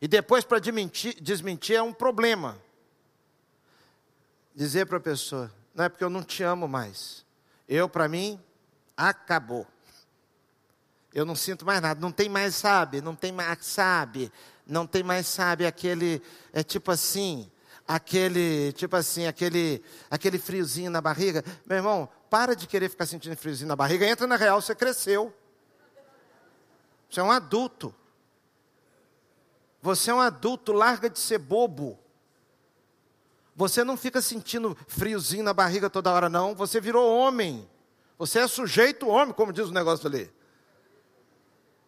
E 0.00 0.06
depois 0.06 0.44
para 0.44 0.58
desmentir, 0.58 1.76
é 1.76 1.82
um 1.82 1.92
problema. 1.92 2.58
Dizer 4.54 4.86
para 4.86 4.98
a 4.98 5.00
pessoa, 5.00 5.50
não 5.74 5.84
é 5.84 5.88
porque 5.88 6.04
eu 6.04 6.10
não 6.10 6.22
te 6.22 6.42
amo 6.42 6.68
mais. 6.68 7.24
Eu, 7.68 7.88
para 7.88 8.06
mim, 8.06 8.40
acabou. 8.96 9.66
Eu 11.14 11.24
não 11.24 11.36
sinto 11.36 11.64
mais 11.64 11.80
nada, 11.80 12.00
não 12.00 12.10
tem 12.10 12.28
mais, 12.28 12.56
sabe, 12.56 13.00
não 13.00 13.14
tem 13.14 13.30
mais, 13.30 13.64
sabe, 13.64 14.32
não 14.66 14.84
tem 14.84 15.04
mais, 15.04 15.28
sabe, 15.28 15.64
aquele, 15.64 16.20
é 16.52 16.64
tipo 16.64 16.90
assim, 16.90 17.48
aquele, 17.86 18.72
tipo 18.72 18.96
assim, 18.96 19.24
aquele, 19.24 19.80
aquele 20.10 20.40
friozinho 20.40 20.90
na 20.90 21.00
barriga. 21.00 21.44
Meu 21.64 21.76
irmão, 21.76 22.08
para 22.28 22.56
de 22.56 22.66
querer 22.66 22.88
ficar 22.88 23.06
sentindo 23.06 23.36
friozinho 23.36 23.68
na 23.68 23.76
barriga, 23.76 24.04
entra 24.04 24.26
na 24.26 24.34
real, 24.34 24.60
você 24.60 24.74
cresceu. 24.74 25.32
Você 27.08 27.20
é 27.20 27.22
um 27.22 27.30
adulto. 27.30 27.94
Você 29.80 30.10
é 30.10 30.14
um 30.14 30.20
adulto, 30.20 30.72
larga 30.72 31.08
de 31.08 31.20
ser 31.20 31.38
bobo. 31.38 31.96
Você 33.54 33.84
não 33.84 33.96
fica 33.96 34.20
sentindo 34.20 34.76
friozinho 34.88 35.44
na 35.44 35.54
barriga 35.54 35.88
toda 35.88 36.10
hora, 36.10 36.28
não. 36.28 36.56
Você 36.56 36.80
virou 36.80 37.08
homem. 37.08 37.70
Você 38.18 38.40
é 38.40 38.48
sujeito 38.48 39.06
homem, 39.06 39.32
como 39.32 39.52
diz 39.52 39.68
o 39.68 39.72
negócio 39.72 40.08
ali. 40.08 40.28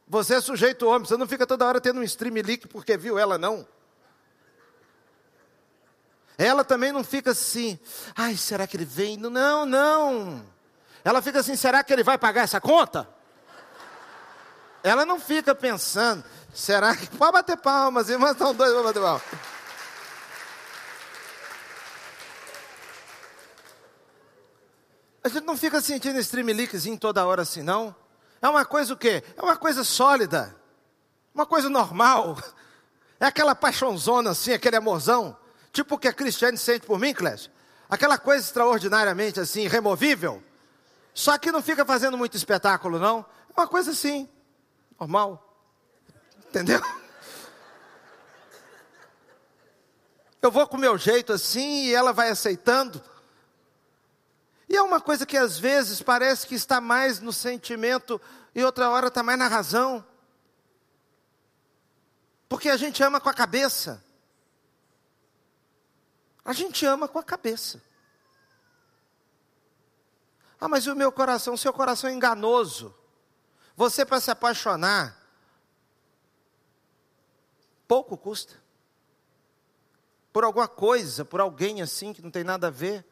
Você 0.09 0.34
é 0.34 0.40
sujeito 0.40 0.86
homem, 0.86 1.07
você 1.07 1.16
não 1.16 1.26
fica 1.26 1.46
toda 1.46 1.66
hora 1.66 1.80
tendo 1.80 1.98
um 1.98 2.02
stream 2.04 2.34
leak 2.34 2.68
porque 2.68 2.96
viu 2.96 3.18
ela, 3.18 3.36
não. 3.36 3.66
Ela 6.38 6.62
também 6.62 6.92
não 6.92 7.02
fica 7.02 7.30
assim, 7.32 7.78
ai, 8.14 8.36
será 8.36 8.66
que 8.66 8.76
ele 8.76 8.84
vem? 8.84 9.16
Não, 9.16 9.66
não. 9.66 10.44
Ela 11.02 11.22
fica 11.22 11.40
assim, 11.40 11.57
será 11.57 11.82
que 11.82 11.92
ele 11.92 12.04
vai 12.04 12.18
pagar 12.18 12.42
essa 12.42 12.61
conta? 12.61 13.09
Ela 14.82 15.04
não 15.04 15.18
fica 15.18 15.54
pensando, 15.54 16.22
será 16.54 16.94
que. 16.94 17.09
Pode 17.16 17.32
bater 17.32 17.57
palmas, 17.57 18.09
irmãs, 18.09 18.32
estão 18.32 18.54
dois, 18.54 18.70
pode 18.72 18.84
bater 18.84 19.00
palmas. 19.00 19.22
A 25.24 25.28
gente 25.28 25.44
não 25.44 25.57
fica 25.57 25.80
sentindo 25.80 26.20
stream 26.20 26.46
leakzinho 26.46 26.96
toda 26.96 27.26
hora 27.26 27.42
assim, 27.42 27.62
não. 27.62 27.92
É 28.47 28.49
uma 28.49 28.64
coisa 28.64 28.94
o 28.94 28.97
quê? 28.97 29.24
É 29.36 29.42
uma 29.42 29.57
coisa 29.57 29.82
sólida. 29.82 30.55
Uma 31.34 31.44
coisa 31.44 31.68
normal. 31.68 32.38
É 33.18 33.24
aquela 33.24 33.55
paixãozona 33.55 34.32
assim, 34.32 34.53
aquele 34.53 34.76
amorzão. 34.76 35.34
Tipo 35.72 35.94
o 35.94 35.99
que 35.99 36.07
a 36.07 36.12
Cristiane 36.12 36.59
sente 36.59 36.84
por 36.84 36.99
mim, 36.99 37.14
Clécio. 37.14 37.51
Aquela 37.88 38.18
coisa 38.18 38.44
extraordinariamente 38.44 39.40
assim, 39.40 39.66
removível. 39.66 40.44
Só 41.14 41.38
que 41.38 41.51
não 41.51 41.62
fica 41.62 41.82
fazendo 41.82 42.18
muito 42.18 42.36
espetáculo, 42.36 42.99
não. 42.99 43.24
É 43.49 43.59
uma 43.59 43.66
coisa 43.66 43.92
assim, 43.92 44.28
normal. 45.01 45.42
Entendeu? 46.47 46.82
Eu 50.42 50.51
vou 50.51 50.66
com 50.66 50.76
o 50.76 50.80
meu 50.80 50.99
jeito 50.99 51.32
assim 51.32 51.86
e 51.86 51.94
ela 51.94 52.12
vai 52.12 52.28
aceitando. 52.28 53.03
E 54.69 54.77
é 54.77 54.83
uma 54.83 55.01
coisa 55.01 55.25
que 55.25 55.37
às 55.37 55.59
vezes 55.59 56.03
parece 56.03 56.47
que 56.47 56.55
está 56.55 56.81
mais 56.81 57.21
no 57.21 57.33
sentimento 57.33 58.21
e 58.55 58.64
outra 58.64 58.91
hora 58.91 59.09
está 59.09 59.23
mais 59.23 59.39
na 59.39 59.47
razão. 59.47 60.05
Porque 62.49 62.69
a 62.69 62.77
gente 62.77 63.03
ama 63.03 63.21
com 63.21 63.29
a 63.29 63.35
cabeça. 63.35 64.03
A 66.45 66.53
gente 66.53 66.85
ama 66.87 67.09
com 67.09 67.19
a 67.19 67.23
cabeça. 67.23 67.83
Ah, 70.61 70.69
mas 70.69 70.87
o 70.87 70.95
meu 70.95 71.12
coração, 71.12 71.57
seu 71.57 71.73
coração 71.73 72.09
é 72.09 72.12
enganoso. 72.12 72.95
Você 73.77 74.07
para 74.07 74.21
se 74.21 74.31
apaixonar, 74.31 75.21
pouco 77.87 78.17
custa. 78.17 78.55
Por 80.33 80.45
alguma 80.45 80.69
coisa, 80.69 81.25
por 81.25 81.41
alguém 81.41 81.83
assim 81.83 82.12
que 82.12 82.23
não 82.23 82.31
tem 82.31 82.45
nada 82.45 82.69
a 82.69 82.71
ver. 82.71 83.05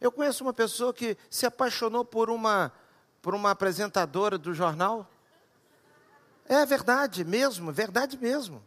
Eu 0.00 0.12
conheço 0.12 0.44
uma 0.44 0.52
pessoa 0.52 0.92
que 0.92 1.16
se 1.30 1.46
apaixonou 1.46 2.04
por 2.04 2.30
uma, 2.30 2.72
por 3.22 3.34
uma 3.34 3.50
apresentadora 3.50 4.36
do 4.36 4.52
jornal. 4.54 5.08
É 6.46 6.64
verdade 6.64 7.24
mesmo, 7.24 7.72
verdade 7.72 8.16
mesmo. 8.16 8.62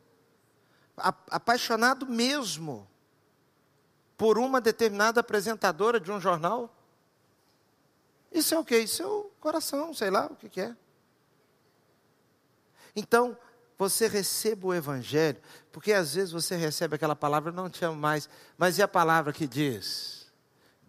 A, 0.97 1.13
apaixonado 1.29 2.05
mesmo 2.05 2.87
por 4.17 4.37
uma 4.37 4.59
determinada 4.59 5.21
apresentadora 5.21 5.99
de 5.99 6.11
um 6.11 6.19
jornal. 6.19 6.69
Isso 8.31 8.53
é 8.53 8.59
o 8.59 8.65
que? 8.65 8.77
Isso 8.77 9.01
é 9.01 9.05
o 9.07 9.31
coração, 9.39 9.93
sei 9.93 10.09
lá 10.09 10.25
o 10.25 10.35
que, 10.35 10.49
que 10.49 10.61
é. 10.61 10.75
Então, 12.95 13.37
você 13.77 14.07
receba 14.07 14.67
o 14.67 14.73
Evangelho, 14.73 15.41
porque 15.71 15.93
às 15.93 16.15
vezes 16.15 16.33
você 16.33 16.57
recebe 16.57 16.95
aquela 16.95 17.15
palavra, 17.15 17.49
não 17.49 17.69
te 17.69 17.85
amo 17.85 17.95
mais, 17.95 18.29
mas 18.57 18.77
e 18.77 18.81
a 18.81 18.87
palavra 18.89 19.31
que 19.31 19.47
diz? 19.47 20.18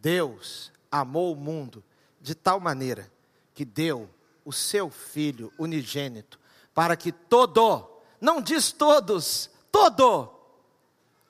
Deus 0.01 0.73
amou 0.91 1.33
o 1.33 1.37
mundo 1.37 1.85
de 2.21 2.35
tal 2.35 2.59
maneira 2.59 3.11
que 3.55 3.65
deu 3.65 4.09
o 4.45 4.53
seu 4.53 4.91
Filho 4.91 5.53
unigênito, 5.59 6.39
para 6.75 6.97
que 6.97 7.13
todo, 7.13 7.89
não 8.21 8.41
diz 8.41 8.73
todos, 8.73 9.51
todo, 9.71 10.33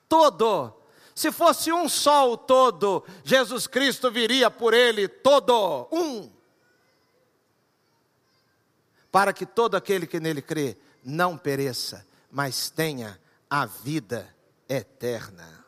todo, 0.07 0.73
se 1.13 1.31
fosse 1.31 1.71
um 1.71 1.89
só 1.89 2.31
o 2.31 2.37
todo, 2.37 3.05
Jesus 3.23 3.67
Cristo 3.67 4.09
viria 4.09 4.49
por 4.49 4.73
ele 4.73 5.07
todo, 5.07 5.87
um. 5.91 6.31
Para 9.11 9.33
que 9.33 9.45
todo 9.45 9.75
aquele 9.75 10.07
que 10.07 10.19
nele 10.19 10.41
crê 10.41 10.77
não 11.03 11.37
pereça, 11.37 12.07
mas 12.31 12.69
tenha 12.69 13.19
a 13.49 13.65
vida 13.65 14.33
eterna. 14.69 15.60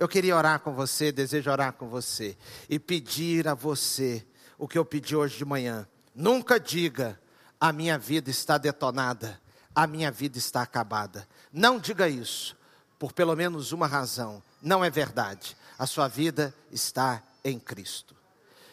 Eu 0.00 0.08
queria 0.08 0.34
orar 0.34 0.60
com 0.60 0.72
você, 0.72 1.12
desejo 1.12 1.50
orar 1.50 1.74
com 1.74 1.86
você 1.86 2.34
e 2.70 2.78
pedir 2.78 3.46
a 3.46 3.52
você 3.52 4.26
o 4.56 4.66
que 4.66 4.78
eu 4.78 4.84
pedi 4.84 5.14
hoje 5.14 5.36
de 5.36 5.44
manhã. 5.44 5.86
Nunca 6.14 6.58
diga, 6.58 7.20
a 7.60 7.70
minha 7.70 7.98
vida 7.98 8.30
está 8.30 8.56
detonada, 8.56 9.38
a 9.74 9.86
minha 9.86 10.10
vida 10.10 10.38
está 10.38 10.62
acabada. 10.62 11.28
Não 11.52 11.78
diga 11.78 12.08
isso 12.08 12.56
por 12.98 13.12
pelo 13.12 13.36
menos 13.36 13.72
uma 13.72 13.86
razão. 13.86 14.42
Não 14.62 14.82
é 14.82 14.88
verdade. 14.88 15.54
A 15.78 15.84
sua 15.84 16.08
vida 16.08 16.54
está 16.72 17.22
em 17.44 17.58
Cristo. 17.58 18.16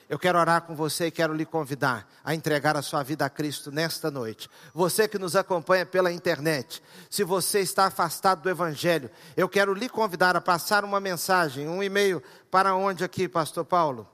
Eu 0.10 0.18
quero 0.18 0.40
orar 0.40 0.62
com 0.62 0.74
você 0.74 1.08
e 1.08 1.12
quero 1.12 1.34
lhe 1.34 1.46
convidar 1.46 2.10
a 2.24 2.34
entregar 2.34 2.78
a 2.78 2.82
sua 2.82 3.04
vida 3.04 3.26
a 3.26 3.30
Cristo 3.30 3.72
nesta 3.72 4.10
noite. 4.10 4.50
Você 4.74 5.08
que 5.08 5.20
nos 5.20 5.36
acompanha 5.36 5.86
pela 5.86 6.12
internet, 6.12 6.82
se 7.10 7.24
você 7.24 7.60
está 7.60 7.88
afastado 7.88 8.42
do 8.42 8.50
Evangelho, 8.50 9.12
eu 9.36 9.50
quero 9.50 9.74
lhe 9.74 9.90
convidar 9.90 10.36
a 10.36 10.42
passar 10.42 10.86
uma 10.86 11.00
mensagem, 11.00 11.68
um 11.68 11.84
e-mail 11.84 12.24
para 12.50 12.74
onde 12.74 13.04
aqui, 13.04 13.28
Pastor 13.28 13.66
Paulo? 13.66 14.08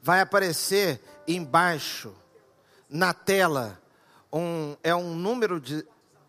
Vai 0.00 0.20
aparecer 0.20 1.00
embaixo, 1.26 2.14
na 2.88 3.12
tela, 3.12 3.80
um, 4.32 4.76
é 4.82 4.94
um 4.94 5.14
número 5.14 5.60
de, 5.60 5.84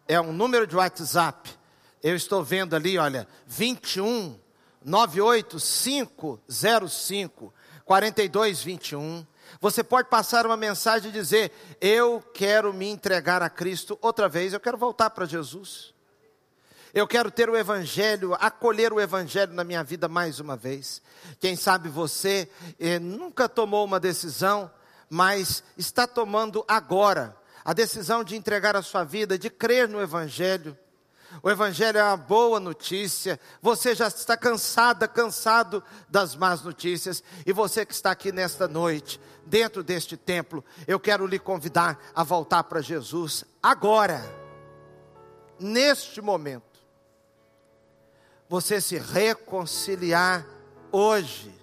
é 0.08 0.20
um 0.20 0.34
número 0.34 0.66
de 0.66 0.76
WhatsApp 0.76 1.62
eu 2.04 2.16
estou 2.16 2.44
vendo 2.44 2.76
ali, 2.76 2.98
olha, 2.98 3.28
21 3.46 4.36
98505 4.84 7.54
4221. 7.92 9.28
Você 9.60 9.84
pode 9.84 10.08
passar 10.08 10.46
uma 10.46 10.56
mensagem 10.56 11.10
e 11.10 11.14
dizer: 11.14 11.52
Eu 11.82 12.24
quero 12.34 12.74
me 12.74 12.88
entregar 12.88 13.42
a 13.42 13.50
Cristo 13.50 14.00
outra 14.02 14.30
vez, 14.30 14.54
eu 14.54 14.62
quero 14.62 14.78
voltar 14.78 15.10
para 15.10 15.26
Jesus. 15.26 15.94
Eu 16.94 17.06
quero 17.06 17.30
ter 17.30 17.50
o 17.50 17.58
Evangelho, 17.58 18.34
acolher 18.36 18.94
o 18.94 19.02
Evangelho 19.02 19.52
na 19.52 19.66
minha 19.66 19.84
vida 19.84 20.08
mais 20.08 20.40
uma 20.40 20.56
vez. 20.56 21.02
Quem 21.38 21.58
sabe 21.58 21.90
você 21.90 22.50
eh, 22.80 22.98
nunca 22.98 23.50
tomou 23.50 23.84
uma 23.84 24.00
decisão, 24.00 24.72
mas 25.10 25.62
está 25.78 26.08
tomando 26.08 26.64
agora 26.70 27.36
a 27.66 27.74
decisão 27.74 28.24
de 28.24 28.38
entregar 28.38 28.78
a 28.78 28.82
sua 28.82 29.04
vida, 29.04 29.38
de 29.38 29.50
crer 29.50 29.90
no 29.90 30.02
Evangelho. 30.02 30.78
O 31.42 31.50
Evangelho 31.50 31.98
é 31.98 32.04
uma 32.04 32.18
boa 32.18 32.60
notícia. 32.60 33.40
Você 33.62 33.96
já 33.96 34.08
está 34.08 34.36
cansada, 34.36 35.08
cansado 35.08 35.84
das 36.10 36.36
más 36.36 36.62
notícias. 36.62 37.24
E 37.46 37.54
você 37.54 37.86
que 37.86 37.94
está 37.94 38.12
aqui 38.12 38.32
nesta 38.32 38.68
noite, 38.68 39.20
dentro 39.46 39.84
deste 39.84 40.18
templo, 40.18 40.64
eu 40.88 41.00
quero 41.00 41.26
lhe 41.26 41.40
convidar 41.40 42.00
a 42.14 42.24
voltar 42.24 42.64
para 42.64 42.82
Jesus 42.82 43.46
agora, 43.62 44.22
neste 45.60 46.22
momento. 46.22 46.80
Você 48.50 48.82
se 48.82 48.98
reconciliar 48.98 50.46
hoje. 50.92 51.56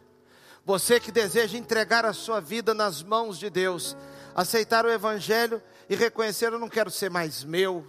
Você 0.65 0.99
que 0.99 1.13
deseja 1.13 1.59
entregar 1.59 2.05
a 2.05 2.13
sua 2.13 2.41
vida 2.41 2.75
nas 2.75 3.03
mãos 3.03 3.39
de 3.39 3.49
Deus, 3.51 3.97
aceitar 4.35 4.85
o 4.85 4.91
Evangelho 4.91 5.63
e 5.89 5.95
reconhecer: 5.95 6.53
eu 6.53 6.59
não 6.59 6.69
quero 6.69 6.91
ser 6.91 7.11
mais 7.11 7.45
meu 7.45 7.87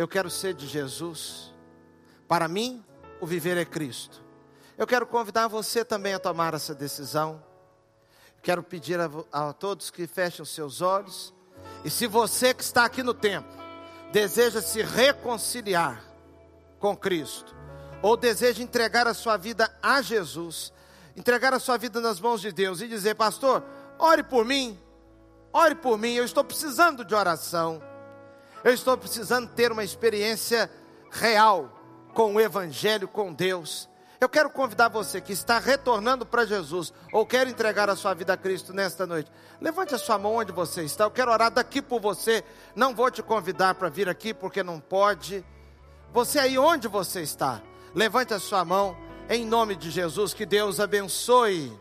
eu 0.00 0.08
quero 0.08 0.30
ser 0.30 0.54
de 0.54 0.66
Jesus. 0.66 1.52
Para 2.26 2.48
mim, 2.48 2.82
o 3.20 3.26
viver 3.26 3.58
é 3.58 3.66
Cristo. 3.66 4.24
Eu 4.78 4.86
quero 4.86 5.06
convidar 5.06 5.46
você 5.46 5.84
também 5.84 6.14
a 6.14 6.18
tomar 6.18 6.54
essa 6.54 6.74
decisão. 6.74 7.44
Quero 8.42 8.62
pedir 8.62 8.98
a, 8.98 9.10
a 9.30 9.52
todos 9.52 9.90
que 9.90 10.06
fechem 10.06 10.42
os 10.42 10.48
seus 10.54 10.80
olhos. 10.80 11.34
E 11.84 11.90
se 11.90 12.06
você 12.06 12.54
que 12.54 12.62
está 12.62 12.86
aqui 12.86 13.02
no 13.02 13.12
templo 13.12 13.52
deseja 14.10 14.62
se 14.62 14.80
reconciliar 14.80 16.02
com 16.78 16.96
Cristo, 16.96 17.54
ou 18.00 18.16
deseja 18.16 18.62
entregar 18.62 19.06
a 19.06 19.12
sua 19.12 19.36
vida 19.36 19.70
a 19.82 20.00
Jesus, 20.00 20.72
entregar 21.14 21.52
a 21.52 21.60
sua 21.60 21.76
vida 21.76 22.00
nas 22.00 22.18
mãos 22.18 22.40
de 22.40 22.50
Deus 22.50 22.80
e 22.80 22.88
dizer, 22.88 23.16
pastor, 23.16 23.62
ore 23.98 24.22
por 24.22 24.46
mim, 24.46 24.80
ore 25.52 25.74
por 25.74 25.98
mim, 25.98 26.14
eu 26.14 26.24
estou 26.24 26.42
precisando 26.42 27.04
de 27.04 27.14
oração. 27.14 27.89
Eu 28.62 28.72
estou 28.72 28.96
precisando 28.96 29.48
ter 29.48 29.72
uma 29.72 29.84
experiência 29.84 30.70
real 31.10 31.80
com 32.14 32.34
o 32.34 32.40
Evangelho, 32.40 33.08
com 33.08 33.32
Deus. 33.32 33.88
Eu 34.20 34.28
quero 34.28 34.50
convidar 34.50 34.88
você 34.88 35.18
que 35.18 35.32
está 35.32 35.58
retornando 35.58 36.26
para 36.26 36.44
Jesus 36.44 36.92
ou 37.10 37.24
quer 37.24 37.48
entregar 37.48 37.88
a 37.88 37.96
sua 37.96 38.12
vida 38.12 38.34
a 38.34 38.36
Cristo 38.36 38.74
nesta 38.74 39.06
noite. 39.06 39.32
Levante 39.58 39.94
a 39.94 39.98
sua 39.98 40.18
mão 40.18 40.34
onde 40.34 40.52
você 40.52 40.82
está. 40.82 41.04
Eu 41.04 41.10
quero 41.10 41.32
orar 41.32 41.50
daqui 41.50 41.80
por 41.80 42.00
você. 42.00 42.44
Não 42.76 42.94
vou 42.94 43.10
te 43.10 43.22
convidar 43.22 43.76
para 43.76 43.88
vir 43.88 44.10
aqui 44.10 44.34
porque 44.34 44.62
não 44.62 44.78
pode. 44.78 45.42
Você 46.12 46.38
aí 46.38 46.58
onde 46.58 46.86
você 46.86 47.22
está, 47.22 47.62
levante 47.94 48.34
a 48.34 48.38
sua 48.38 48.62
mão 48.62 48.94
em 49.30 49.46
nome 49.46 49.74
de 49.74 49.90
Jesus. 49.90 50.34
Que 50.34 50.44
Deus 50.44 50.80
abençoe 50.80 51.72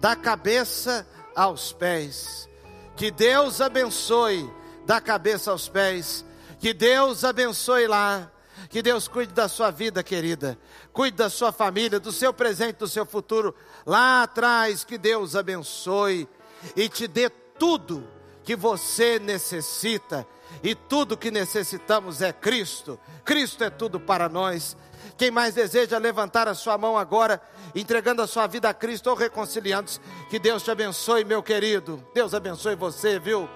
da 0.00 0.16
cabeça 0.16 1.06
aos 1.36 1.72
pés. 1.72 2.48
Que 2.96 3.12
Deus 3.12 3.60
abençoe 3.60 4.50
da 4.86 5.00
cabeça 5.00 5.50
aos 5.50 5.68
pés. 5.68 6.24
Que 6.58 6.72
Deus 6.72 7.24
abençoe 7.24 7.86
lá. 7.86 8.30
Que 8.70 8.80
Deus 8.80 9.06
cuide 9.06 9.32
da 9.32 9.48
sua 9.48 9.70
vida, 9.70 10.02
querida. 10.02 10.58
Cuide 10.92 11.16
da 11.16 11.28
sua 11.28 11.52
família, 11.52 12.00
do 12.00 12.10
seu 12.10 12.32
presente, 12.32 12.76
do 12.76 12.88
seu 12.88 13.04
futuro. 13.04 13.54
Lá 13.84 14.22
atrás, 14.22 14.84
que 14.84 14.96
Deus 14.96 15.36
abençoe 15.36 16.26
e 16.74 16.88
te 16.88 17.06
dê 17.06 17.28
tudo 17.28 18.08
que 18.42 18.56
você 18.56 19.18
necessita. 19.18 20.26
E 20.62 20.74
tudo 20.74 21.16
que 21.16 21.30
necessitamos 21.30 22.22
é 22.22 22.32
Cristo. 22.32 22.98
Cristo 23.24 23.62
é 23.64 23.68
tudo 23.68 24.00
para 24.00 24.28
nós. 24.28 24.76
Quem 25.18 25.30
mais 25.30 25.54
deseja 25.54 25.98
levantar 25.98 26.48
a 26.48 26.54
sua 26.54 26.78
mão 26.78 26.96
agora, 26.96 27.40
entregando 27.74 28.22
a 28.22 28.26
sua 28.26 28.46
vida 28.46 28.68
a 28.68 28.74
Cristo 28.74 29.08
ou 29.10 29.16
reconciliando-se, 29.16 30.00
que 30.30 30.38
Deus 30.38 30.62
te 30.62 30.70
abençoe, 30.70 31.24
meu 31.24 31.42
querido. 31.42 32.02
Deus 32.14 32.34
abençoe 32.34 32.74
você, 32.74 33.18
viu? 33.18 33.48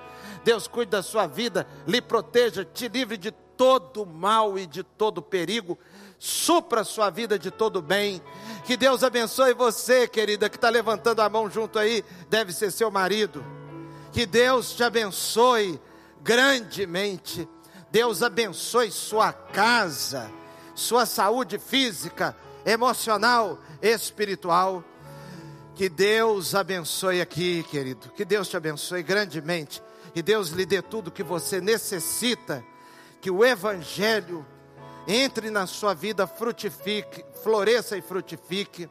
Deus 0.44 0.66
cuide 0.66 0.90
da 0.90 1.02
sua 1.02 1.26
vida, 1.26 1.66
lhe 1.86 2.00
proteja, 2.00 2.64
te 2.64 2.88
livre 2.88 3.16
de 3.16 3.30
todo 3.30 4.06
mal 4.06 4.58
e 4.58 4.66
de 4.66 4.82
todo 4.82 5.20
perigo, 5.20 5.78
supra 6.18 6.80
a 6.80 6.84
sua 6.84 7.10
vida 7.10 7.38
de 7.38 7.50
todo 7.50 7.82
bem. 7.82 8.22
Que 8.64 8.76
Deus 8.76 9.04
abençoe 9.04 9.54
você, 9.54 10.08
querida, 10.08 10.48
que 10.48 10.56
está 10.56 10.70
levantando 10.70 11.20
a 11.20 11.28
mão 11.28 11.50
junto 11.50 11.78
aí, 11.78 12.04
deve 12.28 12.52
ser 12.52 12.70
seu 12.70 12.90
marido. 12.90 13.44
Que 14.12 14.26
Deus 14.26 14.74
te 14.74 14.82
abençoe 14.82 15.80
grandemente. 16.22 17.48
Deus 17.90 18.22
abençoe 18.22 18.90
sua 18.90 19.32
casa 19.32 20.40
sua 20.80 21.04
saúde 21.04 21.58
física, 21.58 22.34
emocional, 22.64 23.58
espiritual. 23.82 24.82
Que 25.74 25.88
Deus 25.88 26.54
abençoe 26.54 27.20
aqui, 27.20 27.62
querido. 27.64 28.10
Que 28.10 28.24
Deus 28.24 28.48
te 28.48 28.56
abençoe 28.56 29.02
grandemente. 29.02 29.82
Que 30.12 30.22
Deus 30.22 30.50
lhe 30.50 30.66
dê 30.66 30.82
tudo 30.82 31.10
que 31.10 31.22
você 31.22 31.60
necessita. 31.60 32.64
Que 33.20 33.30
o 33.30 33.44
Evangelho 33.44 34.46
entre 35.06 35.50
na 35.50 35.66
sua 35.66 35.94
vida, 35.94 36.26
frutifique, 36.26 37.24
floresça 37.42 37.96
e 37.96 38.02
frutifique. 38.02 38.88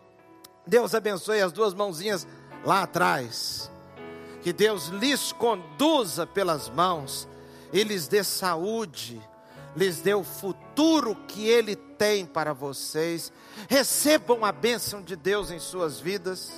Deus 0.65 0.93
abençoe 0.93 1.41
as 1.41 1.51
duas 1.51 1.73
mãozinhas 1.73 2.27
lá 2.63 2.83
atrás. 2.83 3.71
Que 4.41 4.53
Deus 4.53 4.87
lhes 4.87 5.31
conduza 5.31 6.25
pelas 6.25 6.69
mãos 6.69 7.27
e 7.73 7.83
lhes 7.83 8.07
dê 8.07 8.23
saúde 8.23 9.21
lhes 9.75 10.01
dê 10.01 10.13
o 10.13 10.23
futuro 10.23 11.15
que 11.27 11.47
Ele 11.47 11.75
tem 11.75 12.25
para 12.25 12.53
vocês. 12.53 13.31
Recebam 13.67 14.43
a 14.43 14.51
bênção 14.51 15.01
de 15.01 15.15
Deus 15.15 15.51
em 15.51 15.59
suas 15.59 15.99
vidas. 15.99 16.51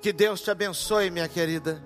Que 0.00 0.12
Deus 0.12 0.40
te 0.40 0.50
abençoe, 0.50 1.10
minha 1.10 1.28
querida. 1.28 1.82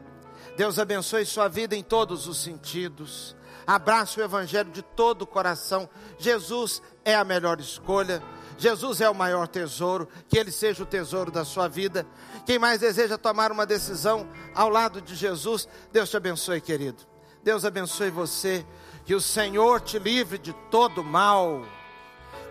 Deus 0.60 0.78
abençoe 0.78 1.24
sua 1.24 1.48
vida 1.48 1.74
em 1.74 1.82
todos 1.82 2.26
os 2.26 2.36
sentidos. 2.36 3.34
Abraça 3.66 4.20
o 4.20 4.22
Evangelho 4.22 4.70
de 4.70 4.82
todo 4.82 5.22
o 5.22 5.26
coração. 5.26 5.88
Jesus 6.18 6.82
é 7.02 7.14
a 7.14 7.24
melhor 7.24 7.58
escolha. 7.58 8.22
Jesus 8.58 9.00
é 9.00 9.08
o 9.08 9.14
maior 9.14 9.48
tesouro. 9.48 10.06
Que 10.28 10.36
Ele 10.36 10.52
seja 10.52 10.82
o 10.82 10.86
tesouro 10.86 11.30
da 11.30 11.46
sua 11.46 11.66
vida. 11.66 12.06
Quem 12.44 12.58
mais 12.58 12.80
deseja 12.80 13.16
tomar 13.16 13.50
uma 13.50 13.64
decisão 13.64 14.28
ao 14.54 14.68
lado 14.68 15.00
de 15.00 15.14
Jesus, 15.14 15.66
Deus 15.90 16.10
te 16.10 16.18
abençoe, 16.18 16.60
querido. 16.60 17.04
Deus 17.42 17.64
abençoe 17.64 18.10
você. 18.10 18.62
Que 19.06 19.14
o 19.14 19.20
Senhor 19.20 19.80
te 19.80 19.98
livre 19.98 20.36
de 20.36 20.52
todo 20.70 21.02
mal. 21.02 21.64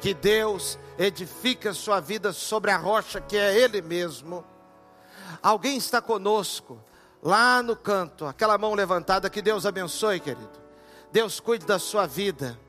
Que 0.01 0.15
Deus 0.15 0.79
edifique 0.97 1.67
a 1.67 1.75
sua 1.75 1.99
vida 1.99 2.33
sobre 2.33 2.71
a 2.71 2.77
rocha 2.77 3.21
que 3.21 3.37
é 3.37 3.55
Ele 3.55 3.83
mesmo. 3.83 4.43
Alguém 5.43 5.77
está 5.77 6.01
conosco, 6.01 6.83
lá 7.21 7.61
no 7.61 7.75
canto, 7.75 8.25
aquela 8.25 8.57
mão 8.57 8.73
levantada. 8.73 9.29
Que 9.29 9.41
Deus 9.41 9.65
abençoe, 9.65 10.19
querido. 10.19 10.59
Deus 11.11 11.39
cuide 11.39 11.65
da 11.65 11.79
sua 11.79 12.05
vida. 12.05 12.59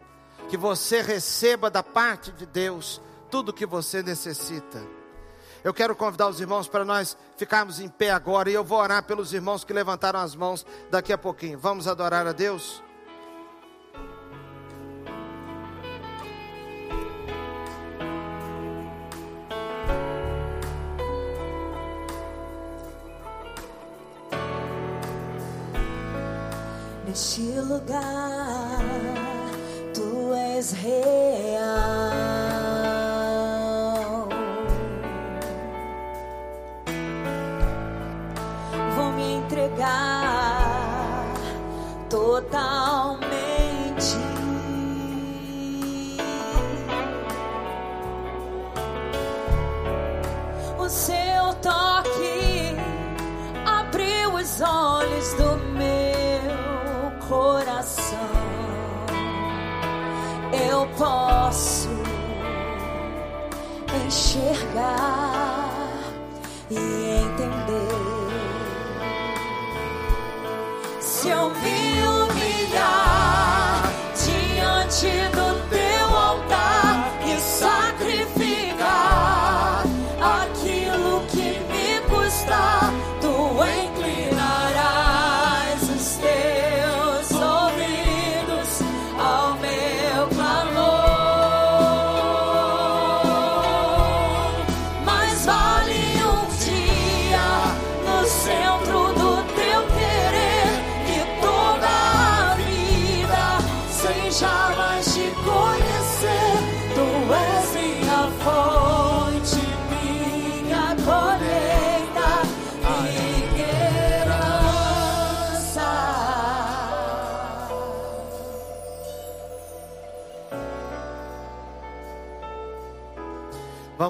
Que 0.48 0.56
você 0.56 1.02
receba 1.02 1.70
da 1.70 1.82
parte 1.82 2.32
de 2.32 2.44
Deus 2.44 3.00
tudo 3.30 3.50
o 3.50 3.52
que 3.52 3.64
você 3.64 4.02
necessita. 4.02 4.82
Eu 5.62 5.74
quero 5.74 5.94
convidar 5.94 6.28
os 6.28 6.40
irmãos 6.40 6.66
para 6.66 6.84
nós 6.84 7.16
ficarmos 7.36 7.80
em 7.80 7.88
pé 7.88 8.10
agora 8.10 8.50
e 8.50 8.54
eu 8.54 8.64
vou 8.64 8.78
orar 8.78 9.04
pelos 9.04 9.32
irmãos 9.34 9.62
que 9.62 9.72
levantaram 9.72 10.20
as 10.20 10.34
mãos 10.34 10.66
daqui 10.90 11.12
a 11.12 11.18
pouquinho. 11.18 11.58
Vamos 11.58 11.86
adorar 11.86 12.26
a 12.26 12.32
Deus? 12.32 12.82
Neste 27.10 27.42
lugar, 27.60 28.78
tu 29.92 30.32
és 30.32 30.72
real. 30.80 31.89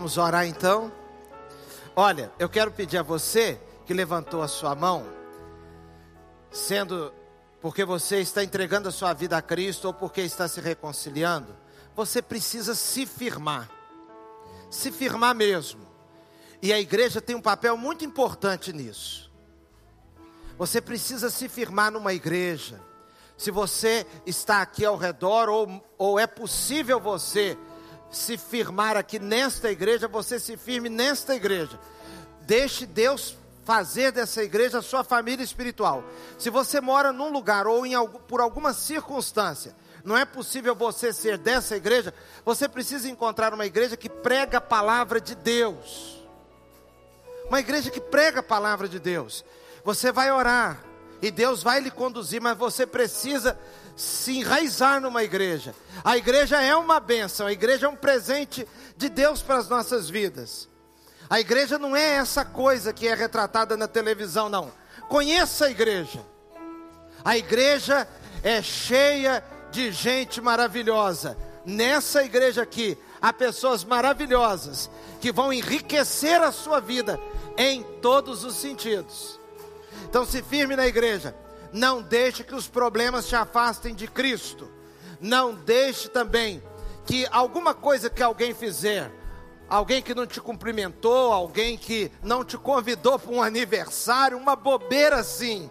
Vamos 0.01 0.16
orar 0.16 0.46
então? 0.46 0.90
Olha, 1.94 2.32
eu 2.38 2.48
quero 2.48 2.72
pedir 2.72 2.96
a 2.96 3.03
você 3.03 3.61
que 3.84 3.92
levantou 3.92 4.40
a 4.40 4.48
sua 4.48 4.74
mão, 4.74 5.07
sendo 6.51 7.12
porque 7.61 7.84
você 7.84 8.18
está 8.18 8.42
entregando 8.42 8.88
a 8.88 8.92
sua 8.92 9.12
vida 9.12 9.36
a 9.36 9.42
Cristo 9.42 9.88
ou 9.88 9.92
porque 9.92 10.22
está 10.22 10.48
se 10.48 10.59
reconciliando, 10.59 11.55
você 11.94 12.22
precisa 12.22 12.74
se 12.74 13.05
firmar, 13.05 13.70
se 14.70 14.90
firmar 14.90 15.34
mesmo. 15.34 15.86
E 16.62 16.72
a 16.72 16.80
igreja 16.80 17.20
tem 17.20 17.36
um 17.36 17.42
papel 17.42 17.76
muito 17.76 18.03
importante 18.03 18.72
nisso. 18.72 19.30
Você 20.57 20.80
precisa 20.80 21.28
se 21.28 21.46
firmar 21.46 21.92
numa 21.92 22.14
igreja. 22.14 22.80
Se 23.36 23.51
você 23.51 24.07
está 24.24 24.62
aqui 24.62 24.82
ao 24.82 24.96
redor, 24.96 25.51
ou, 25.51 25.84
ou 25.98 26.18
é 26.18 26.26
possível 26.26 26.98
você 26.98 27.55
se 28.11 28.36
firmar 28.36 28.96
aqui 28.96 29.18
nesta 29.18 29.70
igreja, 29.70 30.08
você 30.08 30.38
se 30.38 30.56
firme 30.56 30.88
nesta 30.88 31.34
igreja. 31.34 31.78
Deixe 32.42 32.84
Deus 32.86 33.36
fazer 33.64 34.11
dessa 34.11 34.42
igreja 34.42 34.78
a 34.78 34.82
sua 34.82 35.04
família 35.04 35.44
espiritual. 35.44 36.02
Se 36.38 36.50
você 36.50 36.80
mora 36.80 37.12
num 37.12 37.30
lugar 37.30 37.66
ou 37.66 37.86
em, 37.86 37.92
por 38.26 38.40
alguma 38.40 38.72
circunstância, 38.72 39.74
não 40.04 40.16
é 40.16 40.24
possível 40.24 40.74
você 40.74 41.12
ser 41.12 41.38
dessa 41.38 41.76
igreja, 41.76 42.12
você 42.44 42.68
precisa 42.68 43.08
encontrar 43.08 43.54
uma 43.54 43.66
igreja 43.66 43.96
que 43.96 44.08
prega 44.08 44.58
a 44.58 44.62
palavra 44.62 45.20
de 45.20 45.34
Deus. 45.34 46.20
Uma 47.48 47.61
igreja 47.61 47.90
que 47.90 48.00
prega 48.00 48.40
a 48.40 48.42
palavra 48.42 48.88
de 48.88 48.98
Deus. 48.98 49.44
Você 49.84 50.11
vai 50.11 50.32
orar 50.32 50.82
e 51.22 51.30
Deus 51.30 51.62
vai 51.62 51.80
lhe 51.80 51.90
conduzir, 51.90 52.40
mas 52.40 52.56
você 52.56 52.86
precisa 52.86 53.58
se 54.01 54.38
enraizar 54.38 55.01
numa 55.01 55.22
igreja. 55.22 55.74
A 56.03 56.16
igreja 56.16 56.61
é 56.61 56.74
uma 56.74 56.98
bênção, 56.98 57.46
a 57.46 57.53
igreja 57.53 57.86
é 57.86 57.88
um 57.88 57.96
presente 57.96 58.66
de 58.96 59.09
Deus 59.09 59.42
para 59.42 59.59
as 59.59 59.68
nossas 59.68 60.09
vidas. 60.09 60.68
A 61.28 61.38
igreja 61.38 61.78
não 61.78 61.94
é 61.94 62.16
essa 62.16 62.44
coisa 62.44 62.92
que 62.92 63.07
é 63.07 63.14
retratada 63.14 63.76
na 63.76 63.86
televisão, 63.86 64.48
não. 64.48 64.72
Conheça 65.09 65.66
a 65.66 65.70
igreja. 65.70 66.24
A 67.24 67.36
igreja 67.36 68.09
é 68.42 68.62
cheia 68.62 69.44
de 69.70 69.92
gente 69.92 70.40
maravilhosa. 70.40 71.36
Nessa 71.64 72.24
igreja 72.24 72.62
aqui, 72.62 72.96
há 73.20 73.32
pessoas 73.32 73.84
maravilhosas 73.84 74.90
que 75.20 75.30
vão 75.30 75.53
enriquecer 75.53 76.40
a 76.40 76.51
sua 76.51 76.80
vida 76.80 77.20
em 77.57 77.82
todos 78.01 78.44
os 78.44 78.57
sentidos. 78.57 79.38
Então, 80.05 80.24
se 80.24 80.42
firme 80.42 80.74
na 80.74 80.86
igreja. 80.86 81.34
Não 81.73 82.03
deixe 82.03 82.43
que 82.45 82.55
os 82.55 82.68
problemas 82.68 83.29
te 83.29 83.37
afastem 83.37 83.95
de 83.95 84.07
Cristo. 84.07 84.71
Não 85.21 85.55
deixe 85.55 86.09
também 86.09 86.62
que 87.07 87.27
alguma 87.31 87.75
coisa 87.75 88.09
que 88.09 88.23
alguém 88.23 88.55
fizer, 88.55 89.11
alguém 89.68 90.03
que 90.03 90.14
não 90.14 90.27
te 90.27 90.41
cumprimentou, 90.41 91.33
alguém 91.33 91.77
que 91.77 92.11
não 92.23 92.45
te 92.45 92.57
convidou 92.57 93.18
para 93.18 93.33
um 93.33 93.43
aniversário, 93.43 94.39
uma 94.39 94.57
bobeira 94.57 95.16
assim, 95.16 95.71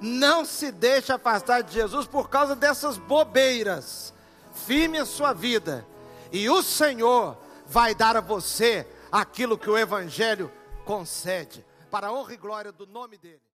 não 0.00 0.44
se 0.44 0.70
deixe 0.70 1.12
afastar 1.12 1.62
de 1.62 1.72
Jesus 1.72 2.06
por 2.06 2.28
causa 2.28 2.54
dessas 2.54 2.98
bobeiras. 2.98 4.12
Firme 4.66 4.98
a 4.98 5.06
sua 5.06 5.32
vida, 5.32 5.84
e 6.30 6.48
o 6.48 6.62
Senhor 6.62 7.36
vai 7.66 7.94
dar 7.94 8.16
a 8.16 8.20
você 8.20 8.86
aquilo 9.10 9.58
que 9.58 9.68
o 9.68 9.78
Evangelho 9.78 10.50
concede, 10.84 11.64
para 11.90 12.08
a 12.08 12.12
honra 12.12 12.34
e 12.34 12.36
glória 12.36 12.70
do 12.70 12.86
nome 12.86 13.16
dEle. 13.16 13.40